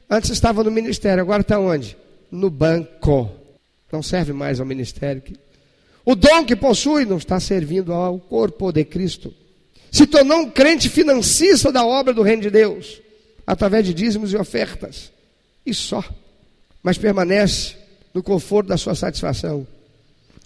Antes 0.08 0.30
estava 0.30 0.64
no 0.64 0.70
ministério, 0.70 1.24
agora 1.24 1.42
está 1.42 1.58
onde? 1.58 1.98
No 2.30 2.52
banco. 2.52 3.28
Não 3.92 4.04
serve 4.04 4.34
mais 4.34 4.60
ao 4.60 4.68
ministério. 4.68 5.24
O 6.06 6.14
dom 6.14 6.46
que 6.46 6.56
possui 6.56 7.06
não 7.06 7.18
está 7.18 7.40
servindo 7.40 7.92
ao 7.92 8.20
corpo 8.20 8.72
de 8.72 8.86
Cristo 8.86 9.34
se 9.94 10.08
tornou 10.08 10.40
um 10.40 10.50
crente 10.50 10.90
financista 10.90 11.72
da 11.72 11.86
obra 11.86 12.12
do 12.16 12.24
reino 12.24 12.42
de 12.42 12.50
Deus, 12.50 13.00
através 13.46 13.86
de 13.86 13.94
dízimos 13.94 14.34
e 14.34 14.36
ofertas, 14.36 15.12
e 15.64 15.72
só, 15.72 16.04
mas 16.82 16.98
permanece 16.98 17.76
no 18.12 18.24
conforto 18.24 18.70
da 18.70 18.76
sua 18.76 18.96
satisfação. 18.96 19.68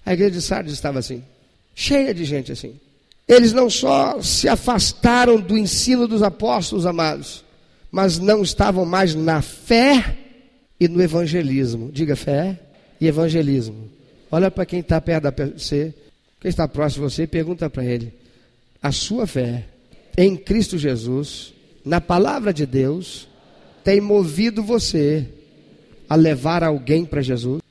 A 0.06 0.12
igreja 0.12 0.32
de 0.32 0.42
Sardes 0.42 0.74
estava 0.74 1.00
assim, 1.00 1.24
cheia 1.74 2.14
de 2.14 2.26
gente 2.26 2.52
assim. 2.52 2.78
Eles 3.26 3.54
não 3.54 3.70
só 3.70 4.22
se 4.22 4.50
afastaram 4.50 5.40
do 5.40 5.58
ensino 5.58 6.10
dos 6.10 6.22
apóstolos 6.22 6.86
amados, 6.86 7.46
mas 7.90 8.20
não 8.20 8.44
estavam 8.44 8.86
mais 8.86 9.16
na 9.16 9.42
fé 9.42 10.18
e 10.78 10.90
no 10.90 11.02
evangelismo. 11.02 11.90
Diga 11.90 12.18
fé 12.18 12.60
e 13.00 13.08
evangelismo. 13.08 13.90
Olha 14.30 14.52
para 14.52 14.66
quem 14.66 14.82
está 14.82 15.00
perto 15.00 15.32
de 15.32 15.64
você, 15.64 15.94
quem 16.42 16.50
está 16.50 16.68
próximo 16.68 17.08
de 17.08 17.14
você, 17.14 17.26
pergunta 17.26 17.70
para 17.70 17.86
ele: 17.86 18.14
a 18.82 18.92
sua 18.92 19.28
fé 19.28 19.66
em 20.18 20.36
Cristo 20.36 20.78
Jesus, 20.78 21.54
na 21.86 22.02
palavra 22.02 22.54
de 22.54 22.66
Deus, 22.66 23.28
tem 23.84 24.02
movido 24.02 24.64
você 24.64 25.28
a 26.10 26.16
levar 26.16 26.64
alguém 26.64 27.06
para 27.06 27.22
Jesus? 27.22 27.62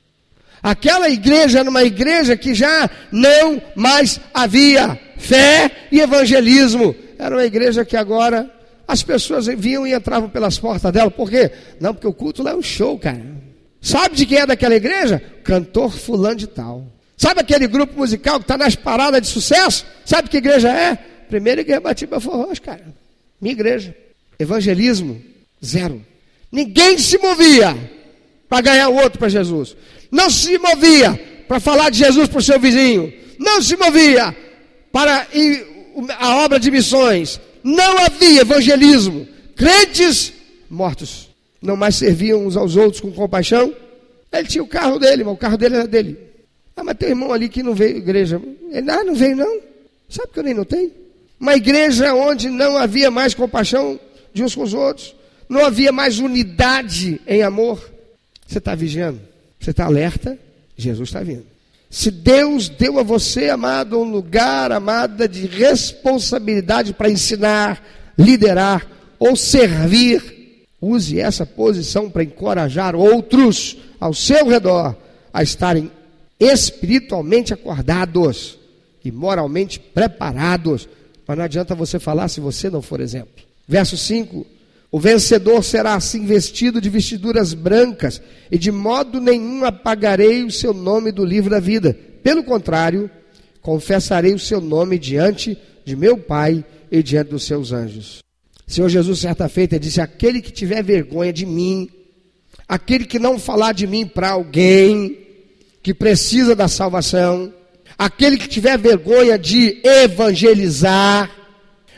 Aquela 0.61 1.09
igreja 1.09 1.59
era 1.59 1.69
uma 1.69 1.83
igreja 1.83 2.35
que 2.35 2.53
já 2.53 2.89
não 3.11 3.61
mais 3.75 4.19
havia 4.33 4.99
fé 5.17 5.71
e 5.91 5.99
evangelismo. 5.99 6.95
Era 7.17 7.35
uma 7.35 7.45
igreja 7.45 7.85
que 7.85 7.95
agora 7.95 8.51
as 8.87 9.03
pessoas 9.03 9.45
vinham 9.47 9.85
e 9.85 9.93
entravam 9.93 10.29
pelas 10.29 10.57
portas 10.57 10.91
dela. 10.91 11.11
Por 11.11 11.29
quê? 11.29 11.51
Não, 11.79 11.93
porque 11.93 12.07
o 12.07 12.13
culto 12.13 12.41
lá 12.41 12.51
é 12.51 12.55
um 12.55 12.61
show, 12.61 12.97
cara. 12.97 13.21
Sabe 13.81 14.15
de 14.15 14.25
quem 14.25 14.39
é 14.39 14.45
daquela 14.45 14.75
igreja? 14.75 15.21
Cantor 15.43 15.91
fulano 15.91 16.35
de 16.35 16.47
tal. 16.47 16.85
Sabe 17.17 17.41
aquele 17.41 17.67
grupo 17.67 17.97
musical 17.97 18.37
que 18.37 18.43
está 18.43 18.55
nas 18.55 18.75
paradas 18.75 19.21
de 19.23 19.27
sucesso? 19.27 19.85
Sabe 20.05 20.29
que 20.29 20.37
igreja 20.37 20.69
é? 20.69 20.95
Primeira 21.27 21.61
igreja 21.61 21.81
Batista 21.81 22.19
Forrós, 22.19 22.59
cara. 22.59 22.85
Minha 23.41 23.53
igreja. 23.53 23.95
Evangelismo, 24.37 25.19
zero. 25.63 26.05
Ninguém 26.51 26.99
se 26.99 27.17
movia 27.17 27.75
para 28.47 28.61
ganhar 28.61 28.89
o 28.89 28.95
outro 28.95 29.17
para 29.17 29.29
Jesus. 29.29 29.75
Não 30.11 30.29
se 30.29 30.59
movia 30.59 31.43
para 31.47 31.59
falar 31.59 31.89
de 31.89 31.97
Jesus 31.97 32.29
para 32.29 32.37
o 32.37 32.43
seu 32.43 32.59
vizinho. 32.59 33.11
Não 33.39 33.61
se 33.63 33.75
movia 33.75 34.35
para 34.91 35.27
a 36.19 36.35
obra 36.43 36.59
de 36.59 36.69
missões. 36.69 37.41
Não 37.63 37.97
havia 37.97 38.41
evangelismo. 38.41 39.27
Crentes 39.55 40.33
mortos. 40.69 41.29
Não 41.59 41.75
mais 41.75 41.95
serviam 41.95 42.45
uns 42.45 42.55
aos 42.55 42.75
outros 42.75 43.01
com 43.01 43.11
compaixão. 43.11 43.73
Ele 44.31 44.47
tinha 44.47 44.63
o 44.63 44.67
carro 44.67 44.99
dele, 44.99 45.23
mas 45.23 45.33
o 45.33 45.37
carro 45.37 45.57
dele 45.57 45.75
era 45.75 45.87
dele. 45.87 46.26
Ah, 46.77 46.83
mas 46.83 46.95
tem 46.95 47.09
irmão 47.09 47.33
ali 47.33 47.49
que 47.49 47.63
não 47.63 47.73
veio 47.73 47.95
à 47.95 47.97
igreja. 47.97 48.39
Ele, 48.71 48.91
ah, 48.91 49.03
não 49.03 49.15
veio 49.15 49.35
não. 49.35 49.59
Sabe 50.07 50.29
que 50.31 50.39
eu 50.39 50.43
nem 50.43 50.53
notei? 50.53 50.93
Uma 51.39 51.55
igreja 51.55 52.13
onde 52.13 52.51
não 52.51 52.77
havia 52.77 53.09
mais 53.09 53.33
compaixão 53.33 53.99
de 54.31 54.43
uns 54.43 54.53
com 54.53 54.61
os 54.61 54.75
outros. 54.75 55.15
Não 55.49 55.65
havia 55.65 55.91
mais 55.91 56.19
unidade 56.19 57.19
em 57.25 57.41
amor. 57.41 57.81
Você 58.45 58.59
está 58.59 58.75
vigiando? 58.75 59.19
Você 59.59 59.71
está 59.71 59.85
alerta? 59.85 60.37
Jesus 60.77 61.09
está 61.09 61.21
vindo. 61.21 61.45
Se 61.89 62.11
Deus 62.11 62.69
deu 62.69 62.99
a 62.99 63.03
você, 63.03 63.49
amado, 63.49 63.99
um 63.99 64.03
lugar, 64.11 64.71
amada, 64.71 65.27
de 65.27 65.47
responsabilidade 65.47 66.93
para 66.93 67.09
ensinar, 67.09 67.83
liderar 68.17 68.85
ou 69.17 69.35
servir, 69.35 70.65
use 70.79 71.19
essa 71.19 71.45
posição 71.45 72.09
para 72.09 72.23
encorajar 72.23 72.95
outros 72.95 73.77
ao 73.99 74.13
seu 74.13 74.47
redor 74.47 74.95
a 75.33 75.41
estarem 75.41 75.91
espiritualmente 76.39 77.53
acordados 77.53 78.57
e 79.03 79.11
moralmente 79.11 79.79
preparados. 79.79 80.87
Mas 81.27 81.37
não 81.37 81.45
adianta 81.45 81.75
você 81.75 81.99
falar 81.99 82.27
se 82.27 82.39
você 82.39 82.69
não 82.69 82.81
for 82.81 82.99
exemplo. 82.99 83.43
Verso 83.67 83.97
5: 83.97 84.45
O 84.91 84.99
vencedor 84.99 85.63
será 85.63 85.95
assim 85.95 86.25
vestido 86.25 86.79
de 86.79 86.89
vestiduras 86.89 87.53
brancas, 87.53 88.21
e 88.51 88.57
de 88.57 88.71
modo 88.71 89.19
nenhum 89.19 89.65
apagarei 89.65 90.43
o 90.43 90.51
seu 90.51 90.73
nome 90.73 91.11
do 91.11 91.25
livro 91.25 91.49
da 91.49 91.59
vida. 91.59 91.97
Pelo 92.23 92.43
contrário, 92.43 93.09
confessarei 93.61 94.33
o 94.33 94.39
seu 94.39 94.61
nome 94.61 94.97
diante 94.97 95.57
de 95.83 95.95
meu 95.95 96.17
Pai 96.17 96.63
e 96.91 97.03
diante 97.03 97.31
dos 97.31 97.43
seus 97.43 97.71
anjos. 97.71 98.23
Senhor 98.65 98.89
Jesus, 98.89 99.19
certa 99.19 99.47
feita, 99.49 99.79
disse: 99.79 100.01
Aquele 100.01 100.41
que 100.41 100.51
tiver 100.51 100.83
vergonha 100.83 101.31
de 101.31 101.45
mim, 101.45 101.89
aquele 102.67 103.05
que 103.05 103.19
não 103.19 103.39
falar 103.39 103.73
de 103.73 103.87
mim 103.87 104.05
para 104.05 104.31
alguém, 104.31 105.26
que 105.87 105.93
precisa 105.93 106.53
da 106.53 106.67
salvação, 106.67 107.53
aquele 107.97 108.35
que 108.35 108.49
tiver 108.49 108.77
vergonha 108.77 109.39
de 109.39 109.79
evangelizar, 109.85 111.31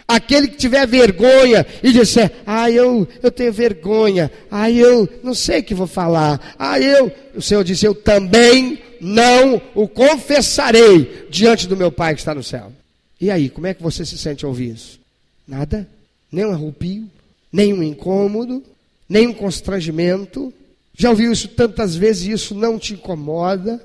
aquele 0.07 0.47
que 0.47 0.57
tiver 0.57 0.85
vergonha 0.85 1.65
e 1.81 1.91
disser, 1.91 2.31
ah, 2.45 2.69
eu, 2.69 3.07
eu 3.23 3.31
tenho 3.31 3.51
vergonha, 3.51 4.31
ah, 4.51 4.69
eu 4.69 5.09
não 5.23 5.33
sei 5.33 5.61
o 5.61 5.63
que 5.63 5.73
vou 5.73 5.87
falar, 5.87 6.55
ah, 6.59 6.79
eu, 6.79 7.11
o 7.33 7.41
Senhor 7.41 7.63
disse, 7.63 7.83
eu 7.83 7.95
também 7.95 8.77
não 9.01 9.59
o 9.73 9.87
confessarei 9.87 11.25
diante 11.27 11.65
do 11.65 11.75
meu 11.75 11.91
Pai 11.91 12.13
que 12.13 12.21
está 12.21 12.35
no 12.35 12.43
céu. 12.43 12.71
E 13.19 13.31
aí, 13.31 13.49
como 13.49 13.65
é 13.65 13.73
que 13.73 13.81
você 13.81 14.05
se 14.05 14.19
sente 14.19 14.45
ao 14.45 14.51
ouvir 14.51 14.75
isso? 14.75 14.99
Nada, 15.47 15.87
nem 16.31 16.45
um 16.45 16.53
arrupio, 16.53 17.09
nem 17.51 17.73
um 17.73 17.81
incômodo, 17.81 18.63
nem 19.09 19.25
um 19.25 19.33
constrangimento, 19.33 20.53
já 20.99 21.09
ouviu 21.09 21.31
isso 21.31 21.47
tantas 21.47 21.95
vezes 21.95 22.27
e 22.27 22.31
isso 22.31 22.53
não 22.53 22.77
te 22.77 22.93
incomoda? 22.93 23.81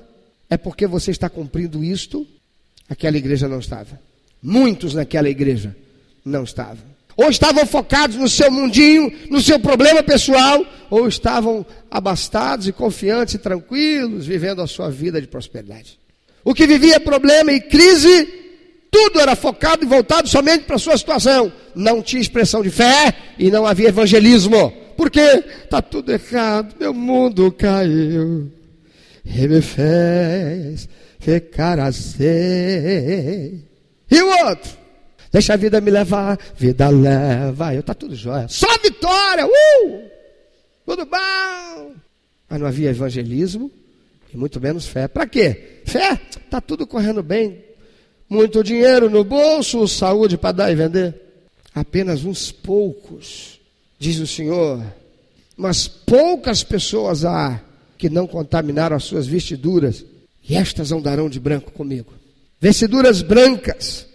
É 0.49 0.57
porque 0.57 0.85
você 0.85 1.11
está 1.11 1.29
cumprindo 1.29 1.81
isto? 1.81 2.27
Aquela 2.89 3.15
igreja 3.15 3.47
não 3.47 3.59
estava. 3.59 3.97
Muitos 4.43 4.93
naquela 4.93 5.29
igreja 5.29 5.73
não 6.25 6.43
estavam. 6.43 6.83
Ou 7.15 7.29
estavam 7.29 7.65
focados 7.65 8.17
no 8.17 8.27
seu 8.27 8.51
mundinho, 8.51 9.09
no 9.31 9.39
seu 9.39 9.57
problema 9.57 10.03
pessoal, 10.03 10.65
ou 10.89 11.07
estavam 11.07 11.65
abastados 11.89 12.67
e 12.67 12.73
confiantes 12.73 13.35
e 13.35 13.37
tranquilos, 13.37 14.25
vivendo 14.25 14.61
a 14.61 14.67
sua 14.67 14.89
vida 14.91 15.21
de 15.21 15.27
prosperidade. 15.27 15.97
O 16.43 16.53
que 16.53 16.67
vivia 16.67 16.99
problema 16.99 17.53
e 17.53 17.61
crise, 17.61 18.27
tudo 18.91 19.21
era 19.21 19.37
focado 19.37 19.85
e 19.85 19.87
voltado 19.87 20.27
somente 20.27 20.65
para 20.65 20.75
a 20.75 20.79
sua 20.79 20.97
situação. 20.97 21.49
Não 21.73 22.01
tinha 22.01 22.21
expressão 22.21 22.61
de 22.61 22.69
fé 22.69 23.15
e 23.39 23.49
não 23.49 23.65
havia 23.65 23.87
evangelismo. 23.87 24.84
Por 24.95 25.09
quê? 25.09 25.43
Está 25.63 25.81
tudo 25.81 26.11
errado, 26.11 26.75
meu 26.79 26.93
mundo 26.93 27.51
caiu 27.51 28.51
e 29.25 29.47
me 29.47 29.61
fez 29.61 30.87
ficar 31.19 31.79
assim. 31.79 32.25
E 34.09 34.21
o 34.21 34.45
outro? 34.45 34.71
Deixa 35.31 35.53
a 35.53 35.57
vida 35.57 35.81
me 35.81 35.91
levar, 35.91 36.39
vida 36.55 36.87
leva. 36.89 37.73
Eu 37.73 37.83
tá 37.83 37.93
tudo 37.93 38.15
jóia. 38.15 38.47
Só 38.47 38.67
vitória! 38.77 39.45
Uh! 39.45 40.01
Tudo 40.85 41.05
bom! 41.05 41.95
Mas 42.47 42.59
não 42.59 42.67
havia 42.67 42.91
evangelismo 42.91 43.71
e 44.33 44.37
muito 44.37 44.61
menos 44.61 44.85
fé. 44.85 45.07
Para 45.07 45.25
quê? 45.25 45.81
Fé? 45.85 46.15
Tá 46.49 46.61
tudo 46.61 46.85
correndo 46.85 47.23
bem. 47.23 47.63
Muito 48.29 48.63
dinheiro 48.63 49.09
no 49.09 49.23
bolso, 49.23 49.87
saúde 49.87 50.37
para 50.37 50.51
dar 50.51 50.71
e 50.71 50.75
vender. 50.75 51.13
Apenas 51.73 52.23
uns 52.23 52.51
poucos, 52.51 53.54
diz 54.05 54.19
o 54.19 54.27
Senhor. 54.27 54.83
Mas 55.57 55.87
poucas 55.87 56.63
pessoas 56.63 57.25
há 57.25 57.61
que 57.97 58.09
não 58.09 58.27
contaminaram 58.27 58.95
as 58.95 59.03
suas 59.03 59.25
vestiduras, 59.25 60.05
e 60.47 60.55
estas 60.55 60.91
andarão 60.91 61.29
de 61.29 61.39
branco 61.39 61.71
comigo. 61.71 62.13
Vestiduras 62.59 63.21
brancas 63.21 64.05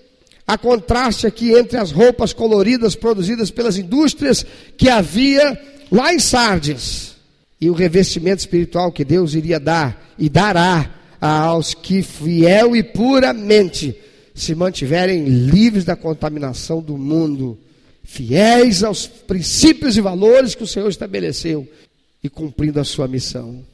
Há 0.50 0.58
contraste 0.58 1.28
aqui 1.28 1.52
entre 1.52 1.78
as 1.78 1.92
roupas 1.92 2.32
coloridas 2.32 2.96
produzidas 2.96 3.52
pelas 3.52 3.78
indústrias 3.78 4.44
que 4.76 4.88
havia 4.88 5.56
lá 5.92 6.12
em 6.12 6.18
Sardes 6.18 7.14
e 7.60 7.70
o 7.70 7.72
revestimento 7.72 8.40
espiritual 8.40 8.90
que 8.90 9.04
Deus 9.04 9.34
iria 9.34 9.60
dar 9.60 10.12
e 10.18 10.28
dará 10.28 10.90
aos 11.20 11.72
que 11.72 12.02
fiel 12.02 12.74
e 12.74 12.82
puramente 12.82 13.96
se 14.34 14.52
mantiverem 14.56 15.22
livres 15.24 15.84
da 15.84 15.94
contaminação 15.94 16.82
do 16.82 16.98
mundo, 16.98 17.56
fiéis 18.04 18.82
aos 18.82 19.06
princípios 19.06 19.96
e 19.96 20.00
valores 20.00 20.54
que 20.54 20.64
o 20.64 20.66
Senhor 20.66 20.88
estabeleceu 20.88 21.66
e 22.22 22.28
cumprindo 22.28 22.80
a 22.80 22.84
sua 22.84 23.08
missão. 23.08 23.64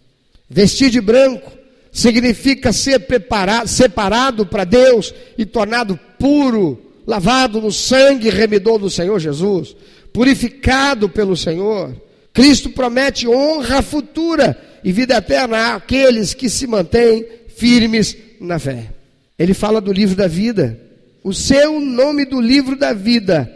Vestir 0.49 0.91
de 0.91 1.01
branco 1.01 1.51
significa 1.91 2.73
ser 2.73 3.01
preparado, 3.01 3.69
separado 3.69 4.47
para 4.47 4.65
Deus 4.65 5.15
e 5.37 5.47
tornado 5.47 5.99
puro, 6.19 6.79
lavado 7.07 7.61
no 7.61 7.73
sangue 7.73 8.29
remidor 8.29 8.79
do 8.79 8.91
Senhor 8.91 9.19
Jesus, 9.19 9.75
purificado 10.13 11.09
pelo 11.09 11.37
Senhor. 11.37 11.95
Cristo 12.33 12.71
promete 12.71 13.27
honra 13.27 13.81
futura 13.81 14.61
e 14.85 14.93
vida 14.93 15.17
eterna 15.17 15.75
àqueles 15.75 16.35
que 16.35 16.51
se 16.51 16.67
mantêm 16.67 17.27
firmes 17.49 18.17
na 18.41 18.59
fé. 18.59 18.91
Ele 19.39 19.55
fala 19.55 19.81
do 19.81 19.93
livro 19.93 20.15
da 20.15 20.29
vida, 20.29 20.79
o 21.25 21.33
seu 21.33 21.81
nome 21.81 22.25
do 22.25 22.41
livro 22.41 22.77
da 22.77 22.93
vida, 22.93 23.51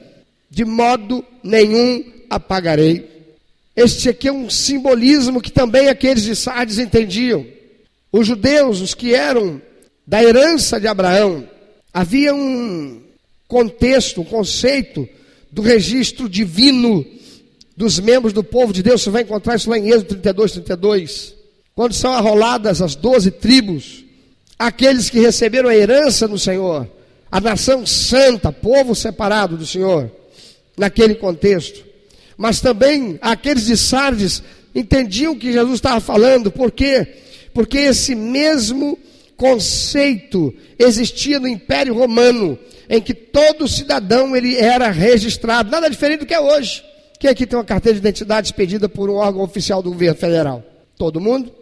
de 0.51 0.65
modo 0.65 1.25
nenhum 1.43 2.05
apagarei. 2.29 3.09
Este 3.77 4.09
aqui 4.09 4.29
é 4.29 4.33
um 4.33 4.51
simbolismo 4.51 5.41
que 5.41 5.53
também 5.53 5.89
aqueles 5.89 6.25
de 6.25 6.35
Sardes 6.35 6.79
entendiam. 6.79 7.47
Os 8.13 8.27
judeus, 8.27 8.81
os 8.81 8.93
que 8.93 9.15
eram 9.15 9.63
da 10.07 10.23
herança 10.23 10.81
de 10.81 10.89
Abraão, 10.89 11.49
havia 11.95 12.35
um 12.35 13.01
contexto, 13.47 14.23
um 14.23 14.25
conceito 14.25 15.09
do 15.51 15.63
registro 15.63 16.29
divino 16.29 17.05
dos 17.77 17.99
membros 18.01 18.33
do 18.33 18.43
povo 18.43 18.73
de 18.73 18.83
Deus. 18.83 19.03
Você 19.03 19.11
vai 19.11 19.23
encontrar 19.23 19.57
isso 19.57 19.71
lá 19.71 19.79
em 19.79 19.89
Êxodo 19.89 20.07
32, 20.07 20.53
32. 20.53 21.35
Quando 21.75 21.95
são 21.95 22.13
arroladas 22.13 22.83
as 22.83 22.95
doze 22.97 23.31
tribos, 23.31 24.05
aqueles 24.59 25.09
que 25.09 25.21
receberam 25.21 25.69
a 25.69 25.77
herança 25.77 26.29
no 26.29 26.39
Senhor, 26.39 26.89
a 27.31 27.41
nação 27.41 27.87
santa, 27.87 28.53
povo 28.53 28.95
separado 28.95 29.57
do 29.57 29.65
Senhor, 29.65 30.11
naquele 30.77 31.15
contexto. 31.15 31.85
Mas 32.37 32.61
também 32.61 33.19
aqueles 33.21 33.67
de 33.67 33.77
Sardes 33.77 34.43
entendiam 34.75 35.33
o 35.33 35.39
que 35.39 35.53
Jesus 35.53 35.75
estava 35.75 36.01
falando, 36.01 36.51
porque 36.51 37.07
porque 37.53 37.79
esse 37.79 38.15
mesmo 38.15 38.99
conceito 39.37 40.55
existia 40.79 41.41
no 41.41 41.49
Império 41.49 41.95
Romano, 41.95 42.59
em 42.89 43.01
que 43.01 43.15
todo 43.15 43.67
cidadão 43.69 44.37
ele 44.37 44.57
era 44.57 44.91
registrado, 44.91 45.71
nada 45.71 45.89
diferente 45.89 46.21
do 46.21 46.27
que 46.27 46.35
é 46.35 46.41
hoje. 46.41 46.85
Quem 47.19 47.31
aqui 47.31 47.47
tem 47.47 47.59
uma 47.59 47.65
carteira 47.65 47.95
de 47.95 48.01
identidade 48.01 48.49
expedida 48.49 48.89
por 48.89 49.11
um 49.11 49.15
órgão 49.15 49.43
oficial 49.43 49.83
do 49.83 49.91
governo 49.91 50.17
federal? 50.17 50.63
Todo 50.97 51.21
mundo? 51.21 51.53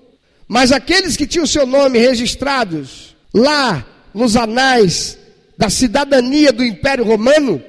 Mas 0.47 0.73
aqueles 0.73 1.17
que 1.17 1.27
tinham 1.27 1.47
seu 1.47 1.67
nome 1.67 1.99
registrados 1.99 3.17
lá 3.35 3.87
nos 4.15 4.37
anais 4.37 5.19
da 5.57 5.69
cidadania 5.69 6.53
do 6.53 6.65
Império 6.65 7.05
Romano, 7.05 7.63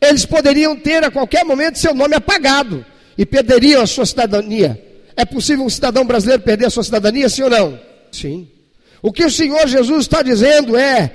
eles 0.00 0.24
poderiam 0.24 0.76
ter 0.76 1.04
a 1.04 1.10
qualquer 1.10 1.44
momento 1.44 1.78
seu 1.78 1.94
nome 1.94 2.14
apagado 2.14 2.84
e 3.16 3.24
perderiam 3.24 3.82
a 3.82 3.86
sua 3.86 4.06
cidadania. 4.06 4.82
É 5.16 5.24
possível 5.24 5.64
um 5.64 5.70
cidadão 5.70 6.04
brasileiro 6.04 6.42
perder 6.42 6.66
a 6.66 6.70
sua 6.70 6.84
cidadania, 6.84 7.28
sim 7.28 7.42
ou 7.42 7.50
não? 7.50 7.80
Sim. 8.12 8.48
O 9.00 9.12
que 9.12 9.24
o 9.24 9.30
Senhor 9.30 9.66
Jesus 9.66 10.02
está 10.02 10.22
dizendo 10.22 10.76
é 10.76 11.12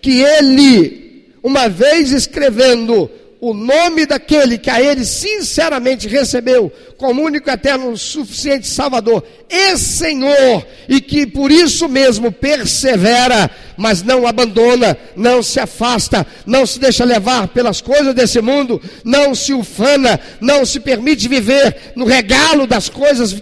que 0.00 0.20
ele, 0.22 1.32
uma 1.42 1.68
vez 1.68 2.12
escrevendo 2.12 3.10
o 3.40 3.54
nome 3.54 4.06
daquele 4.06 4.58
que 4.58 4.70
a 4.70 4.80
ele 4.80 5.04
sinceramente 5.04 6.06
recebeu 6.06 6.70
como 7.00 7.22
único 7.22 7.48
eterno 7.48 7.96
suficiente 7.96 8.68
Salvador 8.68 9.24
e 9.48 9.74
Senhor, 9.78 10.66
e 10.86 11.00
que 11.00 11.26
por 11.26 11.50
isso 11.50 11.88
mesmo 11.88 12.30
persevera, 12.30 13.50
mas 13.74 14.02
não 14.02 14.26
abandona, 14.26 14.94
não 15.16 15.42
se 15.42 15.58
afasta, 15.58 16.26
não 16.44 16.66
se 16.66 16.78
deixa 16.78 17.02
levar 17.02 17.48
pelas 17.48 17.80
coisas 17.80 18.14
desse 18.14 18.42
mundo, 18.42 18.80
não 19.02 19.34
se 19.34 19.54
ufana, 19.54 20.20
não 20.42 20.66
se 20.66 20.78
permite 20.78 21.26
viver 21.26 21.94
no 21.96 22.04
regalo 22.04 22.66
das 22.66 22.90
coisas 22.90 23.34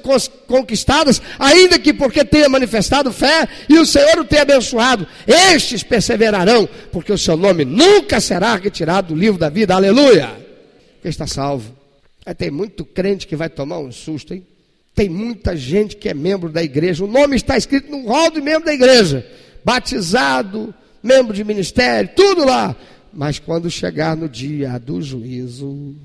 conquistadas, 0.47 1.21
ainda 1.37 1.81
que 1.81 1.93
porque 1.93 2.25
tenha 2.25 2.49
manifestado 2.49 3.13
fé 3.13 3.49
e 3.69 3.77
o 3.77 3.85
Senhor 3.85 4.21
o 4.21 4.25
tenha 4.25 4.43
abençoado, 4.43 5.05
estes 5.27 5.83
perseverarão, 5.83 6.69
porque 6.93 7.13
o 7.13 7.19
seu 7.19 7.37
nome 7.37 7.65
nunca 7.65 8.21
será 8.21 8.55
retirado 8.55 9.13
do 9.13 9.21
livro 9.21 9.41
da 9.41 9.49
vida, 9.49 9.75
aleluia. 9.75 10.31
Está 11.05 11.27
salvo? 11.27 11.78
Aí 12.29 12.35
tem 12.35 12.51
muito 12.51 12.85
crente 12.85 13.27
que 13.27 13.35
vai 13.35 13.49
tomar 13.49 13.79
um 13.79 13.91
susto, 13.91 14.35
hein? 14.35 14.47
Tem 14.95 15.09
muita 15.09 15.57
gente 15.57 15.97
que 15.97 16.11
é 16.11 16.13
membro 16.13 16.51
da 16.51 16.63
igreja. 16.63 17.03
O 17.03 17.09
nome 17.09 17.37
está 17.37 17.57
escrito 17.57 17.91
no 17.91 18.07
rol 18.07 18.31
de 18.31 18.43
membro 18.43 18.67
da 18.67 18.75
igreja. 18.75 19.27
Batizado, 19.65 20.75
membro 21.03 21.33
de 21.33 21.43
ministério, 21.43 22.11
tudo 22.15 22.45
lá. 22.45 22.77
Mas 23.15 23.39
quando 23.39 23.71
chegar 23.71 24.15
no 24.15 24.29
dia 24.29 24.77
do 24.77 25.01
juízo, 25.01 25.97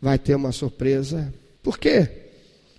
vai 0.00 0.20
ter 0.20 0.36
uma 0.36 0.52
surpresa. 0.52 1.34
Por 1.64 1.76
quê? 1.76 2.08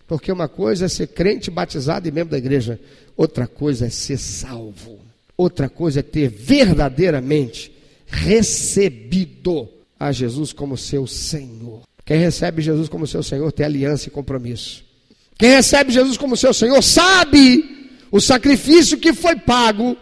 Porque 0.08 0.32
uma 0.32 0.48
coisa 0.48 0.86
é 0.86 0.88
ser 0.88 1.08
crente, 1.08 1.52
batizado 1.52 2.08
e 2.08 2.12
membro 2.12 2.32
da 2.32 2.38
igreja. 2.38 2.80
Outra 3.18 3.48
coisa 3.48 3.88
é 3.88 3.90
ser 3.90 4.18
salvo. 4.18 4.98
Outra 5.36 5.68
coisa 5.68 6.00
é 6.00 6.04
ter 6.04 6.30
verdadeiramente 6.30 7.70
recebido 8.08 9.68
a 10.00 10.10
Jesus 10.14 10.54
como 10.54 10.78
seu 10.78 11.06
Senhor. 11.06 11.82
Quem 12.06 12.18
recebe 12.18 12.62
Jesus 12.62 12.90
como 12.90 13.08
seu 13.08 13.24
Senhor 13.24 13.52
tem 13.52 13.66
aliança 13.66 14.08
e 14.08 14.12
compromisso. 14.12 14.84
Quem 15.38 15.52
recebe 15.52 15.92
Jesus 15.92 16.18
como 16.18 16.38
seu 16.38 16.54
Senhor 16.54 16.82
sabe 16.82 17.90
o 18.12 18.20
sacrifício 18.20 18.98
que 18.98 19.14
foi 19.14 19.36
pago 19.36 19.98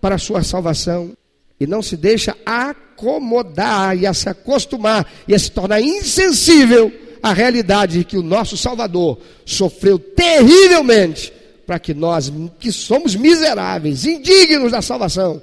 para 0.00 0.16
a 0.16 0.18
sua 0.18 0.42
salvação 0.42 1.12
e 1.58 1.66
não 1.66 1.82
se 1.82 1.96
deixa 1.96 2.36
acomodar 2.44 3.96
e 3.96 4.06
a 4.06 4.14
se 4.14 4.28
acostumar 4.28 5.10
e 5.26 5.34
a 5.34 5.38
se 5.38 5.50
tornar 5.50 5.80
insensível 5.80 6.92
à 7.22 7.32
realidade 7.32 7.98
de 7.98 8.04
que 8.04 8.16
o 8.16 8.22
nosso 8.22 8.56
Salvador 8.56 9.18
sofreu 9.44 9.98
terrivelmente 9.98 11.32
para 11.66 11.78
que 11.78 11.92
nós, 11.92 12.32
que 12.60 12.70
somos 12.70 13.16
miseráveis, 13.16 14.04
indignos 14.04 14.70
da 14.70 14.80
salvação, 14.80 15.42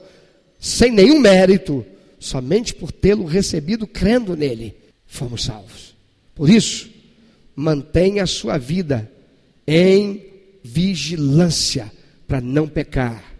sem 0.57 0.91
nenhum 0.91 1.19
mérito, 1.19 1.85
somente 2.17 2.73
por 2.73 2.91
tê-lo 2.91 3.25
recebido 3.25 3.85
crendo 3.85 4.37
nele, 4.37 4.73
fomos 5.05 5.43
salvos. 5.43 5.92
Por 6.35 6.49
isso, 6.49 6.89
mantenha 7.55 8.23
a 8.23 8.27
sua 8.27 8.57
vida 8.57 9.09
em 9.67 10.25
vigilância 10.63 11.91
para 12.27 12.41
não 12.41 12.67
pecar, 12.67 13.33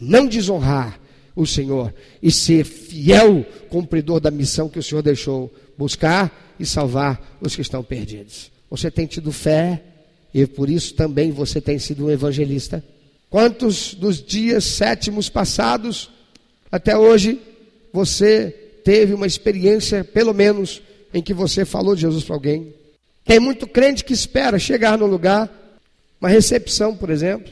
não 0.00 0.26
desonrar 0.26 1.00
o 1.36 1.46
Senhor 1.46 1.92
e 2.22 2.30
ser 2.30 2.64
fiel 2.64 3.44
cumpridor 3.68 4.20
da 4.20 4.30
missão 4.30 4.68
que 4.68 4.78
o 4.78 4.82
Senhor 4.82 5.02
deixou, 5.02 5.52
buscar 5.76 6.54
e 6.58 6.64
salvar 6.64 7.38
os 7.40 7.54
que 7.54 7.62
estão 7.62 7.82
perdidos. 7.82 8.50
Você 8.70 8.90
tem 8.90 9.06
tido 9.06 9.32
fé 9.32 9.82
e 10.32 10.46
por 10.46 10.68
isso 10.68 10.94
também 10.94 11.30
você 11.30 11.60
tem 11.60 11.78
sido 11.78 12.06
um 12.06 12.10
evangelista. 12.10 12.82
Quantos 13.30 13.94
dos 13.94 14.22
dias 14.22 14.64
sétimos 14.64 15.28
passados 15.28 16.10
até 16.70 16.96
hoje 16.96 17.40
você 17.92 18.50
teve 18.84 19.14
uma 19.14 19.26
experiência, 19.26 20.02
pelo 20.04 20.34
menos, 20.34 20.82
em 21.14 21.22
que 21.22 21.32
você 21.32 21.64
falou 21.64 21.94
de 21.94 22.02
Jesus 22.02 22.24
para 22.24 22.34
alguém. 22.34 22.74
Tem 23.24 23.38
muito 23.40 23.66
crente 23.66 24.04
que 24.04 24.12
espera 24.12 24.58
chegar 24.58 24.98
no 24.98 25.06
lugar, 25.06 25.48
uma 26.20 26.28
recepção, 26.28 26.94
por 26.94 27.08
exemplo. 27.08 27.50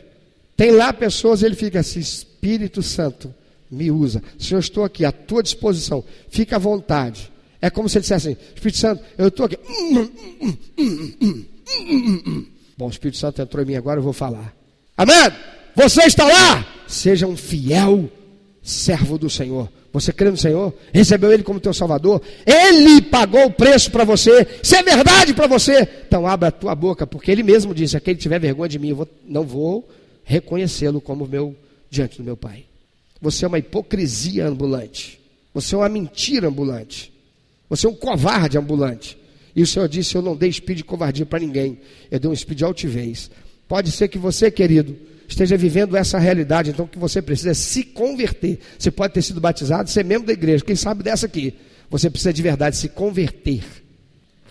Tem 0.56 0.72
lá 0.72 0.92
pessoas, 0.92 1.42
ele 1.42 1.54
fica 1.54 1.80
assim: 1.80 2.00
Espírito 2.00 2.82
Santo, 2.82 3.32
me 3.70 3.90
usa. 3.90 4.22
Senhor, 4.38 4.60
estou 4.60 4.84
aqui 4.84 5.04
à 5.04 5.12
tua 5.12 5.42
disposição. 5.42 6.04
Fica 6.28 6.56
à 6.56 6.58
vontade. 6.58 7.32
É 7.60 7.70
como 7.70 7.88
se 7.88 7.96
ele 7.96 8.02
dissesse 8.02 8.28
assim: 8.28 8.36
Espírito 8.54 8.78
Santo, 8.78 9.02
eu 9.16 9.28
estou 9.28 9.46
aqui. 9.46 9.56
Bom, 12.76 12.86
o 12.86 12.90
Espírito 12.90 13.18
Santo 13.18 13.40
entrou 13.40 13.62
em 13.62 13.66
mim 13.66 13.76
agora, 13.76 14.00
eu 14.00 14.04
vou 14.04 14.12
falar. 14.12 14.52
Amém? 14.96 15.32
Você 15.76 16.02
está 16.02 16.24
lá? 16.26 16.66
Seja 16.86 17.26
um 17.26 17.36
fiel 17.36 18.10
servo 18.62 19.18
do 19.18 19.28
Senhor. 19.28 19.68
Você 19.92 20.12
crê 20.12 20.30
no 20.30 20.36
Senhor? 20.36 20.72
Recebeu 20.92 21.32
Ele 21.32 21.42
como 21.42 21.60
teu 21.60 21.74
Salvador? 21.74 22.22
Ele 22.46 23.02
pagou 23.02 23.44
o 23.46 23.52
preço 23.52 23.90
para 23.90 24.04
você. 24.04 24.46
Isso 24.62 24.74
é 24.74 24.82
verdade 24.82 25.34
para 25.34 25.46
você. 25.46 25.86
Então 26.06 26.26
abra 26.26 26.48
a 26.48 26.52
tua 26.52 26.74
boca, 26.74 27.06
porque 27.06 27.30
Ele 27.30 27.42
mesmo 27.42 27.74
disse: 27.74 27.96
aquele 27.96 28.16
que 28.16 28.22
tiver 28.22 28.38
vergonha 28.38 28.68
de 28.68 28.78
mim, 28.78 28.90
eu 28.90 28.96
vou, 28.96 29.08
não 29.26 29.44
vou 29.44 29.88
reconhecê-lo 30.24 31.00
como 31.00 31.26
meu 31.26 31.54
diante 31.90 32.18
do 32.18 32.24
meu 32.24 32.36
Pai. 32.36 32.64
Você 33.20 33.44
é 33.44 33.48
uma 33.48 33.58
hipocrisia 33.58 34.46
ambulante. 34.46 35.20
Você 35.52 35.74
é 35.74 35.78
uma 35.78 35.88
mentira 35.88 36.48
ambulante. 36.48 37.12
Você 37.68 37.86
é 37.86 37.90
um 37.90 37.94
covarde 37.94 38.56
ambulante. 38.56 39.18
E 39.54 39.62
o 39.62 39.66
Senhor 39.66 39.88
disse: 39.88 40.14
Eu 40.14 40.22
não 40.22 40.34
dei 40.34 40.48
espírito 40.48 40.78
de 40.78 40.84
covardia 40.84 41.26
para 41.26 41.38
ninguém. 41.38 41.78
Eu 42.10 42.18
dei 42.18 42.30
um 42.30 42.34
espírito 42.34 42.58
de 42.58 42.64
altivez. 42.64 43.30
Pode 43.68 43.90
ser 43.90 44.08
que 44.08 44.18
você, 44.18 44.50
querido, 44.50 44.96
esteja 45.32 45.56
vivendo 45.56 45.96
essa 45.96 46.18
realidade, 46.18 46.70
então 46.70 46.86
que 46.86 46.98
você 46.98 47.20
precisa 47.20 47.54
se 47.54 47.84
converter. 47.84 48.58
Você 48.78 48.90
pode 48.90 49.14
ter 49.14 49.22
sido 49.22 49.40
batizado, 49.40 49.90
ser 49.90 50.04
membro 50.04 50.26
da 50.26 50.32
igreja, 50.32 50.64
quem 50.64 50.76
sabe 50.76 51.02
dessa 51.02 51.26
aqui. 51.26 51.54
Você 51.90 52.08
precisa 52.08 52.32
de 52.32 52.42
verdade 52.42 52.76
se 52.76 52.88
converter. 52.88 53.62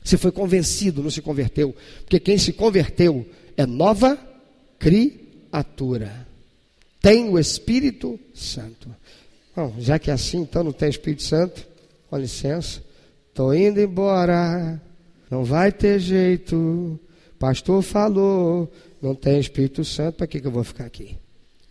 Você 0.03 0.17
foi 0.17 0.31
convencido, 0.31 1.01
não 1.01 1.09
se 1.09 1.21
converteu. 1.21 1.75
Porque 2.01 2.19
quem 2.19 2.37
se 2.37 2.53
converteu 2.53 3.25
é 3.55 3.65
nova 3.65 4.17
criatura. 4.77 6.27
Tem 6.99 7.29
o 7.29 7.39
Espírito 7.39 8.19
Santo. 8.33 8.89
Bom, 9.55 9.75
já 9.79 9.97
que 9.99 10.09
é 10.11 10.13
assim, 10.13 10.41
então 10.41 10.63
não 10.63 10.71
tem 10.71 10.89
Espírito 10.89 11.23
Santo, 11.23 11.67
com 12.09 12.17
licença. 12.17 12.81
Estou 13.29 13.53
indo 13.55 13.79
embora, 13.79 14.81
não 15.29 15.43
vai 15.43 15.71
ter 15.71 15.99
jeito. 15.99 16.99
Pastor 17.39 17.81
falou, 17.81 18.71
não 19.01 19.15
tem 19.15 19.39
Espírito 19.39 19.83
Santo, 19.83 20.17
para 20.17 20.27
que, 20.27 20.39
que 20.39 20.47
eu 20.47 20.51
vou 20.51 20.63
ficar 20.63 20.85
aqui? 20.85 21.17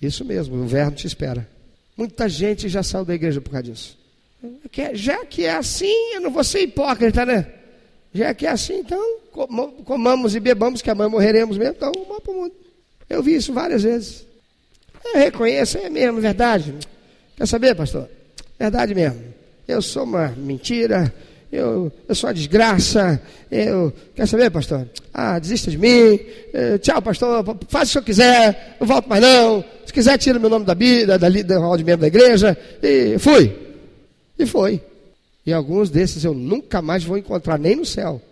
Isso 0.01 0.25
mesmo, 0.25 0.57
o 0.57 0.65
inverno 0.65 0.93
te 0.93 1.07
espera. 1.07 1.49
Muita 1.97 2.29
gente 2.29 2.69
já 2.69 2.83
saiu 2.83 3.05
da 3.05 3.15
igreja 3.15 3.41
por 3.41 3.51
causa 3.51 3.65
disso. 3.65 3.99
Já 4.95 5.25
que 5.25 5.45
é 5.45 5.55
assim, 5.55 6.15
eu 6.15 6.21
não 6.21 6.31
vou 6.31 6.43
ser 6.43 6.61
hipócrita, 6.61 7.27
né? 7.27 7.47
Já 8.13 8.35
que 8.35 8.47
é 8.47 8.51
assim, 8.51 8.79
então 8.79 9.19
comamos 9.85 10.35
e 10.35 10.41
bebamos, 10.41 10.83
que 10.83 10.91
amanhã 10.91 11.09
morreremos 11.09 11.57
mesmo, 11.59 11.75
então 11.77 11.93
vamos 12.09 12.23
para 12.23 12.33
o 12.33 12.37
mundo. 12.37 12.55
Eu 13.09 13.23
vi 13.23 13.35
isso 13.35 13.53
várias 13.53 13.83
vezes. 13.83 14.25
Eu 15.05 15.19
reconheço, 15.19 15.79
é 15.79 15.91
mesmo, 15.91 16.21
verdade. 16.21 16.75
Quer 17.37 17.47
saber, 17.47 17.75
pastor? 17.75 18.09
Verdade 18.59 18.95
mesmo. 18.95 19.23
Eu 19.69 19.81
sou 19.81 20.05
uma 20.05 20.29
mentira, 20.29 21.13
eu, 21.53 21.91
eu 22.09 22.15
sou 22.15 22.29
uma 22.29 22.35
desgraça, 22.35 23.21
eu, 23.51 23.93
quer 24.15 24.27
saber, 24.29 24.51
pastor? 24.51 24.89
Ah, 25.13 25.39
desista 25.39 25.69
de 25.71 25.77
mim, 25.77 26.21
eh, 26.53 26.79
tchau, 26.79 27.03
pastor, 27.03 27.45
faz 27.69 27.89
o 27.89 27.89
que 27.89 27.93
senhor 27.93 28.05
quiser, 28.05 28.77
não 28.81 28.87
volto 28.87 29.09
mais 29.09 29.21
não, 29.21 29.65
se 29.85 29.93
quiser 29.93 30.17
tira 30.17 30.39
meu 30.39 30.49
nome 30.49 30.65
da 30.65 30.75
Bíblia, 30.77 31.19
da, 31.19 31.29
da, 31.29 31.29
da 31.29 31.77
de 31.77 31.85
membro 31.85 32.03
da 32.03 32.07
igreja, 32.07 32.57
e 32.81 33.19
fui, 33.19 33.53
e 34.39 34.47
foi. 34.47 34.81
E 35.45 35.53
alguns 35.53 35.91
desses 35.91 36.23
eu 36.23 36.33
nunca 36.33 36.81
mais 36.81 37.03
vou 37.03 37.19
encontrar, 37.19 37.59
nem 37.59 37.75
no 37.75 37.85
céu, 37.85 38.23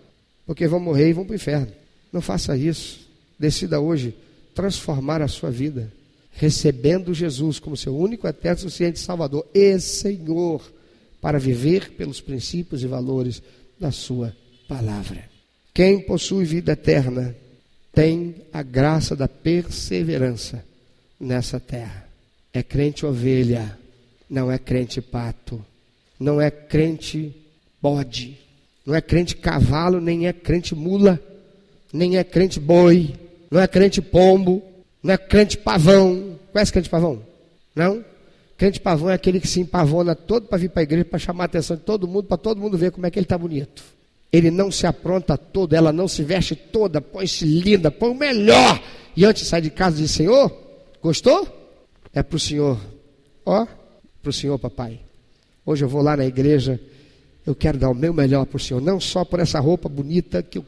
porque 0.47 0.69
vão 0.69 0.79
morrer 0.79 1.09
e 1.09 1.12
vão 1.12 1.25
para 1.25 1.33
o 1.33 1.37
inferno. 1.37 1.73
Não 2.12 2.21
faça 2.21 2.57
isso, 2.57 3.01
decida 3.37 3.81
hoje 3.81 4.14
transformar 4.55 5.23
a 5.23 5.29
sua 5.29 5.51
vida, 5.51 5.93
recebendo 6.33 7.12
Jesus 7.12 7.59
como 7.59 7.77
seu 7.77 7.97
único, 7.97 8.29
eterno, 8.29 8.61
suficiente 8.61 9.01
Salvador 9.01 9.45
e 9.53 9.81
Senhor 9.81 10.78
para 11.21 11.39
viver 11.39 11.93
pelos 11.93 12.21
princípios 12.21 12.83
e 12.83 12.87
valores 12.87 13.43
da 13.79 13.91
Sua 13.91 14.35
palavra. 14.69 15.25
Quem 15.73 16.01
possui 16.01 16.45
vida 16.45 16.73
eterna 16.73 17.35
tem 17.93 18.37
a 18.53 18.62
graça 18.62 19.16
da 19.16 19.29
perseverança 19.29 20.64
nessa 21.19 21.59
terra. 21.59 22.09
É 22.53 22.62
crente 22.62 23.05
ovelha, 23.07 23.79
não 24.29 24.51
é 24.51 24.59
crente 24.59 25.01
pato, 25.01 25.64
não 26.19 26.41
é 26.41 26.51
crente 26.51 27.35
bode, 27.81 28.39
não 28.85 28.95
é 28.95 29.01
crente 29.01 29.37
cavalo, 29.37 30.01
nem 30.01 30.27
é 30.27 30.33
crente 30.33 30.75
mula, 30.75 31.21
nem 31.93 32.16
é 32.16 32.25
crente 32.25 32.59
boi, 32.61 33.14
não 33.51 33.61
é 33.61 33.66
crente 33.66 34.03
pombo, 34.03 34.62
não 35.03 35.14
é 35.14 35.19
crente 35.19 35.57
pavão. 35.57 36.39
Conhece 36.53 36.73
crente 36.73 36.91
pavão? 36.91 37.23
Não? 37.75 38.05
Crente 38.59 38.80
pavão 38.80 39.09
é 39.09 39.14
aquele 39.14 39.38
que 39.38 39.46
se 39.46 39.61
empavona 39.61 40.16
todo 40.16 40.48
para 40.48 40.59
vir 40.59 40.68
para 40.68 40.82
a 40.82 40.82
igreja, 40.82 41.04
para 41.04 41.18
chamar 41.20 41.44
a 41.44 41.46
atenção 41.46 41.76
de 41.76 41.84
todo 41.84 42.09
mundo, 42.09 42.24
para 42.24 42.36
todo 42.36 42.61
mundo 42.61 42.76
ver 42.76 42.90
como 42.90 43.06
é 43.06 43.11
que 43.11 43.16
ele 43.16 43.24
está 43.24 43.38
bonito. 43.38 43.84
Ele 44.32 44.50
não 44.50 44.68
se 44.72 44.84
apronta 44.84 45.38
todo, 45.38 45.74
ela 45.74 45.92
não 45.92 46.09
se 46.09 46.24
veste 46.24 46.56
toda, 46.56 47.00
põe-se 47.00 47.44
linda, 47.44 47.88
põe 47.88 48.11
o 48.11 48.14
melhor. 48.16 48.82
E 49.16 49.24
antes 49.24 49.46
sai 49.46 49.61
de 49.61 49.70
casa 49.70 49.98
diz, 49.98 50.11
Senhor, 50.11 50.52
gostou? 51.00 51.46
É 52.12 52.20
para 52.20 52.36
o 52.36 52.40
Senhor. 52.40 52.80
Ó, 53.46 53.64
para 54.20 54.30
o 54.30 54.32
Senhor, 54.32 54.59
papai. 54.59 55.00
Hoje 55.64 55.84
eu 55.84 55.88
vou 55.88 56.02
lá 56.02 56.16
na 56.16 56.26
igreja, 56.26 56.80
eu 57.46 57.54
quero 57.54 57.78
dar 57.78 57.90
o 57.90 57.94
meu 57.94 58.12
melhor 58.12 58.44
para 58.44 58.56
o 58.56 58.61
Senhor. 58.61 58.80
Não 58.80 58.98
só 58.98 59.24
por 59.24 59.38
essa 59.38 59.61
roupa 59.61 59.88
bonita 59.88 60.42
que 60.42 60.59
eu 60.59 60.64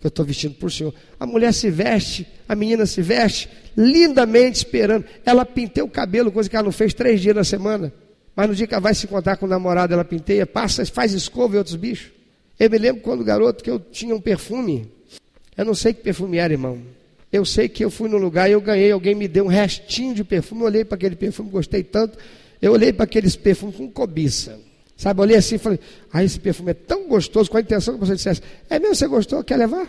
que 0.00 0.06
eu 0.06 0.08
estou 0.08 0.24
vestindo 0.24 0.54
para 0.54 0.66
o 0.66 0.70
Senhor. 0.70 0.94
A 1.18 1.26
mulher 1.26 1.52
se 1.52 1.70
veste, 1.70 2.26
a 2.48 2.56
menina 2.56 2.86
se 2.86 3.02
veste, 3.02 3.50
lindamente 3.76 4.56
esperando. 4.58 5.04
Ela 5.26 5.44
pintou 5.44 5.84
o 5.84 5.90
cabelo, 5.90 6.32
coisa 6.32 6.48
que 6.48 6.56
ela 6.56 6.64
não 6.64 6.72
fez 6.72 6.94
três 6.94 7.20
dias 7.20 7.36
na 7.36 7.44
semana. 7.44 7.92
Mas 8.34 8.48
no 8.48 8.54
dia 8.54 8.66
que 8.66 8.72
ela 8.72 8.80
vai 8.80 8.94
se 8.94 9.04
encontrar 9.04 9.36
com 9.36 9.44
o 9.44 9.48
namorado, 9.48 9.92
ela 9.92 10.04
pinteia, 10.04 10.46
passa, 10.46 10.84
faz 10.86 11.12
escova 11.12 11.54
e 11.54 11.58
outros 11.58 11.76
bichos. 11.76 12.10
Eu 12.58 12.70
me 12.70 12.78
lembro 12.78 13.02
quando 13.02 13.22
garoto 13.22 13.62
que 13.62 13.70
eu 13.70 13.78
tinha 13.78 14.14
um 14.14 14.20
perfume. 14.20 14.90
Eu 15.56 15.66
não 15.66 15.74
sei 15.74 15.92
que 15.92 16.02
perfume 16.02 16.38
era, 16.38 16.52
irmão. 16.52 16.80
Eu 17.30 17.44
sei 17.44 17.68
que 17.68 17.84
eu 17.84 17.90
fui 17.90 18.08
no 18.08 18.16
lugar 18.16 18.48
e 18.48 18.52
eu 18.52 18.60
ganhei, 18.60 18.90
alguém 18.90 19.14
me 19.14 19.28
deu 19.28 19.44
um 19.44 19.48
restinho 19.48 20.14
de 20.14 20.24
perfume. 20.24 20.62
Eu 20.62 20.66
olhei 20.66 20.84
para 20.84 20.96
aquele 20.96 21.14
perfume, 21.14 21.50
gostei 21.50 21.84
tanto. 21.84 22.18
Eu 22.60 22.72
olhei 22.72 22.92
para 22.92 23.04
aqueles 23.04 23.36
perfumes 23.36 23.76
com 23.76 23.90
cobiça. 23.90 24.58
Sabe, 25.00 25.18
olhei 25.22 25.38
assim 25.38 25.54
e 25.54 25.58
falei, 25.58 25.80
ah, 26.12 26.22
esse 26.22 26.38
perfume 26.38 26.72
é 26.72 26.74
tão 26.74 27.08
gostoso, 27.08 27.50
com 27.50 27.56
a 27.56 27.60
intenção 27.62 27.94
que 27.94 28.00
você 28.00 28.16
dissesse, 28.16 28.42
é 28.68 28.78
mesmo, 28.78 28.94
você 28.94 29.06
gostou, 29.06 29.42
quer 29.42 29.56
levar? 29.56 29.88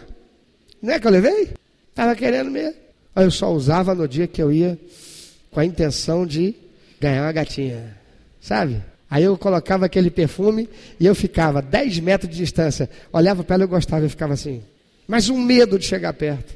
Não 0.81 0.93
é 0.93 1.01
que 1.01 1.05
eu 1.05 1.11
levei? 1.11 1.49
Estava 1.89 2.15
querendo 2.15 2.49
mesmo. 2.49 2.75
Aí 3.13 3.25
eu 3.25 3.29
só 3.29 3.51
usava 3.51 3.93
no 3.93 4.07
dia 4.07 4.25
que 4.25 4.41
eu 4.41 4.53
ia 4.53 4.79
com 5.51 5.59
a 5.59 5.65
intenção 5.65 6.25
de 6.25 6.55
ganhar 6.97 7.23
uma 7.23 7.31
gatinha, 7.33 7.93
sabe? 8.39 8.81
Aí 9.09 9.25
eu 9.25 9.37
colocava 9.37 9.85
aquele 9.85 10.09
perfume 10.09 10.69
e 10.97 11.05
eu 11.05 11.13
ficava 11.13 11.61
10 11.61 11.99
metros 11.99 12.31
de 12.31 12.37
distância, 12.37 12.89
olhava 13.11 13.43
para 13.43 13.55
ela 13.55 13.63
e 13.65 13.67
gostava, 13.67 14.05
eu 14.05 14.09
ficava 14.09 14.31
assim. 14.31 14.63
Mas 15.09 15.27
um 15.27 15.37
medo 15.37 15.77
de 15.77 15.83
chegar 15.83 16.13
perto. 16.13 16.55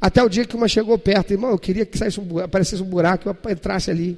Até 0.00 0.22
o 0.22 0.30
dia 0.30 0.46
que 0.46 0.56
uma 0.56 0.66
chegou 0.66 0.98
perto, 0.98 1.32
irmão, 1.32 1.50
eu 1.50 1.58
queria 1.58 1.84
que 1.84 1.98
saísse 1.98 2.18
um, 2.18 2.38
aparecesse 2.38 2.82
um 2.82 2.86
buraco 2.86 3.28
e 3.28 3.30
eu 3.30 3.52
entrasse 3.52 3.90
ali. 3.90 4.16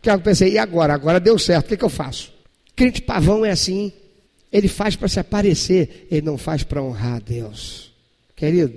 Que 0.00 0.08
eu 0.08 0.20
pensei, 0.20 0.52
e 0.52 0.58
agora? 0.58 0.94
Agora 0.94 1.18
deu 1.18 1.36
certo, 1.36 1.66
o 1.66 1.68
que, 1.70 1.76
que 1.76 1.84
eu 1.84 1.88
faço? 1.88 2.35
Crente 2.76 3.00
pavão 3.00 3.44
é 3.44 3.50
assim. 3.50 3.90
Ele 4.52 4.68
faz 4.68 4.94
para 4.94 5.08
se 5.08 5.18
aparecer, 5.18 6.06
ele 6.10 6.22
não 6.22 6.38
faz 6.38 6.62
para 6.62 6.82
honrar 6.82 7.16
a 7.16 7.18
Deus. 7.18 7.92
Querido, 8.36 8.74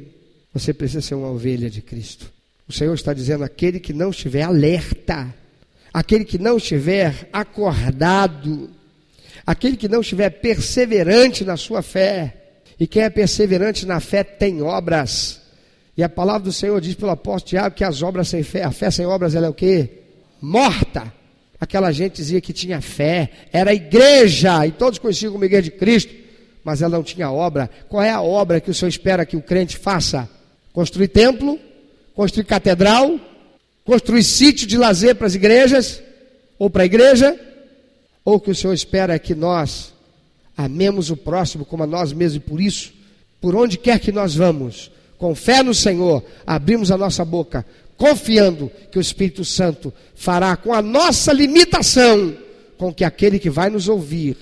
você 0.53 0.73
precisa 0.73 1.01
ser 1.01 1.15
uma 1.15 1.29
ovelha 1.29 1.69
de 1.69 1.81
Cristo. 1.81 2.31
O 2.67 2.73
Senhor 2.73 2.93
está 2.93 3.13
dizendo: 3.13 3.43
aquele 3.43 3.79
que 3.79 3.93
não 3.93 4.09
estiver 4.09 4.43
alerta, 4.43 5.33
aquele 5.93 6.23
que 6.23 6.37
não 6.37 6.57
estiver 6.57 7.29
acordado, 7.31 8.69
aquele 9.45 9.75
que 9.75 9.87
não 9.87 10.01
estiver 10.01 10.29
perseverante 10.29 11.43
na 11.43 11.57
sua 11.57 11.81
fé, 11.81 12.35
e 12.79 12.87
quem 12.87 13.03
é 13.03 13.09
perseverante 13.09 13.85
na 13.85 13.99
fé 13.99 14.23
tem 14.23 14.61
obras. 14.61 15.41
E 15.97 16.03
a 16.03 16.07
palavra 16.07 16.43
do 16.43 16.53
Senhor 16.53 16.79
diz 16.79 16.95
pelo 16.95 17.11
apóstolo 17.11 17.49
Tiago 17.49 17.75
que 17.75 17.83
as 17.83 18.01
obras 18.01 18.29
sem 18.29 18.41
fé, 18.41 18.63
a 18.63 18.71
fé 18.71 18.89
sem 18.89 19.05
obras 19.05 19.35
ela 19.35 19.47
é 19.47 19.49
o 19.49 19.53
quê? 19.53 20.03
Morta. 20.41 21.18
Aquela 21.59 21.91
gente 21.91 22.15
dizia 22.15 22.39
que 22.39 22.53
tinha 22.53 22.79
fé, 22.79 23.29
era 23.51 23.73
igreja, 23.73 24.65
e 24.65 24.71
todos 24.71 24.97
conheciam 24.97 25.33
como 25.33 25.43
igreja 25.43 25.63
de 25.63 25.71
Cristo, 25.71 26.13
mas 26.63 26.81
ela 26.81 26.95
não 26.95 27.03
tinha 27.03 27.29
obra. 27.29 27.69
Qual 27.89 28.01
é 28.01 28.09
a 28.09 28.21
obra 28.21 28.61
que 28.61 28.71
o 28.71 28.73
Senhor 28.73 28.89
espera 28.89 29.25
que 29.25 29.35
o 29.35 29.41
crente 29.41 29.77
faça? 29.77 30.29
Construir 30.71 31.09
templo, 31.09 31.59
construir 32.15 32.45
catedral, 32.45 33.19
construir 33.83 34.23
sítio 34.23 34.67
de 34.67 34.77
lazer 34.77 35.15
para 35.15 35.27
as 35.27 35.35
igrejas, 35.35 36.01
ou 36.57 36.69
para 36.69 36.83
a 36.83 36.85
igreja, 36.85 37.37
ou 38.23 38.39
que 38.39 38.51
o 38.51 38.55
Senhor 38.55 38.73
espera 38.73 39.19
que 39.19 39.35
nós 39.35 39.93
amemos 40.55 41.09
o 41.09 41.17
próximo 41.17 41.65
como 41.65 41.83
a 41.83 41.87
nós 41.87 42.13
mesmos, 42.13 42.37
e 42.37 42.39
por 42.39 42.61
isso, 42.61 42.93
por 43.41 43.55
onde 43.55 43.77
quer 43.77 43.99
que 43.99 44.11
nós 44.11 44.35
vamos, 44.35 44.91
com 45.17 45.35
fé 45.35 45.61
no 45.61 45.73
Senhor, 45.73 46.23
abrimos 46.45 46.91
a 46.91 46.97
nossa 46.97 47.25
boca, 47.25 47.65
confiando 47.99 48.71
que 48.89 48.97
o 48.97 49.01
Espírito 49.01 49.43
Santo 49.43 49.93
fará 50.15 50.55
com 50.55 50.73
a 50.73 50.81
nossa 50.81 51.33
limitação, 51.33 52.35
com 52.77 52.93
que 52.93 53.03
aquele 53.03 53.37
que 53.37 53.49
vai 53.49 53.69
nos 53.69 53.89
ouvir 53.89 54.37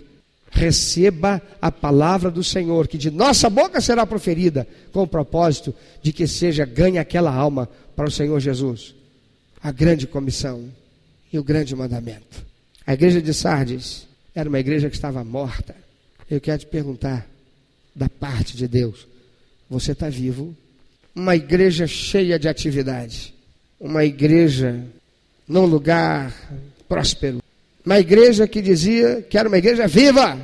receba 0.51 1.41
a 1.59 1.71
palavra 1.71 2.29
do 2.29 2.43
Senhor, 2.43 2.87
que 2.87 2.99
de 2.99 3.09
nossa 3.09 3.49
boca 3.49 3.81
será 3.81 4.05
proferida, 4.05 4.67
com 4.93 5.01
o 5.01 5.07
propósito 5.07 5.73
de 6.03 6.13
que 6.13 6.27
seja 6.27 6.65
ganhe 6.65 6.99
aquela 6.99 7.33
alma 7.33 7.67
para 7.95 8.07
o 8.07 8.11
Senhor 8.11 8.39
Jesus. 8.39 8.93
A 9.61 9.71
grande 9.71 10.05
comissão 10.05 10.69
e 11.33 11.39
o 11.39 11.43
grande 11.43 11.75
mandamento. 11.75 12.45
A 12.85 12.93
igreja 12.93 13.19
de 13.19 13.33
Sardes 13.33 14.07
era 14.35 14.47
uma 14.47 14.59
igreja 14.59 14.87
que 14.87 14.95
estava 14.95 15.23
morta. 15.23 15.75
Eu 16.29 16.39
quero 16.39 16.59
te 16.59 16.67
perguntar, 16.67 17.27
da 17.95 18.07
parte 18.07 18.55
de 18.55 18.67
Deus, 18.67 19.07
você 19.67 19.93
está 19.93 20.09
vivo? 20.09 20.55
Uma 21.15 21.35
igreja 21.35 21.87
cheia 21.87 22.37
de 22.37 22.47
atividade. 22.47 23.33
Uma 23.79 24.03
igreja 24.03 24.83
num 25.47 25.65
lugar 25.65 26.33
próspero. 26.89 27.41
Uma 27.85 27.99
igreja 27.99 28.47
que 28.47 28.61
dizia 28.61 29.21
que 29.21 29.37
era 29.37 29.47
uma 29.47 29.57
igreja 29.57 29.87
viva. 29.87 30.37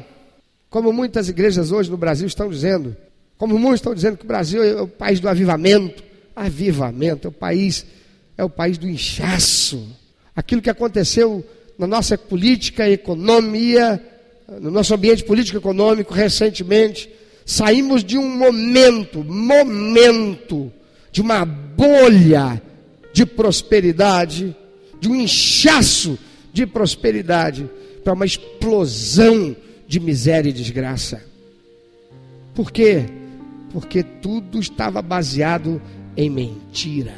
Como 0.70 0.94
muitas 0.94 1.30
igrejas 1.30 1.72
hoje 1.72 1.90
no 1.90 1.98
Brasil 1.98 2.28
estão 2.28 2.50
dizendo. 2.50 2.96
Como 3.38 3.58
muitos 3.58 3.80
estão 3.80 3.94
dizendo 3.94 4.18
que 4.18 4.24
o 4.24 4.28
Brasil 4.28 4.64
é 4.64 4.82
o 4.82 4.88
país 4.88 5.20
do 5.20 5.28
avivamento. 5.28 6.04
Avivamento 6.36 7.28
é 7.28 7.30
o 7.30 7.34
país, 7.34 7.86
é 8.38 8.44
o 8.44 8.50
país 8.50 8.78
do 8.78 8.88
inchaço. 8.88 9.88
Aquilo 10.36 10.62
que 10.62 10.70
aconteceu 10.70 11.46
na 11.78 11.86
nossa 11.86 12.18
política 12.18 12.90
economia, 12.90 14.02
no 14.62 14.72
nosso 14.72 14.94
ambiente 14.94 15.24
político 15.24 15.58
e 15.58 15.60
econômico 15.60 16.14
recentemente, 16.14 17.10
saímos 17.46 18.04
de 18.04 18.18
um 18.18 18.28
momento, 18.30 19.24
momento, 19.24 20.72
de 21.12 21.22
uma 21.22 21.46
bolha 21.46 22.62
de 23.14 23.26
prosperidade, 23.26 24.56
de 25.00 25.08
um 25.08 25.16
inchaço 25.16 26.18
de 26.52 26.66
prosperidade, 26.66 27.70
para 28.04 28.14
uma 28.14 28.26
explosão 28.26 29.56
de 29.88 30.00
miséria 30.00 30.50
e 30.50 30.54
desgraça. 30.54 31.24
Por 32.54 32.72
quê? 32.72 33.06
Porque 33.72 34.04
tudo 34.04 34.60
estava 34.60 35.02
baseado 35.02 35.82
em 36.18 36.30
mentira, 36.30 37.16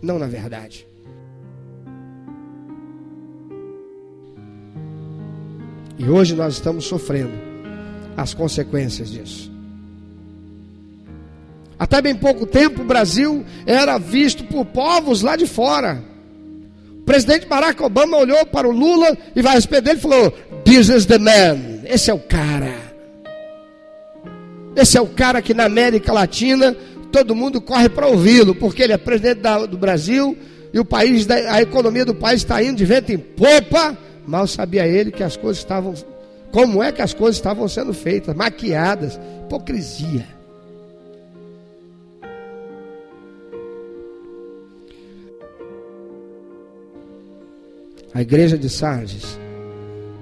não 0.00 0.18
na 0.18 0.26
verdade. 0.26 0.86
E 5.98 6.08
hoje 6.08 6.34
nós 6.34 6.54
estamos 6.54 6.84
sofrendo 6.84 7.32
as 8.16 8.34
consequências 8.34 9.10
disso. 9.10 9.53
Até 11.78 12.00
bem 12.00 12.14
pouco 12.14 12.46
tempo 12.46 12.82
o 12.82 12.84
Brasil 12.84 13.44
era 13.66 13.98
visto 13.98 14.44
por 14.44 14.64
povos 14.66 15.22
lá 15.22 15.36
de 15.36 15.46
fora. 15.46 16.02
O 17.00 17.02
presidente 17.04 17.46
Barack 17.46 17.82
Obama 17.82 18.16
olhou 18.16 18.46
para 18.46 18.68
o 18.68 18.72
Lula 18.72 19.16
e 19.34 19.42
vai 19.42 19.54
responder 19.54 19.82
dele 19.82 19.98
e 19.98 20.02
falou: 20.02 20.30
This 20.64 20.88
is 20.88 21.06
the 21.06 21.18
man. 21.18 21.82
Esse 21.84 22.10
é 22.10 22.14
o 22.14 22.20
cara. 22.20 22.74
Esse 24.76 24.96
é 24.96 25.00
o 25.00 25.06
cara 25.06 25.42
que 25.42 25.54
na 25.54 25.64
América 25.64 26.12
Latina 26.12 26.74
todo 27.12 27.34
mundo 27.34 27.60
corre 27.60 27.88
para 27.88 28.08
ouvi-lo, 28.08 28.54
porque 28.54 28.82
ele 28.82 28.92
é 28.92 28.96
presidente 28.96 29.40
da, 29.40 29.66
do 29.66 29.78
Brasil 29.78 30.36
e 30.72 30.80
o 30.80 30.84
país, 30.84 31.28
a 31.30 31.62
economia 31.62 32.04
do 32.04 32.14
país 32.14 32.40
está 32.40 32.60
indo 32.60 32.76
de 32.76 32.84
vento 32.84 33.12
em 33.12 33.18
popa 33.18 33.96
Mal 34.26 34.46
sabia 34.46 34.86
ele 34.86 35.10
que 35.10 35.22
as 35.22 35.36
coisas 35.36 35.58
estavam. 35.58 35.94
Como 36.50 36.82
é 36.82 36.90
que 36.92 37.02
as 37.02 37.12
coisas 37.12 37.36
estavam 37.36 37.68
sendo 37.68 37.92
feitas? 37.92 38.34
Maquiadas. 38.34 39.20
Hipocrisia. 39.44 40.26
A 48.14 48.22
igreja 48.22 48.56
de 48.56 48.70
Sardes 48.70 49.36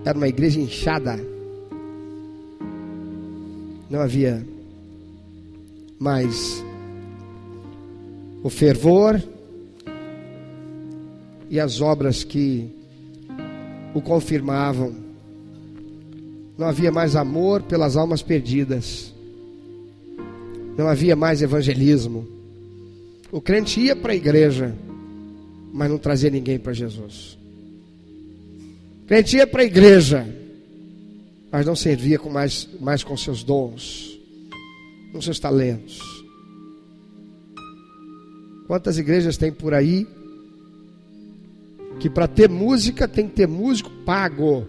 era 0.02 0.16
uma 0.16 0.26
igreja 0.26 0.58
inchada. 0.58 1.20
Não 3.90 4.00
havia 4.00 4.42
mais 5.98 6.64
o 8.42 8.48
fervor 8.48 9.22
e 11.50 11.60
as 11.60 11.82
obras 11.82 12.24
que 12.24 12.66
o 13.92 14.00
confirmavam. 14.00 14.94
Não 16.56 16.66
havia 16.66 16.90
mais 16.90 17.14
amor 17.14 17.60
pelas 17.60 17.94
almas 17.94 18.22
perdidas. 18.22 19.12
Não 20.78 20.88
havia 20.88 21.14
mais 21.14 21.42
evangelismo. 21.42 22.26
O 23.30 23.38
crente 23.38 23.80
ia 23.80 23.94
para 23.94 24.12
a 24.12 24.16
igreja, 24.16 24.74
mas 25.74 25.90
não 25.90 25.98
trazia 25.98 26.30
ninguém 26.30 26.58
para 26.58 26.72
Jesus. 26.72 27.41
Crente 29.12 29.44
para 29.44 29.60
a 29.60 29.66
igreja, 29.66 30.26
mas 31.50 31.66
não 31.66 31.76
servia 31.76 32.18
com 32.18 32.30
mais, 32.30 32.66
mais 32.80 33.04
com 33.04 33.14
seus 33.14 33.44
dons, 33.44 34.18
com 35.12 35.20
seus 35.20 35.38
talentos. 35.38 36.00
Quantas 38.66 38.96
igrejas 38.96 39.36
tem 39.36 39.52
por 39.52 39.74
aí 39.74 40.08
que 42.00 42.08
para 42.08 42.26
ter 42.26 42.48
música 42.48 43.06
tem 43.06 43.28
que 43.28 43.34
ter 43.34 43.46
músico 43.46 43.90
pago. 44.06 44.66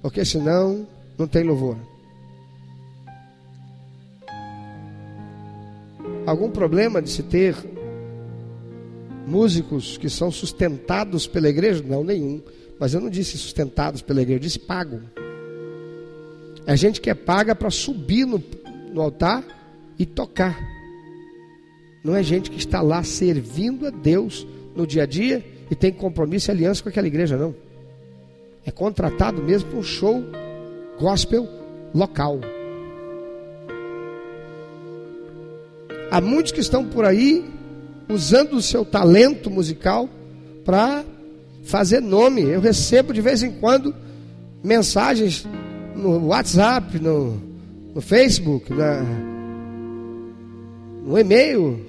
Porque 0.00 0.24
senão 0.24 0.88
não 1.18 1.26
tem 1.26 1.44
louvor. 1.44 1.76
Algum 6.24 6.50
problema 6.50 7.02
de 7.02 7.10
se 7.10 7.22
ter 7.22 7.54
músicos 9.28 9.98
que 9.98 10.08
são 10.08 10.30
sustentados 10.30 11.26
pela 11.26 11.48
igreja? 11.48 11.84
Não, 11.86 12.02
nenhum. 12.02 12.40
Mas 12.80 12.94
eu 12.94 13.00
não 13.00 13.10
disse 13.10 13.36
sustentados 13.36 14.00
pela 14.00 14.22
igreja, 14.22 14.38
eu 14.38 14.42
disse 14.42 14.58
pago. 14.58 15.00
É 16.66 16.76
gente 16.76 17.00
que 17.00 17.10
é 17.10 17.14
paga 17.14 17.54
para 17.54 17.70
subir 17.70 18.26
no, 18.26 18.42
no 18.92 19.00
altar 19.02 19.44
e 19.98 20.06
tocar. 20.06 20.58
Não 22.02 22.16
é 22.16 22.22
gente 22.22 22.50
que 22.50 22.58
está 22.58 22.80
lá 22.80 23.02
servindo 23.02 23.86
a 23.86 23.90
Deus 23.90 24.46
no 24.74 24.86
dia 24.86 25.02
a 25.02 25.06
dia 25.06 25.44
e 25.70 25.74
tem 25.74 25.92
compromisso 25.92 26.50
e 26.50 26.52
aliança 26.52 26.82
com 26.82 26.88
aquela 26.88 27.06
igreja, 27.06 27.36
não. 27.36 27.54
É 28.64 28.70
contratado 28.70 29.42
mesmo 29.42 29.70
para 29.70 29.78
um 29.78 29.82
show 29.82 30.22
gospel 30.98 31.48
local. 31.94 32.40
Há 36.10 36.20
muitos 36.20 36.52
que 36.52 36.60
estão 36.60 36.86
por 36.86 37.04
aí 37.04 37.44
usando 38.08 38.54
o 38.54 38.62
seu 38.62 38.84
talento 38.84 39.50
musical 39.50 40.08
para 40.64 41.04
fazer 41.64 42.00
nome. 42.00 42.42
Eu 42.42 42.60
recebo 42.60 43.12
de 43.12 43.20
vez 43.20 43.42
em 43.42 43.52
quando 43.52 43.94
mensagens 44.62 45.46
no 45.94 46.26
WhatsApp, 46.26 46.98
no, 46.98 47.40
no 47.94 48.00
Facebook, 48.00 48.72
na, 48.72 49.02
no 51.04 51.18
e-mail, 51.18 51.84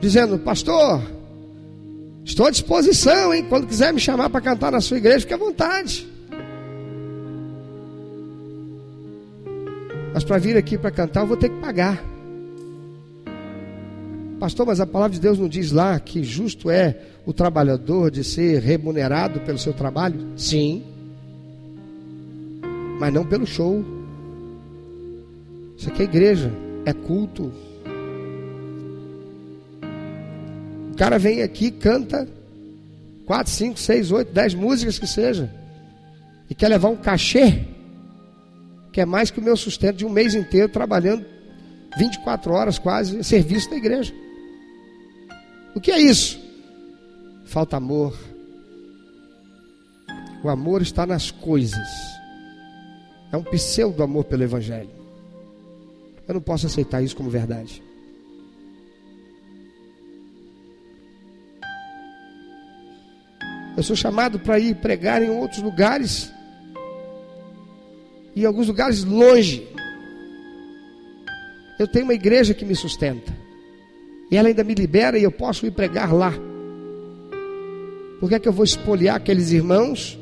dizendo: 0.00 0.38
Pastor, 0.38 1.02
estou 2.24 2.46
à 2.46 2.50
disposição, 2.50 3.34
hein? 3.34 3.44
Quando 3.48 3.66
quiser 3.66 3.92
me 3.92 4.00
chamar 4.00 4.30
para 4.30 4.40
cantar 4.40 4.72
na 4.72 4.80
sua 4.80 4.96
igreja, 4.96 5.20
fique 5.20 5.34
à 5.34 5.36
vontade. 5.36 6.08
Mas 10.12 10.24
para 10.24 10.38
vir 10.38 10.56
aqui 10.56 10.76
para 10.76 10.90
cantar, 10.90 11.20
eu 11.20 11.26
vou 11.26 11.36
ter 11.36 11.48
que 11.48 11.60
pagar. 11.60 12.09
Pastor, 14.40 14.66
mas 14.66 14.80
a 14.80 14.86
palavra 14.86 15.14
de 15.14 15.20
Deus 15.20 15.38
não 15.38 15.48
diz 15.48 15.70
lá 15.70 16.00
que 16.00 16.24
justo 16.24 16.70
é 16.70 16.96
o 17.26 17.32
trabalhador 17.32 18.10
de 18.10 18.24
ser 18.24 18.60
remunerado 18.60 19.38
pelo 19.40 19.58
seu 19.58 19.72
trabalho? 19.72 20.32
Sim. 20.36 20.82
Mas 22.98 23.12
não 23.12 23.24
pelo 23.24 23.46
show. 23.46 23.84
Isso 25.76 25.88
aqui 25.88 26.02
é 26.02 26.04
igreja, 26.06 26.50
é 26.84 26.92
culto. 26.92 27.52
cara 31.00 31.18
vem 31.18 31.40
aqui, 31.40 31.70
canta 31.70 32.28
quatro, 33.24 33.50
cinco, 33.50 33.80
seis, 33.80 34.12
oito, 34.12 34.34
dez 34.34 34.52
músicas 34.52 34.98
que 34.98 35.06
seja, 35.06 35.50
e 36.50 36.54
quer 36.54 36.68
levar 36.68 36.90
um 36.90 36.96
cachê, 36.96 37.60
que 38.92 39.00
é 39.00 39.06
mais 39.06 39.30
que 39.30 39.40
o 39.40 39.42
meu 39.42 39.56
sustento 39.56 39.96
de 39.96 40.04
um 40.04 40.10
mês 40.10 40.34
inteiro 40.34 40.68
trabalhando 40.68 41.24
24 41.96 42.52
horas 42.52 42.78
quase, 42.78 43.24
serviço 43.24 43.70
da 43.70 43.76
igreja. 43.76 44.12
O 45.74 45.80
que 45.80 45.90
é 45.90 45.98
isso? 45.98 46.40
Falta 47.44 47.76
amor. 47.76 48.16
O 50.42 50.48
amor 50.48 50.82
está 50.82 51.06
nas 51.06 51.30
coisas. 51.30 51.88
É 53.32 53.36
um 53.36 53.44
pseudo 53.44 54.02
amor 54.02 54.24
pelo 54.24 54.42
Evangelho. 54.42 54.90
Eu 56.26 56.34
não 56.34 56.40
posso 56.40 56.66
aceitar 56.66 57.02
isso 57.02 57.16
como 57.16 57.30
verdade. 57.30 57.82
Eu 63.76 63.82
sou 63.82 63.96
chamado 63.96 64.38
para 64.38 64.58
ir 64.58 64.74
pregar 64.76 65.22
em 65.22 65.30
outros 65.30 65.62
lugares. 65.62 66.32
E 68.34 68.42
em 68.42 68.44
alguns 68.44 68.68
lugares 68.68 69.04
longe. 69.04 69.66
Eu 71.78 71.88
tenho 71.88 72.04
uma 72.04 72.14
igreja 72.14 72.52
que 72.52 72.64
me 72.64 72.76
sustenta. 72.76 73.39
E 74.30 74.36
ela 74.36 74.48
ainda 74.48 74.62
me 74.62 74.74
libera 74.74 75.18
e 75.18 75.24
eu 75.24 75.32
posso 75.32 75.66
ir 75.66 75.72
pregar 75.72 76.14
lá. 76.14 76.32
Por 78.20 78.28
que, 78.28 78.34
é 78.34 78.38
que 78.38 78.48
eu 78.48 78.52
vou 78.52 78.64
espoliar 78.64 79.16
aqueles 79.16 79.50
irmãos? 79.50 80.18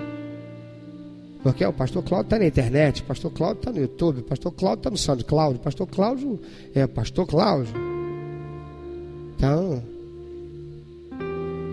Porque 1.43 1.65
o 1.65 1.73
pastor 1.73 2.03
Cláudio 2.03 2.27
está 2.27 2.39
na 2.39 2.47
internet, 2.47 3.03
o 3.03 3.05
pastor 3.05 3.31
Cláudio 3.33 3.61
está 3.61 3.73
no 3.73 3.81
YouTube, 3.81 4.21
o 4.21 4.25
pastor 4.25 4.53
Cláudio 4.53 4.81
está 4.81 4.91
no 4.91 4.97
SoundCloud, 4.97 5.59
o 5.59 5.61
pastor 5.61 5.87
Cláudio 5.87 6.41
é 6.75 6.85
o 6.85 6.89
pastor 6.89 7.27
Cláudio. 7.27 7.75
Então, 9.37 9.83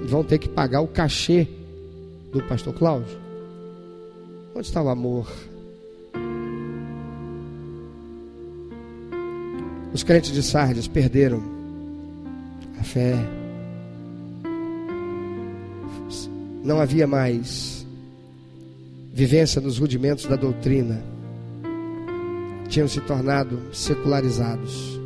vão 0.05 0.23
ter 0.23 0.38
que 0.38 0.49
pagar 0.49 0.81
o 0.81 0.88
cachê 0.88 1.47
do 2.31 2.41
pastor 2.43 2.73
Cláudio. 2.73 3.17
Onde 4.55 4.67
está 4.67 4.81
o 4.81 4.89
amor? 4.89 5.31
Os 9.93 10.03
crentes 10.03 10.31
de 10.31 10.43
Sardes 10.43 10.88
perderam 10.88 11.55
fé. 12.86 13.15
Não 16.63 16.79
havia 16.79 17.05
mais 17.05 17.86
vivência 19.13 19.61
nos 19.61 19.77
rudimentos 19.79 20.25
da 20.25 20.36
doutrina. 20.36 21.03
Tinham 22.67 22.88
se 22.88 23.01
tornado 23.01 23.61
secularizados, 23.73 24.99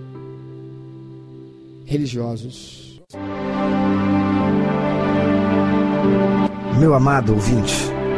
religiosos. 1.86 3.02
Meu 6.80 6.94
amado 6.94 7.34
ouvinte, 7.34 7.92